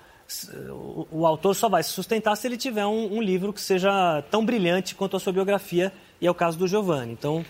o, 1.11 1.26
autor 1.26 1.57
só 1.57 1.68
vai 1.68 1.83
se 1.83 1.90
sustentar 1.90 2.37
se 2.37 2.46
ele 2.46 2.57
tiver 2.57 2.87
um, 2.87 3.16
um 3.16 3.20
livro 3.20 3.53
que 3.53 3.61
seja 3.61 4.22
tão 4.31 4.46
brilhante 4.46 4.94
quanto 4.94 5.16
a 5.16 5.18
sua 5.18 5.33
biografia, 5.33 5.92
e 6.20 6.26
é 6.29 6.31
o 6.31 6.35
caso 6.35 6.57
do 6.57 6.68
Giovanni. 6.68 7.11
Então, 7.11 7.44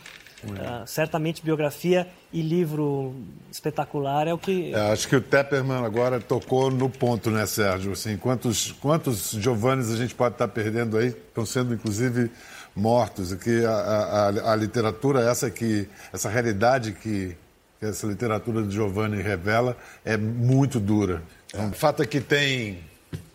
ah, 0.64 0.84
certamente 0.86 1.42
biografia 1.42 2.06
e 2.32 2.40
livro 2.42 3.14
espetacular 3.50 4.26
é 4.28 4.32
o 4.34 4.38
que. 4.38 4.72
É, 4.74 4.92
acho 4.92 5.06
que 5.08 5.16
o 5.16 5.20
Tepperman 5.20 5.84
agora 5.84 6.20
tocou 6.20 6.70
no 6.70 6.88
ponto, 6.88 7.30
né, 7.30 7.44
Sérgio? 7.46 7.92
Assim, 7.92 8.16
quantos, 8.16 8.72
quantos 8.72 9.30
Giovannis 9.32 9.90
a 9.90 9.96
gente 9.96 10.14
pode 10.14 10.34
estar 10.34 10.48
perdendo 10.48 10.96
aí? 10.96 11.08
Estão 11.08 11.44
sendo, 11.44 11.74
inclusive, 11.74 12.30
mortos. 12.74 13.32
E 13.32 13.36
que 13.36 13.64
a, 13.64 13.70
a- 13.70 14.52
a- 14.52 14.56
literatura, 14.56 15.20
essa, 15.28 15.50
que, 15.50 15.88
essa 16.12 16.28
realidade 16.28 16.92
que, 16.92 17.36
que 17.78 17.86
essa 17.86 18.06
literatura 18.06 18.62
de 18.62 18.72
Giovanni 18.74 19.20
revela, 19.20 19.76
é 20.04 20.16
muito 20.16 20.78
dura. 20.80 21.22
O 21.52 21.72
fato 21.74 22.02
é 22.02 22.06
que 22.06 22.20
tem 22.20 22.78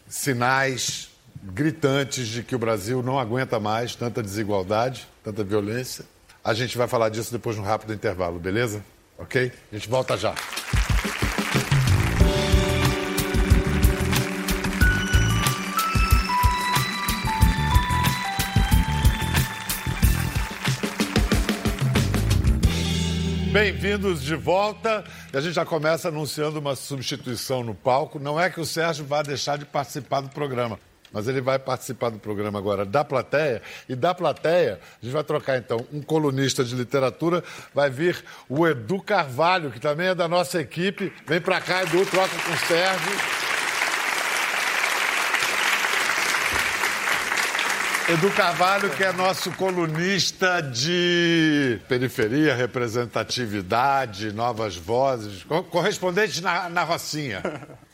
sinais 0.07 1.09
gritantes 1.43 2.27
de 2.27 2.41
que 2.43 2.55
o 2.55 2.59
Brasil 2.59 3.03
não 3.03 3.19
aguenta 3.19 3.59
mais 3.59 3.95
tanta 3.95 4.23
desigualdade, 4.23 5.07
tanta 5.23 5.43
violência. 5.43 6.05
A 6.45 6.53
gente 6.53 6.77
vai 6.77 6.87
falar 6.87 7.09
disso 7.09 7.31
depois 7.31 7.57
no 7.57 7.63
rápido 7.63 7.91
intervalo, 7.91 8.37
beleza? 8.37 8.85
Ok? 9.17 9.51
A 9.71 9.75
gente 9.75 9.89
volta 9.89 10.15
já. 10.15 10.35
Bem-vindos 23.51 24.21
de 24.21 24.35
volta. 24.35 25.03
A 25.33 25.41
gente 25.41 25.55
já 25.55 25.65
começa 25.65 26.09
anunciando 26.09 26.59
uma 26.59 26.75
substituição 26.75 27.63
no 27.63 27.73
palco. 27.73 28.19
Não 28.19 28.39
é 28.39 28.51
que 28.51 28.61
o 28.61 28.65
Sérgio 28.65 29.03
vá 29.03 29.23
deixar 29.23 29.57
de 29.57 29.65
participar 29.65 30.21
do 30.21 30.29
programa. 30.29 30.79
Mas 31.15 31.29
ele 31.29 31.39
vai 31.39 31.57
participar 31.57 32.09
do 32.09 32.19
programa 32.19 32.59
agora 32.59 32.83
da 32.85 33.05
plateia. 33.05 33.61
E 33.87 33.95
da 33.95 34.13
plateia, 34.13 34.81
a 35.01 35.05
gente 35.05 35.13
vai 35.13 35.23
trocar 35.23 35.57
então 35.57 35.87
um 35.93 36.01
colunista 36.01 36.61
de 36.61 36.75
literatura, 36.75 37.41
vai 37.73 37.89
vir 37.89 38.21
o 38.49 38.67
Edu 38.67 39.01
Carvalho, 39.01 39.71
que 39.71 39.79
também 39.79 40.07
é 40.07 40.15
da 40.15 40.27
nossa 40.27 40.59
equipe. 40.59 41.13
Vem 41.25 41.39
pra 41.39 41.61
cá, 41.61 41.83
Edu, 41.83 42.05
troca 42.05 42.35
com 42.35 42.51
o 42.51 42.57
Sérgio. 42.67 43.44
Edu 48.07 48.29
Carvalho, 48.29 48.87
que 48.91 49.03
é 49.03 49.11
nosso 49.11 49.51
colunista 49.53 50.61
de 50.61 51.79
periferia, 51.89 52.53
representatividade, 52.53 54.31
novas 54.31 54.75
vozes, 54.75 55.43
correspondente 55.71 56.39
na, 56.39 56.69
na 56.69 56.83
Rocinha. 56.83 57.41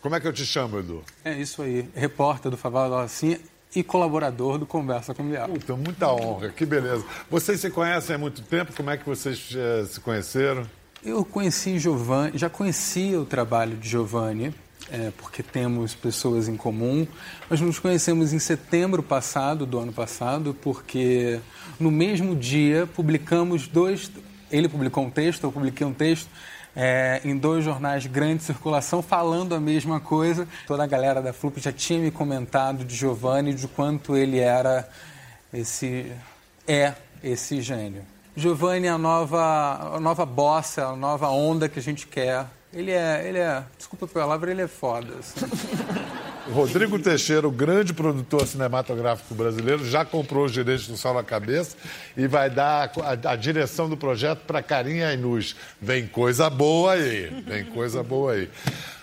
Como 0.02 0.14
é 0.14 0.20
que 0.20 0.28
eu 0.28 0.34
te 0.34 0.46
chamo, 0.46 0.80
Edu? 0.80 1.02
É 1.24 1.34
isso 1.34 1.62
aí, 1.62 1.90
repórter 1.96 2.52
do 2.52 2.58
Favela 2.58 2.90
da 2.90 3.02
Rocinha 3.04 3.40
e 3.74 3.82
colaborador 3.82 4.58
do 4.58 4.66
Conversa 4.66 5.14
com 5.14 5.24
Bial. 5.24 5.48
Puta, 5.48 5.78
muita 5.78 6.12
honra, 6.12 6.50
que 6.50 6.66
beleza. 6.66 7.06
Vocês 7.30 7.62
se 7.62 7.70
conhecem 7.70 8.14
há 8.14 8.20
muito 8.20 8.42
tempo? 8.42 8.74
Como 8.76 8.90
é 8.90 8.98
que 8.98 9.06
vocês 9.06 9.50
uh, 9.52 9.86
se 9.88 10.02
conheceram? 10.02 10.68
Eu 11.02 11.24
conheci 11.24 11.80
Giovanni, 11.80 12.38
já 12.38 12.50
conhecia 12.50 13.18
o 13.18 13.26
trabalho 13.26 13.78
de 13.78 13.88
Giovanni 13.88 14.54
é, 14.90 15.12
porque 15.18 15.44
temos 15.44 15.94
pessoas 15.94 16.48
em 16.48 16.56
comum. 16.56 17.08
Nós 17.50 17.60
nos 17.62 17.80
conhecemos 17.80 18.34
em 18.34 18.40
setembro 18.40 19.04
passado, 19.04 19.66
do 19.66 19.80
ano 19.80 19.94
passado, 19.94 20.56
porque 20.62 21.40
no 21.80 21.92
mesmo 21.92 22.36
dia 22.36 22.88
publicamos 22.88 23.68
dois. 23.68 24.12
Ele 24.50 24.68
publicou 24.68 25.06
um 25.06 25.10
texto, 25.10 25.44
eu 25.44 25.52
publiquei 25.52 25.86
um 25.86 25.94
texto 25.94 26.30
é, 26.76 27.22
em 27.24 27.38
dois 27.38 27.64
jornais 27.64 28.04
de 28.04 28.10
grande 28.10 28.44
circulação 28.44 29.02
falando 29.02 29.54
a 29.54 29.60
mesma 29.60 30.00
coisa. 30.00 30.48
Toda 30.68 30.84
a 30.84 30.88
galera 30.88 31.22
da 31.22 31.34
Flup 31.34 31.60
já 31.60 31.72
tinha 31.72 32.00
me 32.00 32.12
comentado 32.12 32.84
de 32.84 32.96
Giovanni, 32.96 33.54
de 33.54 33.68
quanto 33.68 34.16
ele 34.16 34.40
era 34.40 34.90
esse. 35.54 36.12
é 36.68 36.94
esse 37.24 37.62
gênio. 37.62 38.04
Giovanni 38.36 38.88
é 38.88 38.90
a 38.90 38.98
nova, 38.98 39.96
a 39.96 40.00
nova 40.00 40.26
bossa, 40.26 40.88
a 40.88 40.96
nova 40.96 41.30
onda 41.30 41.68
que 41.68 41.78
a 41.78 41.82
gente 41.82 42.08
quer 42.08 42.46
ele 42.74 42.92
é, 42.92 43.28
ele 43.28 43.38
é, 43.38 43.64
desculpa 43.78 44.06
a 44.06 44.08
palavra, 44.08 44.52
ele 44.52 44.62
é 44.62 44.68
foda. 44.68 45.14
Assim. 45.20 45.46
Rodrigo 46.52 46.98
Teixeira, 46.98 47.48
o 47.48 47.52
grande 47.52 47.94
produtor 47.94 48.48
cinematográfico 48.48 49.36
brasileiro, 49.36 49.86
já 49.86 50.04
comprou 50.04 50.46
os 50.46 50.52
direitos 50.52 50.88
do 50.88 50.98
Sol 50.98 51.14
na 51.14 51.24
Cabeça 51.24 51.78
e 52.18 52.28
vai 52.28 52.50
dar 52.50 52.92
a, 53.04 53.32
a 53.32 53.36
direção 53.36 53.88
do 53.90 53.96
projeto 53.96 54.40
para 54.40 54.62
Carinha 54.64 55.10
Ainus. 55.10 55.56
Vem 55.82 56.08
coisa 56.08 56.50
boa 56.50 56.94
aí, 56.94 57.44
vem 57.46 57.66
coisa 57.66 58.02
boa 58.02 58.34
aí. 58.34 58.50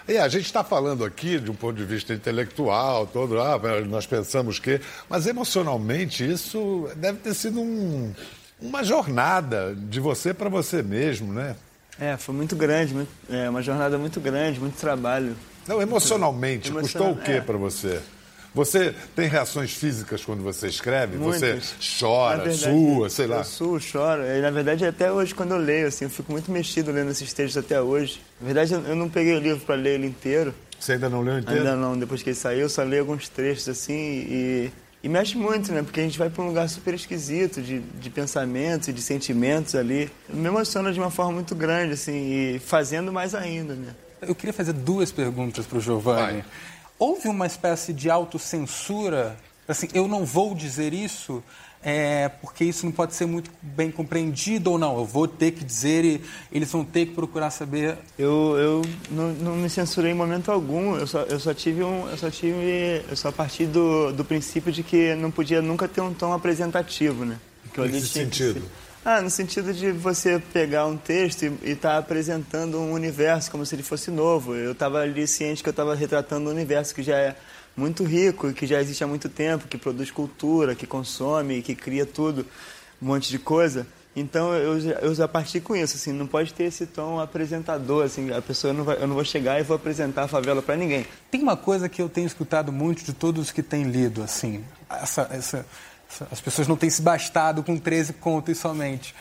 E 0.09 0.16
a 0.16 0.27
gente 0.29 0.47
está 0.47 0.64
falando 0.64 1.05
aqui 1.05 1.39
de 1.39 1.51
um 1.51 1.55
ponto 1.55 1.77
de 1.77 1.85
vista 1.85 2.14
intelectual, 2.14 3.07
todo, 3.07 3.39
ah, 3.41 3.61
nós 3.87 4.07
pensamos 4.07 4.59
que, 4.59 4.81
mas 5.09 5.27
emocionalmente 5.27 6.29
isso 6.29 6.89
deve 6.97 7.19
ter 7.19 7.35
sido 7.35 7.61
um, 7.61 8.12
uma 8.61 8.83
jornada 8.83 9.75
de 9.77 10.01
você 10.01 10.33
para 10.33 10.49
você 10.49 10.83
mesmo, 10.83 11.33
né? 11.33 11.55
É, 12.01 12.17
foi 12.17 12.35
muito 12.35 12.55
grande, 12.55 12.95
muito, 12.95 13.11
é, 13.31 13.49
uma 13.49 13.63
jornada 13.63 13.99
muito 13.99 14.21
grande, 14.21 14.61
muito 14.61 14.77
trabalho. 14.77 15.37
Não, 15.67 15.83
emocionalmente, 15.83 16.71
custou 16.71 17.13
o 17.13 17.17
quê 17.17 17.33
é. 17.33 17.41
para 17.41 17.57
você? 17.57 18.01
Você 18.55 18.95
tem 19.15 19.29
reações 19.29 19.73
físicas 19.73 20.25
quando 20.25 20.43
você 20.43 20.69
escreve? 20.69 21.17
Muitas. 21.17 21.75
Você 21.81 21.99
chora, 22.01 22.45
verdade, 22.45 22.59
sua, 22.59 23.11
sei 23.11 23.27
lá? 23.27 23.39
Eu 23.39 23.45
suo, 23.45 23.79
choro. 23.79 24.23
E, 24.23 24.41
na 24.41 24.51
verdade, 24.51 24.87
até 24.87 25.13
hoje, 25.13 25.35
quando 25.35 25.53
eu 25.53 25.59
leio, 25.59 25.87
assim, 25.87 26.07
eu 26.07 26.11
fico 26.11 26.33
muito 26.33 26.51
mexido 26.51 26.91
lendo 26.91 27.11
esses 27.11 27.33
textos 27.33 27.63
até 27.63 27.81
hoje. 27.81 28.21
Na 28.41 28.47
verdade, 28.47 28.73
eu 28.73 28.97
não 28.97 29.09
peguei 29.09 29.37
o 29.37 29.39
livro 29.39 29.61
para 29.65 29.75
ler 29.75 29.95
ele 29.95 30.07
inteiro. 30.07 30.55
Você 30.81 30.93
ainda 30.93 31.09
não 31.09 31.21
leu 31.21 31.39
inteiro? 31.39 31.61
Ainda 31.61 31.77
não. 31.77 31.99
Depois 31.99 32.23
que 32.23 32.31
ele 32.31 32.37
saiu, 32.37 32.63
eu 32.63 32.69
só 32.69 32.83
li 32.83 32.99
alguns 32.99 33.29
trechos, 33.29 33.69
assim, 33.69 33.95
e 33.95 34.71
e 35.03 35.09
mexe 35.09 35.37
muito, 35.37 35.73
né? 35.73 35.83
Porque 35.83 36.01
a 36.01 36.03
gente 36.03 36.19
vai 36.19 36.29
para 36.29 36.43
um 36.43 36.49
lugar 36.49 36.69
super 36.69 36.95
esquisito 36.95 37.63
de, 37.63 37.81
de 37.81 38.11
pensamentos 38.11 38.89
e 38.89 38.93
de 38.93 39.01
sentimentos 39.01 39.75
ali. 39.75 40.11
Me 40.29 40.49
emociona 40.49 40.93
de 40.93 40.99
uma 40.99 41.11
forma 41.11 41.33
muito 41.33 41.55
grande, 41.55 41.93
assim, 41.93 42.13
e 42.13 42.59
fazendo 42.59 43.13
mais 43.13 43.35
ainda, 43.35 43.75
né? 43.75 43.95
Eu 44.21 44.35
queria 44.35 44.53
fazer 44.53 44.73
duas 44.73 45.13
perguntas 45.13 45.67
para 45.67 45.79
o 45.79 45.81
Giovanni. 45.81 46.43
Vai. 46.43 46.45
Houve 46.99 47.29
uma 47.29 47.47
espécie 47.47 47.93
de 47.93 48.11
autocensura? 48.11 49.37
Assim, 49.69 49.89
eu 49.95 50.09
não 50.09 50.25
vou 50.25 50.55
dizer 50.55 50.93
isso 50.93 51.43
é, 51.91 52.28
porque 52.28 52.64
isso 52.64 52.84
não 52.84 52.93
pode 52.93 53.14
ser 53.14 53.24
muito 53.24 53.51
bem 53.62 53.91
compreendido 53.91 54.72
ou 54.72 54.78
não. 54.78 54.99
Eu 54.99 55.07
vou 55.07 55.26
ter 55.26 55.53
que 55.53 55.64
dizer 55.64 56.05
e 56.05 56.20
eles 56.53 56.70
vão 56.70 56.84
ter 56.84 57.07
que 57.07 57.14
procurar 57.14 57.49
saber. 57.51 57.97
Eu, 58.18 58.57
eu 58.59 58.82
não, 59.11 59.32
não 59.32 59.57
me 59.57 59.70
censurei 59.70 60.12
em 60.12 60.14
momento 60.14 60.51
algum. 60.51 60.97
Eu 60.97 61.07
só, 61.07 61.22
eu 61.22 61.41
só 61.41 61.55
tive 61.55 61.82
um, 61.82 62.07
eu 62.11 62.18
só 62.18 62.30
tive, 62.30 63.03
eu 63.09 63.16
só 63.16 63.32
parti 63.32 63.64
do, 63.64 64.12
do 64.12 64.22
princípio 64.22 64.70
de 64.70 64.82
que 64.82 65.14
não 65.14 65.30
podia 65.30 65.62
nunca 65.62 65.89
ter 65.89 66.03
um 66.03 66.12
tom 66.12 66.34
apresentativo, 66.34 67.24
né? 67.24 67.39
Que 67.72 67.80
Nesse 67.80 68.09
sentido. 68.09 68.62
Ah, 69.03 69.22
no 69.22 69.30
sentido 69.30 69.72
de 69.72 69.91
você 69.91 70.43
pegar 70.53 70.84
um 70.84 70.97
texto 70.99 71.45
e 71.45 71.70
estar 71.70 71.93
tá 71.93 71.99
apresentando 71.99 72.78
um 72.78 72.93
universo 72.93 73.51
como 73.51 73.64
se 73.64 73.74
ele 73.74 73.82
fosse 73.82 74.11
novo. 74.11 74.55
Eu 74.55 74.72
estava 74.72 75.01
ali 75.01 75.26
ciente 75.26 75.62
que 75.62 75.68
eu 75.70 75.70
estava 75.70 75.95
retratando 75.95 76.51
um 76.51 76.53
universo 76.53 76.95
que 76.95 77.03
já 77.03 77.16
é 77.16 77.34
muito 77.79 78.03
rico, 78.03 78.53
que 78.53 78.66
já 78.66 78.81
existe 78.81 79.05
há 79.05 79.07
muito 79.07 79.29
tempo, 79.29 79.68
que 79.68 79.79
produz 79.79 80.11
cultura, 80.11 80.74
que 80.74 80.87
consome, 80.87 81.62
que 81.62 81.74
cria 81.74 82.05
tudo, 82.05 82.45
um 83.01 83.07
monte 83.07 83.31
de 83.31 83.39
coisa. 83.39 83.87
Então 84.16 84.53
eu, 84.53 84.79
eu 84.79 85.14
já 85.14 85.29
parti 85.29 85.61
com 85.61 85.76
isso, 85.76 85.97
assim, 85.97 86.12
não 86.12 86.26
pode 86.26 86.53
ter 86.53 86.64
esse 86.64 86.87
tom 86.87 87.20
apresentador, 87.20 88.05
assim, 88.05 88.33
a 88.33 88.43
pessoa 88.43 88.72
não 88.72 88.83
vai, 88.83 89.01
eu 89.01 89.07
não 89.07 89.14
vou 89.14 89.24
chegar 89.24 89.61
e 89.61 89.62
vou 89.62 89.76
apresentar 89.76 90.24
a 90.24 90.29
favela 90.29 90.61
para 90.61 90.76
ninguém. 90.76 91.07
Tem 91.31 91.41
uma 91.41 91.57
coisa 91.57 91.89
que 91.89 92.03
eu 92.03 92.09
tenho 92.09 92.26
escutado 92.26 92.72
muito 92.72 93.05
de 93.05 93.12
todos 93.12 93.53
que 93.53 93.62
têm 93.62 93.85
lido, 93.85 94.22
assim, 94.22 94.64
essa, 94.91 95.29
essa, 95.31 95.66
as 96.33 96.41
pessoas 96.41 96.66
não 96.66 96.76
têm 96.76 96.91
se 96.91 97.01
bastado 97.01 97.62
com 97.62 97.79
13 97.79 98.14
contos 98.14 98.59
somente. 98.59 99.14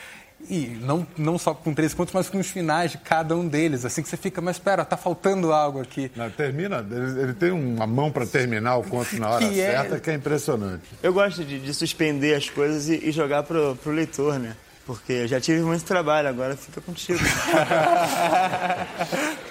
E 0.48 0.78
não, 0.80 1.06
não 1.16 1.36
só 1.36 1.52
com 1.52 1.74
três 1.74 1.92
pontos, 1.92 2.14
mas 2.14 2.28
com 2.28 2.38
os 2.38 2.48
finais 2.48 2.92
de 2.92 2.98
cada 2.98 3.36
um 3.36 3.46
deles. 3.46 3.84
Assim 3.84 4.02
que 4.02 4.08
você 4.08 4.16
fica, 4.16 4.40
mas 4.40 4.56
espera, 4.56 4.84
tá 4.84 4.96
faltando 4.96 5.52
algo 5.52 5.80
aqui. 5.80 6.10
Não, 6.14 6.30
termina, 6.30 6.86
ele, 6.90 7.20
ele, 7.22 7.34
tem 7.34 7.50
uma 7.50 7.86
mão 7.86 8.10
para 8.10 8.24
terminar 8.24 8.76
o 8.76 8.84
conto 8.84 9.18
na 9.18 9.30
hora 9.30 9.44
que 9.48 9.60
é 9.60 9.72
certa, 9.72 9.96
é... 9.96 10.00
que 10.00 10.10
é 10.10 10.14
impressionante. 10.14 10.84
Eu 11.02 11.12
gosto 11.12 11.44
de, 11.44 11.58
de 11.58 11.74
suspender 11.74 12.34
as 12.34 12.48
coisas 12.48 12.88
e, 12.88 13.08
e 13.08 13.12
jogar 13.12 13.42
pro, 13.42 13.76
pro 13.76 13.92
leitor, 13.92 14.38
né? 14.38 14.54
Porque 14.86 15.12
eu 15.12 15.28
já 15.28 15.40
tive 15.40 15.60
muito 15.60 15.84
trabalho, 15.84 16.28
agora 16.28 16.56
fica 16.56 16.80
contigo. 16.80 17.18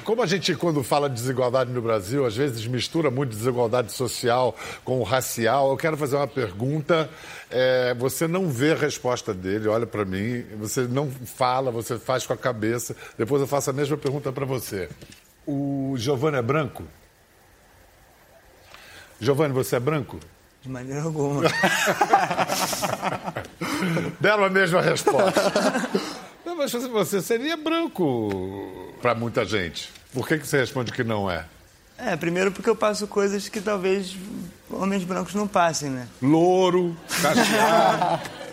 Como 0.07 0.23
a 0.23 0.25
gente, 0.25 0.55
quando 0.55 0.81
fala 0.83 1.09
de 1.09 1.15
desigualdade 1.15 1.69
no 1.69 1.81
Brasil, 1.81 2.25
às 2.25 2.33
vezes 2.33 2.65
mistura 2.65 3.11
muito 3.11 3.31
desigualdade 3.31 3.91
social 3.91 4.55
com 4.85 5.03
racial, 5.03 5.69
eu 5.69 5.75
quero 5.75 5.97
fazer 5.97 6.15
uma 6.15 6.25
pergunta. 6.25 7.09
É, 7.51 7.93
você 7.93 8.25
não 8.25 8.47
vê 8.47 8.71
a 8.71 8.75
resposta 8.75 9.33
dele, 9.33 9.67
olha 9.67 9.85
para 9.85 10.05
mim, 10.05 10.45
você 10.57 10.83
não 10.83 11.11
fala, 11.11 11.71
você 11.71 11.99
faz 11.99 12.25
com 12.25 12.31
a 12.31 12.37
cabeça. 12.37 12.95
Depois 13.17 13.41
eu 13.41 13.47
faço 13.47 13.69
a 13.69 13.73
mesma 13.73 13.97
pergunta 13.97 14.31
para 14.31 14.45
você. 14.45 14.87
O 15.45 15.95
Giovanni 15.97 16.37
é 16.37 16.41
branco? 16.41 16.85
Giovanni, 19.19 19.53
você 19.53 19.75
é 19.75 19.79
branco? 19.81 20.21
De 20.61 20.69
maneira 20.69 21.03
alguma. 21.03 21.41
Deram 24.21 24.45
a 24.45 24.49
mesma 24.49 24.79
resposta. 24.81 25.51
Não, 26.45 26.55
mas 26.55 26.71
você 26.71 27.21
seria 27.21 27.57
branco 27.57 28.95
para 29.01 29.13
muita 29.13 29.43
gente. 29.43 29.96
Por 30.13 30.27
que, 30.27 30.37
que 30.37 30.47
você 30.47 30.57
responde 30.59 30.91
que 30.91 31.03
não 31.03 31.29
é? 31.29 31.45
É, 31.97 32.15
primeiro 32.15 32.51
porque 32.51 32.69
eu 32.69 32.75
passo 32.75 33.07
coisas 33.07 33.49
que 33.49 33.59
talvez 33.59 34.15
homens 34.69 35.03
brancos 35.03 35.33
não 35.33 35.47
passem, 35.47 35.89
né? 35.89 36.07
Louro, 36.21 36.95
cacheado. 37.21 38.21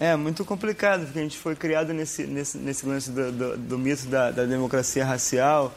É, 0.00 0.16
muito 0.16 0.46
complicado, 0.46 1.04
porque 1.04 1.18
a 1.18 1.22
gente 1.22 1.36
foi 1.36 1.54
criado 1.54 1.92
nesse, 1.92 2.22
nesse, 2.22 2.56
nesse 2.56 2.86
lance 2.86 3.10
do, 3.10 3.30
do, 3.30 3.56
do 3.58 3.78
mito 3.78 4.06
da, 4.06 4.30
da 4.30 4.46
democracia 4.46 5.04
racial 5.04 5.74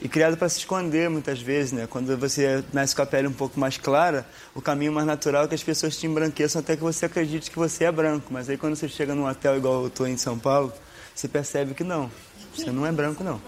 e 0.00 0.08
criado 0.08 0.34
para 0.38 0.48
se 0.48 0.60
esconder 0.60 1.10
muitas 1.10 1.42
vezes, 1.42 1.72
né? 1.72 1.86
Quando 1.86 2.16
você 2.16 2.64
nasce 2.72 2.96
com 2.96 3.02
a 3.02 3.06
pele 3.06 3.28
um 3.28 3.34
pouco 3.34 3.60
mais 3.60 3.76
clara, 3.76 4.24
o 4.54 4.62
caminho 4.62 4.92
mais 4.92 5.06
natural 5.06 5.44
é 5.44 5.48
que 5.48 5.54
as 5.54 5.62
pessoas 5.62 5.94
te 5.94 6.06
embranqueçam 6.06 6.60
até 6.60 6.74
que 6.74 6.82
você 6.82 7.04
acredite 7.04 7.50
que 7.50 7.58
você 7.58 7.84
é 7.84 7.92
branco. 7.92 8.32
Mas 8.32 8.48
aí 8.48 8.56
quando 8.56 8.76
você 8.76 8.88
chega 8.88 9.14
num 9.14 9.28
hotel 9.28 9.58
igual 9.58 9.82
eu 9.82 9.88
estou 9.88 10.08
em 10.08 10.16
São 10.16 10.38
Paulo, 10.38 10.72
você 11.14 11.28
percebe 11.28 11.74
que 11.74 11.84
não, 11.84 12.10
você 12.56 12.70
não 12.70 12.86
é 12.86 12.92
branco 12.92 13.22
não. 13.22 13.42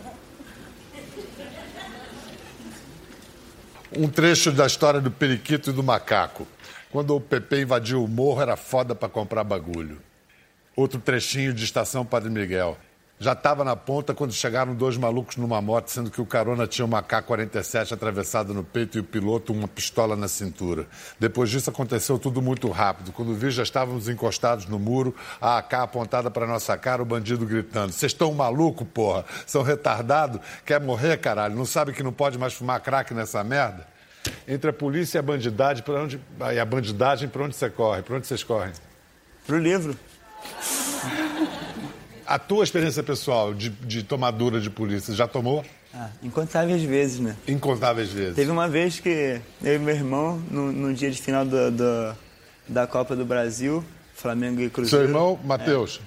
Um 3.96 4.08
trecho 4.08 4.50
da 4.50 4.66
história 4.66 5.00
do 5.00 5.10
periquito 5.10 5.70
e 5.70 5.72
do 5.72 5.82
macaco. 5.82 6.46
Quando 6.90 7.14
o 7.14 7.20
Pepe 7.20 7.62
invadiu 7.62 8.02
o 8.02 8.08
morro, 8.08 8.40
era 8.40 8.56
foda 8.56 8.94
para 8.94 9.08
comprar 9.08 9.44
bagulho. 9.44 10.00
Outro 10.74 10.98
trechinho 10.98 11.52
de 11.52 11.64
Estação 11.64 12.04
Padre 12.04 12.30
Miguel. 12.30 12.78
Já 13.22 13.34
estava 13.34 13.62
na 13.62 13.76
ponta 13.76 14.12
quando 14.12 14.32
chegaram 14.32 14.74
dois 14.74 14.96
malucos 14.96 15.36
numa 15.36 15.62
moto, 15.62 15.86
sendo 15.92 16.10
que 16.10 16.20
o 16.20 16.26
carona 16.26 16.66
tinha 16.66 16.84
uma 16.84 17.00
K-47 17.00 17.92
atravessada 17.92 18.52
no 18.52 18.64
peito 18.64 18.98
e 18.98 19.00
o 19.00 19.04
piloto 19.04 19.52
uma 19.52 19.68
pistola 19.68 20.16
na 20.16 20.26
cintura. 20.26 20.88
Depois 21.20 21.48
disso 21.48 21.70
aconteceu 21.70 22.18
tudo 22.18 22.42
muito 22.42 22.68
rápido. 22.68 23.12
Quando 23.12 23.32
vi, 23.32 23.52
já 23.52 23.62
estávamos 23.62 24.08
encostados 24.08 24.66
no 24.66 24.76
muro, 24.76 25.14
a 25.40 25.58
AK 25.58 25.74
apontada 25.74 26.32
para 26.32 26.48
nossa 26.48 26.76
cara, 26.76 27.00
o 27.00 27.04
bandido 27.04 27.46
gritando: 27.46 27.92
Vocês 27.92 28.10
estão 28.10 28.34
maluco, 28.34 28.84
porra? 28.84 29.24
São 29.46 29.62
retardados? 29.62 30.40
Quer 30.66 30.80
morrer, 30.80 31.16
caralho? 31.18 31.54
Não 31.54 31.64
sabe 31.64 31.92
que 31.92 32.02
não 32.02 32.12
pode 32.12 32.36
mais 32.36 32.54
fumar 32.54 32.80
crack 32.80 33.14
nessa 33.14 33.44
merda? 33.44 33.86
Entre 34.48 34.68
a 34.68 34.72
polícia 34.72 35.18
e 35.18 35.20
a 35.20 35.22
bandidagem, 35.22 35.84
para 35.84 36.02
onde 36.02 36.20
e 36.52 36.58
a 36.58 36.64
bandidagem, 36.64 37.28
para 37.28 37.44
onde 37.44 37.54
você 37.54 37.70
corre? 37.70 38.02
Para 38.02 38.16
onde 38.16 38.26
vocês 38.26 38.42
correm? 38.42 38.72
Pro 39.46 39.58
livro. 39.58 39.96
A 42.32 42.38
tua 42.38 42.64
experiência 42.64 43.02
pessoal 43.02 43.52
de, 43.52 43.68
de 43.68 44.02
tomadura 44.02 44.58
de 44.58 44.70
polícia, 44.70 45.12
já 45.14 45.28
tomou? 45.28 45.62
Ah, 45.92 46.08
incontáveis 46.22 46.82
vezes, 46.82 47.20
né? 47.20 47.36
Incontáveis 47.46 48.08
vezes. 48.08 48.34
Teve 48.36 48.50
uma 48.50 48.66
vez 48.66 48.98
que 48.98 49.38
eu 49.62 49.74
e 49.74 49.78
meu 49.78 49.94
irmão, 49.94 50.38
no, 50.50 50.72
no 50.72 50.94
dia 50.94 51.10
de 51.10 51.20
final 51.20 51.44
do, 51.44 51.70
do- 51.70 52.16
da 52.66 52.86
Copa 52.86 53.14
do 53.14 53.26
Brasil, 53.26 53.84
Flamengo 54.14 54.62
e 54.62 54.70
Cruzeiro. 54.70 55.04
Seu 55.04 55.14
irmão, 55.14 55.38
Matheus. 55.44 56.00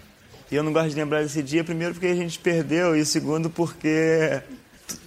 E 0.51 0.55
eu 0.55 0.63
não 0.63 0.73
gosto 0.73 0.89
de 0.89 0.95
lembrar 0.95 1.21
desse 1.21 1.43
dia, 1.43 1.63
primeiro 1.63 1.93
porque 1.93 2.07
a 2.07 2.15
gente 2.15 2.39
perdeu, 2.39 2.95
e 2.95 3.05
segundo 3.05 3.47
porque, 3.47 4.41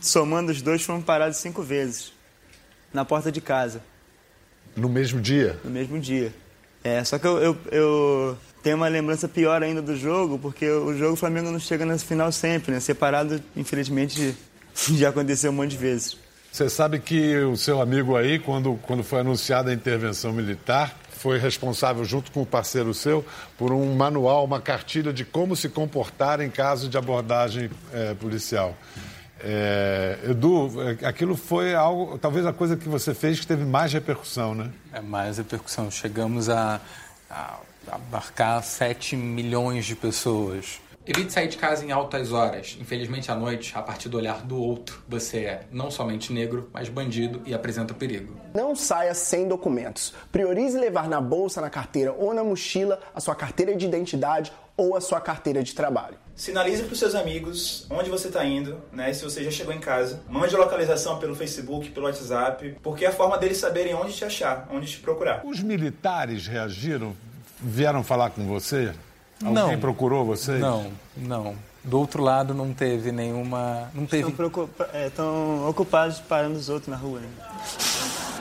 somando 0.01 0.53
os 0.53 0.63
dois, 0.63 0.83
fomos 0.85 1.05
parados 1.05 1.39
cinco 1.39 1.63
vezes. 1.63 2.13
Na 2.95 3.05
porta 3.05 3.33
de 3.33 3.41
casa, 3.41 3.81
No 4.77 4.89
mesmo 4.89 5.21
dia? 5.21 5.59
no 5.65 5.71
mesmo 5.71 5.99
dia. 5.99 6.33
É, 6.85 7.03
só 7.03 7.19
que 7.19 7.27
eu, 7.27 7.39
eu, 7.39 7.57
eu 7.73 8.39
tenho 8.63 8.77
uma 8.77 8.89
lembrança 8.89 9.29
pior 9.29 9.63
ainda 9.63 9.81
do 9.81 9.97
jogo, 9.97 10.39
porque 10.39 10.69
o 10.69 10.97
jogo 10.97 11.15
o 11.15 11.17
Flamengo 11.17 11.51
não 11.51 11.59
chega 11.59 11.85
nesse 11.85 12.05
final 12.05 12.31
sempre, 12.33 12.73
né? 12.73 12.81
Separado, 12.81 13.43
infelizmente, 13.57 14.37
já 14.75 15.09
aconteceu 15.11 15.51
um 15.51 15.55
monte 15.55 15.71
de 15.71 15.77
vezes. 15.77 16.17
Você 16.51 16.69
sabe 16.69 16.99
que 16.99 17.37
o 17.37 17.57
seu 17.57 17.81
amigo 17.81 18.17
aí, 18.17 18.39
quando, 18.39 18.79
quando 18.83 19.05
foi 19.05 19.21
anunciada 19.21 19.71
a 19.71 19.75
intervenção 19.75 20.33
militar, 20.33 20.97
foi 21.19 21.39
responsável, 21.39 22.05
junto 22.05 22.31
com 22.31 22.43
o 22.43 22.47
parceiro 22.47 22.95
seu, 22.95 23.25
por 23.57 23.73
um 23.73 23.95
manual, 23.95 24.45
uma 24.45 24.61
cartilha 24.61 25.13
de 25.13 25.25
como 25.25 25.55
se 25.55 25.69
comportar 25.69 26.41
em 26.41 26.49
caso 26.49 26.89
de 26.89 26.97
abordagem 26.97 27.71
eh, 27.93 28.15
policial. 28.15 28.75
Eh, 29.41 30.19
Edu, 30.31 30.71
eh, 30.81 31.07
aquilo 31.07 31.37
foi 31.37 31.75
algo, 31.75 32.19
talvez 32.19 32.47
a 32.47 32.53
coisa 32.53 32.77
que 32.77 32.89
você 32.89 33.15
fez 33.15 33.39
que 33.39 33.47
teve 33.47 33.65
mais 33.65 33.93
repercussão, 33.93 34.55
né? 34.55 34.71
É 34.93 35.01
mais 35.01 35.39
repercussão. 35.39 35.91
Chegamos 35.91 36.49
a, 36.49 36.81
a 37.29 37.59
abarcar 37.91 38.63
7 38.63 39.17
milhões 39.17 39.85
de 39.85 39.97
pessoas. 39.97 40.81
Evite 41.11 41.33
sair 41.33 41.49
de 41.49 41.57
casa 41.57 41.87
em 41.87 41.91
altas 41.91 42.33
horas. 42.33 42.77
Infelizmente, 42.79 43.31
à 43.31 43.35
noite, 43.35 43.73
a 43.75 43.81
partir 43.81 44.11
do 44.11 44.19
olhar 44.19 44.43
do 44.43 44.63
outro, 44.63 45.03
você 45.09 45.39
é 45.39 45.63
não 45.73 45.91
somente 45.91 46.35
negro, 46.35 46.69
mas 46.71 46.91
bandido 46.91 47.41
e 47.47 47.55
apresenta 47.55 47.95
perigo. 47.95 48.37
Não 48.55 48.77
saia 48.77 49.15
sem 49.15 49.49
documentos. 49.49 50.13
Priorize 50.31 50.77
levar 50.77 51.09
na 51.09 51.19
bolsa, 51.19 51.63
na 51.63 51.71
carteira 51.71 52.13
ou 52.13 52.35
na 52.35 52.45
mochila 52.45 53.01
a 53.15 53.21
sua 53.21 53.35
carteira 53.35 53.75
de 53.75 53.87
identidade 53.87 54.53
ou 54.77 54.95
a 54.95 55.01
sua 55.01 55.19
carteira 55.19 55.63
de 55.63 55.75
trabalho. 55.75 56.19
Sinalize 56.37 56.83
para 56.83 56.93
os 56.93 56.99
seus 56.99 57.15
amigos 57.15 57.87
onde 57.91 58.11
você 58.11 58.29
está 58.29 58.45
indo, 58.45 58.79
né? 58.93 59.11
Se 59.15 59.25
você 59.25 59.43
já 59.43 59.51
chegou 59.51 59.73
em 59.73 59.81
casa. 59.81 60.23
Mande 60.29 60.55
a 60.55 60.59
localização 60.59 61.19
pelo 61.19 61.35
Facebook, 61.35 61.91
pelo 61.91 62.05
WhatsApp, 62.05 62.77
porque 62.83 63.07
é 63.07 63.09
a 63.09 63.13
forma 63.13 63.39
deles 63.39 63.57
saberem 63.57 63.95
onde 63.95 64.13
te 64.13 64.27
achar, 64.27 64.69
onde 64.71 64.87
te 64.87 65.01
procurar. 65.01 65.41
Os 65.45 65.61
militares 65.61 66.47
reagiram? 66.47 67.17
Vieram 67.61 68.03
falar 68.05 68.31
com 68.31 68.47
você? 68.47 68.93
Alguém 69.45 69.55
Não. 69.55 69.81
procurou 69.81 70.25
vocês? 70.25 70.61
Não, 70.61 70.91
não. 71.17 71.55
Do 71.85 71.99
outro 71.99 72.23
lado 72.23 72.53
não 72.53 72.75
teve 72.75 73.13
nenhuma. 73.13 73.91
Não 73.95 74.05
teve. 74.05 74.29
Estão, 74.29 74.69
é, 74.93 75.07
estão 75.07 75.69
ocupados 75.69 76.19
parando 76.19 76.59
os 76.59 76.69
outros 76.69 76.89
na 76.89 76.97
rua. 76.97 77.21
Né? 77.21 77.29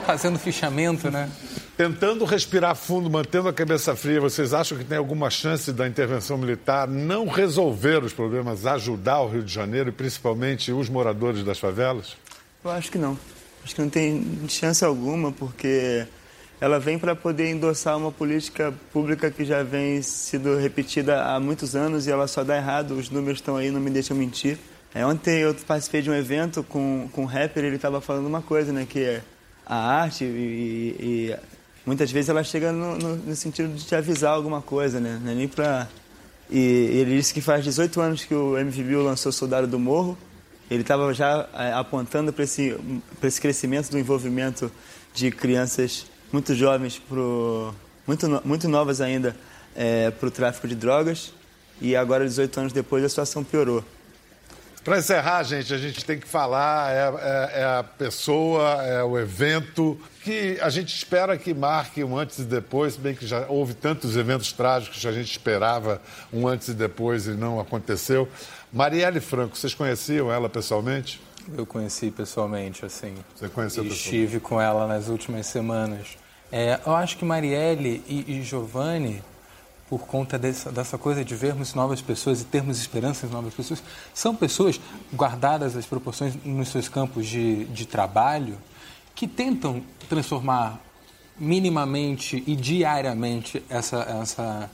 Fazendo 0.04 0.38
fichamento, 0.38 1.10
né? 1.10 1.30
Tentando 1.76 2.24
respirar 2.24 2.74
fundo, 2.74 3.08
mantendo 3.08 3.48
a 3.48 3.52
cabeça 3.52 3.94
fria, 3.94 4.20
vocês 4.20 4.52
acham 4.52 4.76
que 4.76 4.84
tem 4.84 4.98
alguma 4.98 5.30
chance 5.30 5.72
da 5.72 5.86
intervenção 5.86 6.36
militar 6.36 6.88
não 6.88 7.28
resolver 7.28 8.02
os 8.02 8.12
problemas, 8.12 8.66
ajudar 8.66 9.20
o 9.20 9.28
Rio 9.28 9.44
de 9.44 9.52
Janeiro 9.54 9.90
e 9.90 9.92
principalmente 9.92 10.72
os 10.72 10.88
moradores 10.88 11.44
das 11.44 11.58
favelas? 11.58 12.16
Eu 12.64 12.70
acho 12.72 12.90
que 12.90 12.98
não. 12.98 13.16
Acho 13.62 13.74
que 13.74 13.80
não 13.80 13.88
tem 13.88 14.40
chance 14.48 14.84
alguma, 14.84 15.30
porque 15.30 16.06
ela 16.60 16.78
vem 16.80 16.98
para 16.98 17.14
poder 17.14 17.48
endossar 17.48 17.96
uma 17.96 18.10
política 18.10 18.74
pública 18.92 19.30
que 19.30 19.44
já 19.44 19.62
vem 19.62 20.02
sido 20.02 20.56
repetida 20.56 21.22
há 21.24 21.38
muitos 21.38 21.76
anos 21.76 22.06
e 22.06 22.10
ela 22.10 22.26
só 22.26 22.42
dá 22.42 22.56
errado. 22.56 22.92
Os 22.92 23.10
números 23.10 23.38
estão 23.38 23.56
aí, 23.56 23.70
não 23.70 23.80
me 23.80 23.90
deixam 23.90 24.16
mentir. 24.16 24.58
É, 24.94 25.04
ontem 25.06 25.38
eu 25.40 25.54
participei 25.54 26.02
de 26.02 26.10
um 26.10 26.14
evento 26.14 26.62
com, 26.64 27.08
com 27.12 27.22
um 27.22 27.26
rapper, 27.26 27.64
ele 27.64 27.76
estava 27.76 28.00
falando 28.00 28.26
uma 28.26 28.42
coisa, 28.42 28.72
né, 28.72 28.86
que 28.88 28.98
é 29.00 29.22
a 29.66 29.76
arte 29.76 30.24
e, 30.24 30.96
e 30.98 31.36
muitas 31.84 32.10
vezes 32.10 32.30
ela 32.30 32.42
chega 32.42 32.72
no, 32.72 32.96
no- 32.96 33.16
no 33.16 33.36
sentido 33.36 33.72
de 33.74 33.84
te 33.84 33.94
avisar 33.94 34.32
alguma 34.32 34.62
coisa, 34.62 34.98
né, 34.98 35.20
é 35.26 35.34
nem 35.34 35.46
para... 35.46 35.88
E 36.50 36.58
ele 36.58 37.16
disse 37.18 37.34
que 37.34 37.42
faz 37.42 37.62
18 37.62 38.00
anos 38.00 38.24
que 38.24 38.34
o 38.34 38.56
MVBio 38.56 39.02
lançou 39.02 39.30
Soldado 39.30 39.66
do 39.66 39.78
Morro, 39.78 40.16
ele 40.70 40.80
estava 40.80 41.12
já 41.12 41.46
é, 41.54 41.72
apontando 41.74 42.32
para 42.32 42.44
esse, 42.44 42.74
esse 43.22 43.38
crescimento 43.40 43.90
do 43.90 43.98
envolvimento 43.98 44.72
de 45.12 45.30
crianças 45.30 46.06
muito 46.32 46.54
jovens, 46.54 46.98
pro, 46.98 47.74
muito, 48.06 48.26
muito 48.44 48.68
novas 48.68 49.00
ainda, 49.00 49.36
para 50.18 50.28
o 50.28 50.30
tráfico 50.30 50.66
de 50.68 50.74
drogas. 50.74 51.32
E 51.80 51.94
agora, 51.94 52.24
18 52.24 52.60
anos 52.60 52.72
depois, 52.72 53.04
a 53.04 53.08
situação 53.08 53.44
piorou. 53.44 53.84
Para 54.84 54.98
encerrar, 54.98 55.42
gente, 55.42 55.74
a 55.74 55.76
gente 55.76 56.04
tem 56.04 56.18
que 56.18 56.26
falar, 56.26 56.90
é, 56.92 56.98
é- 56.98 57.60
é 57.60 57.64
a 57.64 57.84
pessoa, 57.84 58.82
é 58.82 59.02
o 59.02 59.18
evento 59.18 60.00
que 60.22 60.56
a 60.62 60.70
gente 60.70 60.94
espera 60.94 61.36
que 61.36 61.52
marque 61.52 62.02
um 62.02 62.16
antes 62.16 62.38
e 62.38 62.44
depois, 62.44 62.96
bem 62.96 63.14
que 63.14 63.26
já 63.26 63.44
houve 63.48 63.74
tantos 63.74 64.16
eventos 64.16 64.50
trágicos 64.52 64.98
que 65.00 65.06
a 65.06 65.12
gente 65.12 65.30
esperava 65.30 66.00
um 66.32 66.48
antes 66.48 66.68
e 66.68 66.74
depois 66.74 67.26
e 67.26 67.30
não 67.30 67.60
aconteceu. 67.60 68.28
Marielle 68.72 69.20
Franco, 69.20 69.56
vocês 69.58 69.74
conheciam 69.74 70.32
ela 70.32 70.48
pessoalmente? 70.48 71.20
Eu 71.56 71.64
conheci 71.66 72.10
pessoalmente, 72.10 72.84
assim. 72.84 73.14
Você 73.34 73.48
conheceu 73.48 73.84
e? 73.84 73.88
Estive 73.88 74.40
com 74.40 74.60
ela 74.60 74.86
nas 74.86 75.08
últimas 75.08 75.46
semanas. 75.46 76.16
É, 76.50 76.80
eu 76.84 76.94
acho 76.94 77.16
que 77.16 77.24
Marielle 77.24 78.02
e, 78.06 78.38
e 78.38 78.42
Giovanni, 78.42 79.22
por 79.88 80.00
conta 80.00 80.38
dessa, 80.38 80.70
dessa 80.70 80.98
coisa 80.98 81.24
de 81.24 81.34
vermos 81.34 81.74
novas 81.74 82.00
pessoas 82.00 82.42
e 82.42 82.44
termos 82.44 82.78
esperança 82.78 83.26
em 83.26 83.30
novas 83.30 83.54
pessoas, 83.54 83.82
são 84.12 84.34
pessoas 84.34 84.80
guardadas 85.14 85.76
as 85.76 85.86
proporções 85.86 86.34
nos 86.44 86.68
seus 86.68 86.88
campos 86.88 87.26
de, 87.26 87.64
de 87.66 87.86
trabalho 87.86 88.58
que 89.14 89.26
tentam 89.26 89.82
transformar 90.08 90.80
minimamente 91.38 92.42
e 92.46 92.56
diariamente 92.56 93.62
essa, 93.68 93.98
essa, 94.22 94.70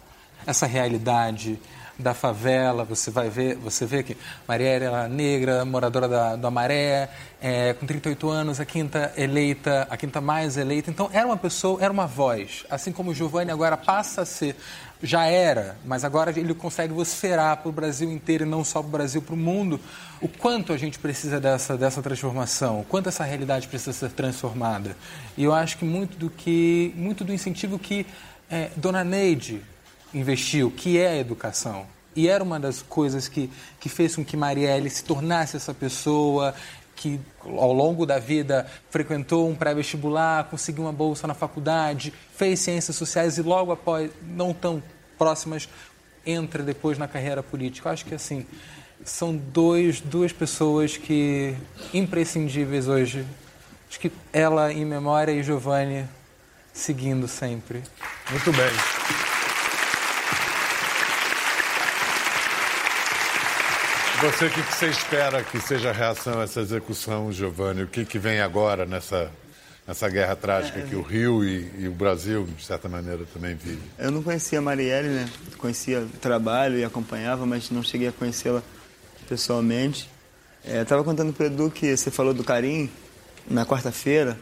essa 0.46 0.66
realidade 0.66 1.58
da 1.98 2.12
favela, 2.12 2.84
você 2.84 3.10
vai 3.10 3.28
ver, 3.28 3.56
você 3.56 3.86
vê 3.86 4.02
que 4.02 4.16
Marielle 4.48 4.84
ela 4.84 5.04
é 5.04 5.08
negra, 5.08 5.64
moradora 5.64 6.08
da, 6.08 6.36
da 6.36 6.50
Maré, 6.50 7.08
é, 7.40 7.72
com 7.74 7.86
38 7.86 8.28
anos, 8.28 8.60
a 8.60 8.64
quinta 8.64 9.12
eleita, 9.16 9.86
a 9.88 9.96
quinta 9.96 10.20
mais 10.20 10.56
eleita. 10.56 10.90
Então 10.90 11.08
era 11.12 11.26
uma 11.26 11.36
pessoa, 11.36 11.78
era 11.80 11.92
uma 11.92 12.06
voz, 12.06 12.64
assim 12.68 12.90
como 12.90 13.10
o 13.10 13.14
Giovanni 13.14 13.50
agora 13.50 13.76
passa 13.76 14.22
a 14.22 14.24
ser, 14.24 14.56
já 15.02 15.26
era, 15.26 15.76
mas 15.84 16.04
agora 16.04 16.36
ele 16.36 16.54
consegue 16.54 16.92
vociferar 16.92 17.58
para 17.58 17.68
o 17.68 17.72
Brasil 17.72 18.10
inteiro 18.10 18.44
e 18.44 18.48
não 18.48 18.64
só 18.64 18.80
para 18.80 18.88
o 18.88 18.90
Brasil, 18.90 19.22
para 19.22 19.34
o 19.34 19.38
mundo, 19.38 19.78
o 20.20 20.26
quanto 20.26 20.72
a 20.72 20.76
gente 20.76 20.98
precisa 20.98 21.38
dessa, 21.38 21.76
dessa 21.76 22.02
transformação, 22.02 22.80
o 22.80 22.84
quanto 22.84 23.08
essa 23.08 23.22
realidade 23.22 23.68
precisa 23.68 23.92
ser 23.92 24.10
transformada. 24.10 24.96
E 25.36 25.44
eu 25.44 25.52
acho 25.52 25.78
que 25.78 25.84
muito 25.84 26.16
do 26.16 26.30
que, 26.30 26.92
muito 26.96 27.22
do 27.22 27.32
incentivo 27.32 27.78
que 27.78 28.06
é, 28.50 28.70
Dona 28.76 29.04
Neide 29.04 29.62
investiu, 30.14 30.70
que 30.70 30.98
é 30.98 31.08
a 31.08 31.16
educação. 31.16 31.86
E 32.16 32.28
era 32.28 32.42
uma 32.42 32.60
das 32.60 32.80
coisas 32.80 33.26
que, 33.26 33.50
que 33.80 33.88
fez 33.88 34.14
com 34.14 34.24
que 34.24 34.36
Marielle 34.36 34.88
se 34.88 35.02
tornasse 35.04 35.56
essa 35.56 35.74
pessoa 35.74 36.54
que, 36.94 37.20
ao 37.44 37.72
longo 37.72 38.06
da 38.06 38.20
vida, 38.20 38.66
frequentou 38.88 39.48
um 39.48 39.54
pré-vestibular, 39.54 40.44
conseguiu 40.44 40.84
uma 40.84 40.92
bolsa 40.92 41.26
na 41.26 41.34
faculdade, 41.34 42.14
fez 42.36 42.60
ciências 42.60 42.96
sociais 42.96 43.36
e 43.36 43.42
logo 43.42 43.72
após, 43.72 44.10
não 44.22 44.54
tão 44.54 44.82
próximas, 45.18 45.68
entra 46.24 46.62
depois 46.62 46.96
na 46.96 47.08
carreira 47.08 47.42
política. 47.42 47.88
Eu 47.88 47.92
acho 47.92 48.04
que, 48.04 48.14
assim, 48.14 48.46
são 49.04 49.36
dois, 49.36 50.00
duas 50.00 50.32
pessoas 50.32 50.96
que 50.96 51.54
imprescindíveis 51.92 52.86
hoje. 52.86 53.26
Acho 53.88 53.98
que 53.98 54.12
ela 54.32 54.72
em 54.72 54.84
memória 54.84 55.32
e 55.32 55.42
Giovanni 55.42 56.08
seguindo 56.72 57.28
sempre. 57.28 57.82
Muito 58.30 58.52
bem. 58.52 59.33
Você, 64.24 64.46
o 64.46 64.50
que, 64.50 64.62
que 64.62 64.74
você 64.74 64.86
espera 64.86 65.44
que 65.44 65.60
seja 65.60 65.90
a 65.90 65.92
reação 65.92 66.40
a 66.40 66.44
essa 66.44 66.58
execução, 66.58 67.30
Giovanni? 67.30 67.82
O 67.82 67.86
que, 67.86 68.06
que 68.06 68.18
vem 68.18 68.40
agora 68.40 68.86
nessa, 68.86 69.30
nessa 69.86 70.08
guerra 70.08 70.34
trágica 70.34 70.80
que 70.80 70.96
o 70.96 71.02
Rio 71.02 71.44
e, 71.44 71.70
e 71.80 71.88
o 71.88 71.92
Brasil, 71.92 72.48
de 72.56 72.64
certa 72.64 72.88
maneira, 72.88 73.26
também 73.34 73.54
vivem? 73.54 73.82
Eu 73.98 74.10
não 74.10 74.22
conhecia 74.22 74.60
a 74.60 74.62
Marielle, 74.62 75.10
né? 75.10 75.28
Conhecia 75.58 76.00
o 76.00 76.08
trabalho 76.22 76.78
e 76.78 76.84
acompanhava, 76.84 77.44
mas 77.44 77.70
não 77.70 77.82
cheguei 77.82 78.08
a 78.08 78.12
conhecê-la 78.12 78.62
pessoalmente. 79.28 80.08
É, 80.64 80.78
eu 80.78 80.84
estava 80.84 81.04
contando 81.04 81.30
para 81.34 81.44
o 81.44 81.46
Edu 81.46 81.70
que 81.70 81.94
você 81.94 82.10
falou 82.10 82.32
do 82.32 82.42
Carim 82.42 82.88
na 83.46 83.66
quarta-feira. 83.66 84.38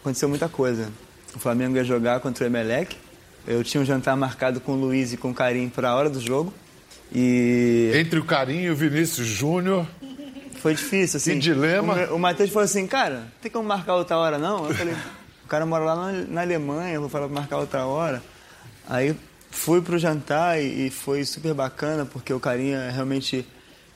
Aconteceu 0.00 0.28
muita 0.28 0.50
coisa. 0.50 0.92
O 1.34 1.38
Flamengo 1.38 1.76
ia 1.76 1.84
jogar 1.84 2.20
contra 2.20 2.44
o 2.44 2.46
Emelec. 2.46 2.94
Eu 3.46 3.64
tinha 3.64 3.80
um 3.80 3.86
jantar 3.86 4.18
marcado 4.18 4.60
com 4.60 4.72
o 4.72 4.76
Luiz 4.76 5.14
e 5.14 5.16
com 5.16 5.30
o 5.30 5.34
Carim 5.34 5.70
para 5.70 5.88
a 5.88 5.96
hora 5.96 6.10
do 6.10 6.20
jogo. 6.20 6.52
E 7.14 7.92
Entre 7.94 8.18
o 8.18 8.24
Carinho 8.24 8.68
e 8.68 8.70
o 8.70 8.76
Vinícius 8.76 9.26
Júnior, 9.26 9.86
foi 10.62 10.74
difícil, 10.74 11.16
assim. 11.16 11.32
Que 11.32 11.40
dilema. 11.40 11.94
O, 12.10 12.14
o 12.14 12.18
Matheus 12.20 12.50
falou 12.50 12.64
assim, 12.64 12.86
cara, 12.86 13.24
tem 13.42 13.50
como 13.50 13.68
marcar 13.68 13.96
outra 13.96 14.16
hora, 14.16 14.38
não? 14.38 14.68
Eu 14.68 14.74
falei, 14.74 14.94
o 15.44 15.48
cara 15.48 15.66
mora 15.66 15.84
lá 15.84 15.96
na, 15.96 16.12
na 16.12 16.40
Alemanha, 16.42 16.94
eu 16.94 17.00
vou 17.00 17.10
falar 17.10 17.26
pra 17.26 17.34
marcar 17.34 17.58
outra 17.58 17.84
hora. 17.84 18.22
Aí 18.88 19.16
fui 19.50 19.82
pro 19.82 19.98
jantar 19.98 20.62
e, 20.62 20.86
e 20.86 20.90
foi 20.90 21.24
super 21.24 21.52
bacana, 21.52 22.04
porque 22.06 22.32
o 22.32 22.38
Carinha 22.38 22.78
é 22.78 22.90
realmente 22.90 23.44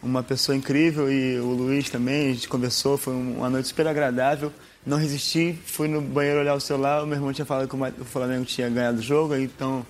uma 0.03 0.23
pessoa 0.25 0.57
incrível 0.57 1.11
e 1.11 1.39
o 1.39 1.47
Luiz 1.47 1.89
também, 1.89 2.31
a 2.31 2.35
gente 2.35 2.49
conversou, 2.49 2.99
foi 2.99 3.15
uma 3.15 3.49
noite 3.49 3.69
super 3.69 3.87
agradável. 3.87 4.53
Não 4.85 4.97
resisti, 4.97 5.57
fui 5.67 5.87
no 5.87 6.01
banheiro 6.01 6.41
olhar 6.41 6.55
o 6.55 6.61
celular, 6.61 7.03
o 7.03 7.07
meu 7.07 7.17
irmão 7.17 7.33
tinha 7.33 7.47
falado 7.47 7.69
que 7.69 7.75
o 7.77 8.05
Flamengo 8.05 8.45
tinha 8.45 8.69
ganhado 8.69 8.99
o 8.99 9.03
jogo, 9.03 9.37
então 9.37 9.87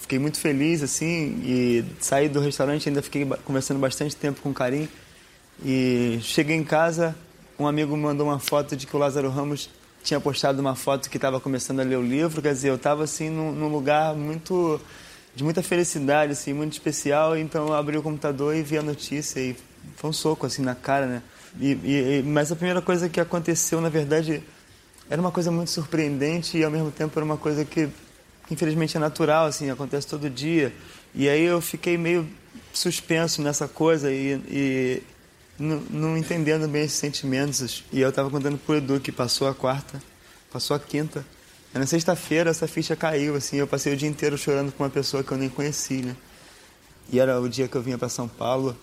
fiquei 0.00 0.18
muito 0.18 0.38
feliz, 0.38 0.82
assim, 0.82 1.40
e 1.44 1.84
saí 2.00 2.28
do 2.28 2.40
restaurante, 2.40 2.88
ainda 2.88 3.02
fiquei 3.02 3.24
conversando 3.44 3.78
bastante 3.78 4.16
tempo 4.16 4.40
com 4.40 4.50
o 4.50 4.54
Carinho. 4.54 4.88
E 5.64 6.18
cheguei 6.22 6.56
em 6.56 6.64
casa, 6.64 7.14
um 7.58 7.66
amigo 7.66 7.96
me 7.96 8.02
mandou 8.02 8.26
uma 8.26 8.38
foto 8.38 8.74
de 8.74 8.86
que 8.86 8.96
o 8.96 8.98
Lázaro 8.98 9.28
Ramos 9.28 9.68
tinha 10.02 10.18
postado 10.18 10.60
uma 10.60 10.74
foto 10.74 11.10
que 11.10 11.18
estava 11.18 11.38
começando 11.38 11.80
a 11.80 11.82
ler 11.82 11.96
o 11.96 12.02
livro, 12.02 12.40
quer 12.40 12.54
dizer, 12.54 12.70
eu 12.70 12.76
estava 12.76 13.04
assim 13.04 13.28
num, 13.28 13.52
num, 13.52 13.68
lugar 13.68 14.14
muito 14.14 14.80
de 15.34 15.44
muita 15.44 15.62
felicidade, 15.62 16.32
assim, 16.32 16.54
muito 16.54 16.72
especial, 16.72 17.36
então 17.36 17.68
eu 17.68 17.74
abri 17.74 17.98
o 17.98 18.02
computador 18.02 18.56
e 18.56 18.62
vi 18.62 18.78
a 18.78 18.82
notícia 18.82 19.38
e 19.38 19.54
foi 19.96 20.08
um 20.08 20.12
soco 20.12 20.46
assim 20.46 20.62
na 20.62 20.74
cara, 20.74 21.06
né? 21.06 21.22
E, 21.60 21.72
e, 21.72 22.22
mas 22.24 22.50
a 22.50 22.56
primeira 22.56 22.80
coisa 22.80 23.08
que 23.08 23.20
aconteceu, 23.20 23.80
na 23.80 23.90
verdade, 23.90 24.42
era 25.10 25.20
uma 25.20 25.30
coisa 25.30 25.50
muito 25.50 25.70
surpreendente 25.70 26.56
e 26.56 26.64
ao 26.64 26.70
mesmo 26.70 26.90
tempo 26.90 27.18
era 27.18 27.24
uma 27.24 27.36
coisa 27.36 27.64
que 27.64 27.90
infelizmente 28.50 28.96
é 28.96 29.00
natural, 29.00 29.46
assim, 29.46 29.70
acontece 29.70 30.06
todo 30.06 30.28
dia. 30.28 30.72
E 31.14 31.28
aí 31.28 31.42
eu 31.42 31.60
fiquei 31.60 31.96
meio 31.96 32.28
suspenso 32.72 33.42
nessa 33.42 33.68
coisa 33.68 34.12
e, 34.12 34.40
e 34.48 35.02
não, 35.58 36.16
entendendo 36.16 36.66
bem 36.68 36.84
esses 36.84 36.98
sentimentos. 36.98 37.84
E 37.92 38.00
eu 38.00 38.08
estava 38.08 38.30
contando 38.30 38.58
pro 38.58 38.76
Edu 38.76 39.00
que 39.00 39.12
passou 39.12 39.48
a 39.48 39.54
quarta, 39.54 40.02
passou 40.52 40.74
a 40.74 40.80
quinta. 40.80 41.24
E 41.74 41.78
na 41.78 41.86
sexta-feira 41.86 42.50
essa 42.50 42.66
ficha 42.66 42.96
caiu, 42.96 43.36
assim, 43.36 43.56
eu 43.56 43.66
passei 43.66 43.92
o 43.92 43.96
dia 43.96 44.08
inteiro 44.08 44.36
chorando 44.36 44.72
com 44.72 44.82
uma 44.82 44.90
pessoa 44.90 45.22
que 45.22 45.30
eu 45.30 45.38
nem 45.38 45.48
conheci, 45.48 46.02
né? 46.02 46.16
E 47.12 47.18
era 47.18 47.40
o 47.40 47.48
dia 47.48 47.68
que 47.68 47.76
eu 47.76 47.82
vinha 47.82 47.98
para 47.98 48.08
São 48.08 48.26
Paulo 48.26 48.76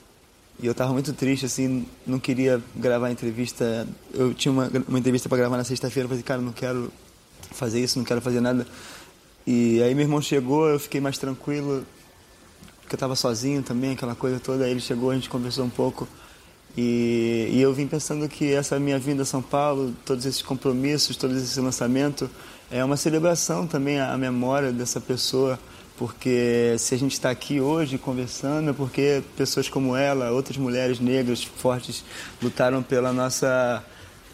e 0.60 0.66
eu 0.66 0.72
estava 0.72 0.92
muito 0.92 1.14
triste, 1.14 1.46
assim, 1.46 1.86
não 2.06 2.20
queria 2.20 2.62
gravar 2.76 3.08
a 3.08 3.12
entrevista. 3.12 3.88
Eu 4.14 4.34
tinha 4.34 4.52
uma, 4.52 4.72
uma 4.88 5.00
entrevista 5.00 5.30
para 5.30 5.38
gravar 5.38 5.58
na 5.58 5.64
sexta-feira, 5.64 6.06
eu 6.06 6.10
falei, 6.10 6.24
cara, 6.24 6.42
não 6.42 6.52
quero 6.52 6.92
fazer 7.52 7.80
isso, 7.82 7.98
não 8.00 8.06
quero 8.06 8.22
fazer 8.22 8.42
nada. 8.42 8.66
E 9.48 9.82
aí 9.82 9.96
meu 9.96 10.04
irmão 10.04 10.22
chegou, 10.22 10.68
eu 10.68 10.78
fiquei 10.78 11.00
mais 11.00 11.18
tranquilo, 11.18 11.86
porque 12.82 12.96
eu 12.96 12.98
estava 12.98 13.16
sozinho 13.16 13.64
também, 13.64 13.94
aquela 13.94 14.14
coisa 14.14 14.42
toda. 14.42 14.66
Aí 14.66 14.72
ele 14.72 14.82
chegou, 14.82 15.10
a 15.10 15.16
gente 15.16 15.30
conversou 15.30 15.64
um 15.64 15.70
pouco. 15.70 16.06
E, 16.78 17.48
e, 17.54 17.62
eu 17.62 17.74
vim 17.74 17.88
pensando 17.88 18.28
que 18.28 18.54
essa 18.54 18.78
minha 18.78 19.00
vinda 19.00 19.24
a 19.24 19.26
São 19.26 19.42
Paulo, 19.42 19.96
todos 20.06 20.26
esses 20.26 20.42
compromissos, 20.42 21.16
todo 21.16 21.36
esse 21.36 21.60
lançamento, 21.62 22.30
é 22.70 22.84
uma 22.84 22.98
celebração 22.98 23.66
também 23.66 24.02
à 24.02 24.18
memória 24.18 24.70
dessa 24.72 25.00
pessoa, 25.00 25.58
porque 25.98 26.76
se 26.78 26.94
a 26.94 26.98
gente 27.00 27.14
está 27.14 27.30
aqui 27.32 27.62
hoje 27.62 27.98
conversando 27.98 28.70
é 28.70 28.74
porque 28.74 29.24
pessoas 29.38 29.70
como 29.70 29.96
ela, 29.96 30.30
outras 30.32 30.58
mulheres 30.58 31.00
negras 31.00 31.42
fortes, 31.42 32.04
lutaram 32.44 32.84
pela 32.84 33.14
nossa 33.14 33.84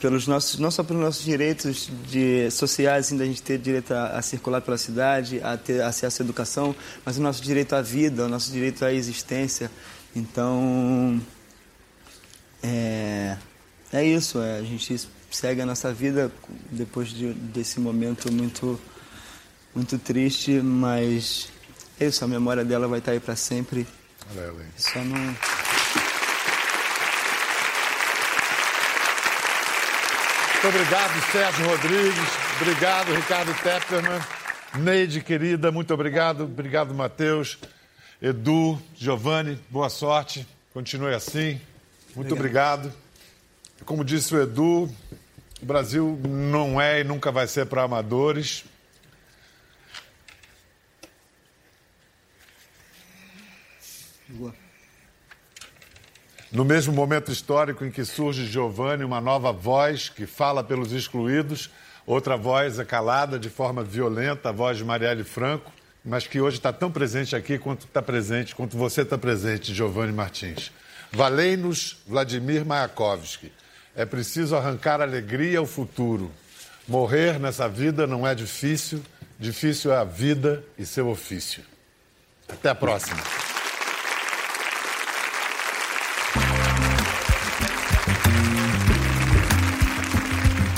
pelos 0.03 0.27
nossos 0.27 0.59
não 0.59 0.69
só 0.69 0.83
pelos 0.83 1.01
nossos 1.01 1.23
direitos 1.23 1.89
de 2.09 2.51
sociais 2.51 3.05
assim, 3.05 3.17
da 3.17 3.25
gente 3.25 3.41
ter 3.41 3.57
direito 3.57 3.93
a, 3.93 4.17
a, 4.17 4.21
circular 4.21 4.59
pela 4.59 4.77
cidade 4.77 5.39
a 5.41 5.55
ter 5.55 5.81
acesso 5.81 6.21
à 6.21 6.25
educação 6.25 6.75
mas 7.05 7.17
o 7.17 7.21
nosso 7.21 7.41
direito 7.41 7.73
à 7.73 7.81
vida 7.81 8.25
o 8.25 8.27
nosso 8.27 8.51
direito 8.51 8.83
à 8.83 8.91
existência 8.91 9.71
então 10.13 11.21
é, 12.61 13.37
é 13.91 14.03
isso, 14.05 14.41
é, 14.41 14.57
a 14.57 14.63
gente 14.63 15.07
segue 15.29 15.61
a 15.61 15.65
nossa 15.65 15.93
vida 15.93 16.31
depois 16.71 17.09
de, 17.09 17.33
desse 17.33 17.79
momento 17.79 18.31
muito, 18.31 18.79
muito 19.75 19.97
triste, 19.97 20.61
mas 20.61 21.49
é 21.99 22.05
isso, 22.05 22.23
a 22.23 22.27
memória 22.27 22.63
dela 22.63 22.87
vai 22.87 22.99
estar 22.99 23.11
aí 23.11 23.19
para 23.19 23.35
sempre. 23.35 23.85
Aleluia. 24.31 24.67
Só 24.77 25.03
não. 25.03 25.35
Muito 30.63 30.77
obrigado, 30.77 31.21
Sérgio 31.29 31.67
Rodrigues. 31.67 32.29
Obrigado, 32.61 33.13
Ricardo 33.13 33.53
Tepperman. 33.61 34.21
Neide, 34.75 35.19
querida, 35.19 35.73
muito 35.73 35.93
obrigado. 35.93 36.45
Obrigado, 36.45 36.93
Matheus. 36.93 37.57
Edu, 38.21 38.81
Giovanni, 38.95 39.59
boa 39.69 39.89
sorte. 39.89 40.47
Continue 40.73 41.13
assim. 41.13 41.59
Muito 42.15 42.33
obrigado. 42.33 42.85
obrigado. 42.85 43.03
Como 43.83 44.05
disse 44.05 44.33
o 44.33 44.41
Edu, 44.41 44.89
o 45.61 45.65
Brasil 45.65 46.17
não 46.25 46.79
é 46.79 47.01
e 47.01 47.03
nunca 47.03 47.29
vai 47.29 47.45
ser 47.45 47.65
para 47.65 47.83
amadores. 47.83 48.63
Boa. 54.29 54.62
No 56.53 56.63
mesmo 56.63 56.93
momento 56.93 57.31
histórico 57.31 57.83
em 57.83 57.89
que 57.89 58.05
surge 58.05 58.45
Giovanni, 58.45 59.03
uma 59.03 59.19
nova 59.19 59.51
voz 59.51 60.07
que 60.07 60.27
fala 60.27 60.63
pelos 60.63 60.91
excluídos, 60.91 61.71
outra 62.05 62.37
voz 62.37 62.77
é 62.77 62.85
calada 62.85 63.39
de 63.39 63.49
forma 63.49 63.83
violenta, 63.83 64.49
a 64.49 64.51
voz 64.51 64.77
de 64.77 64.85
Marielle 64.85 65.23
Franco, 65.23 65.73
mas 66.05 66.27
que 66.27 66.39
hoje 66.39 66.57
está 66.57 66.71
tão 66.71 66.91
presente 66.91 67.35
aqui 67.35 67.57
quanto 67.57 67.87
está 67.87 68.03
presente, 68.03 68.53
quanto 68.53 68.77
você 68.77 69.01
está 69.01 69.17
presente, 69.17 69.73
Giovanni 69.73 70.13
Martins. 70.13 70.71
Valei-nos 71.11 71.97
Vladimir 72.05 72.63
Mayakovsky. 72.63 73.51
É 73.95 74.05
preciso 74.05 74.55
arrancar 74.55 75.01
alegria 75.01 75.57
ao 75.57 75.65
futuro. 75.65 76.31
Morrer 76.87 77.39
nessa 77.39 77.67
vida 77.67 78.05
não 78.05 78.27
é 78.27 78.35
difícil, 78.35 79.01
difícil 79.39 79.91
é 79.91 79.97
a 79.97 80.03
vida 80.03 80.63
e 80.77 80.85
seu 80.85 81.09
ofício. 81.09 81.63
Até 82.47 82.69
a 82.69 82.75
próxima. 82.75 83.42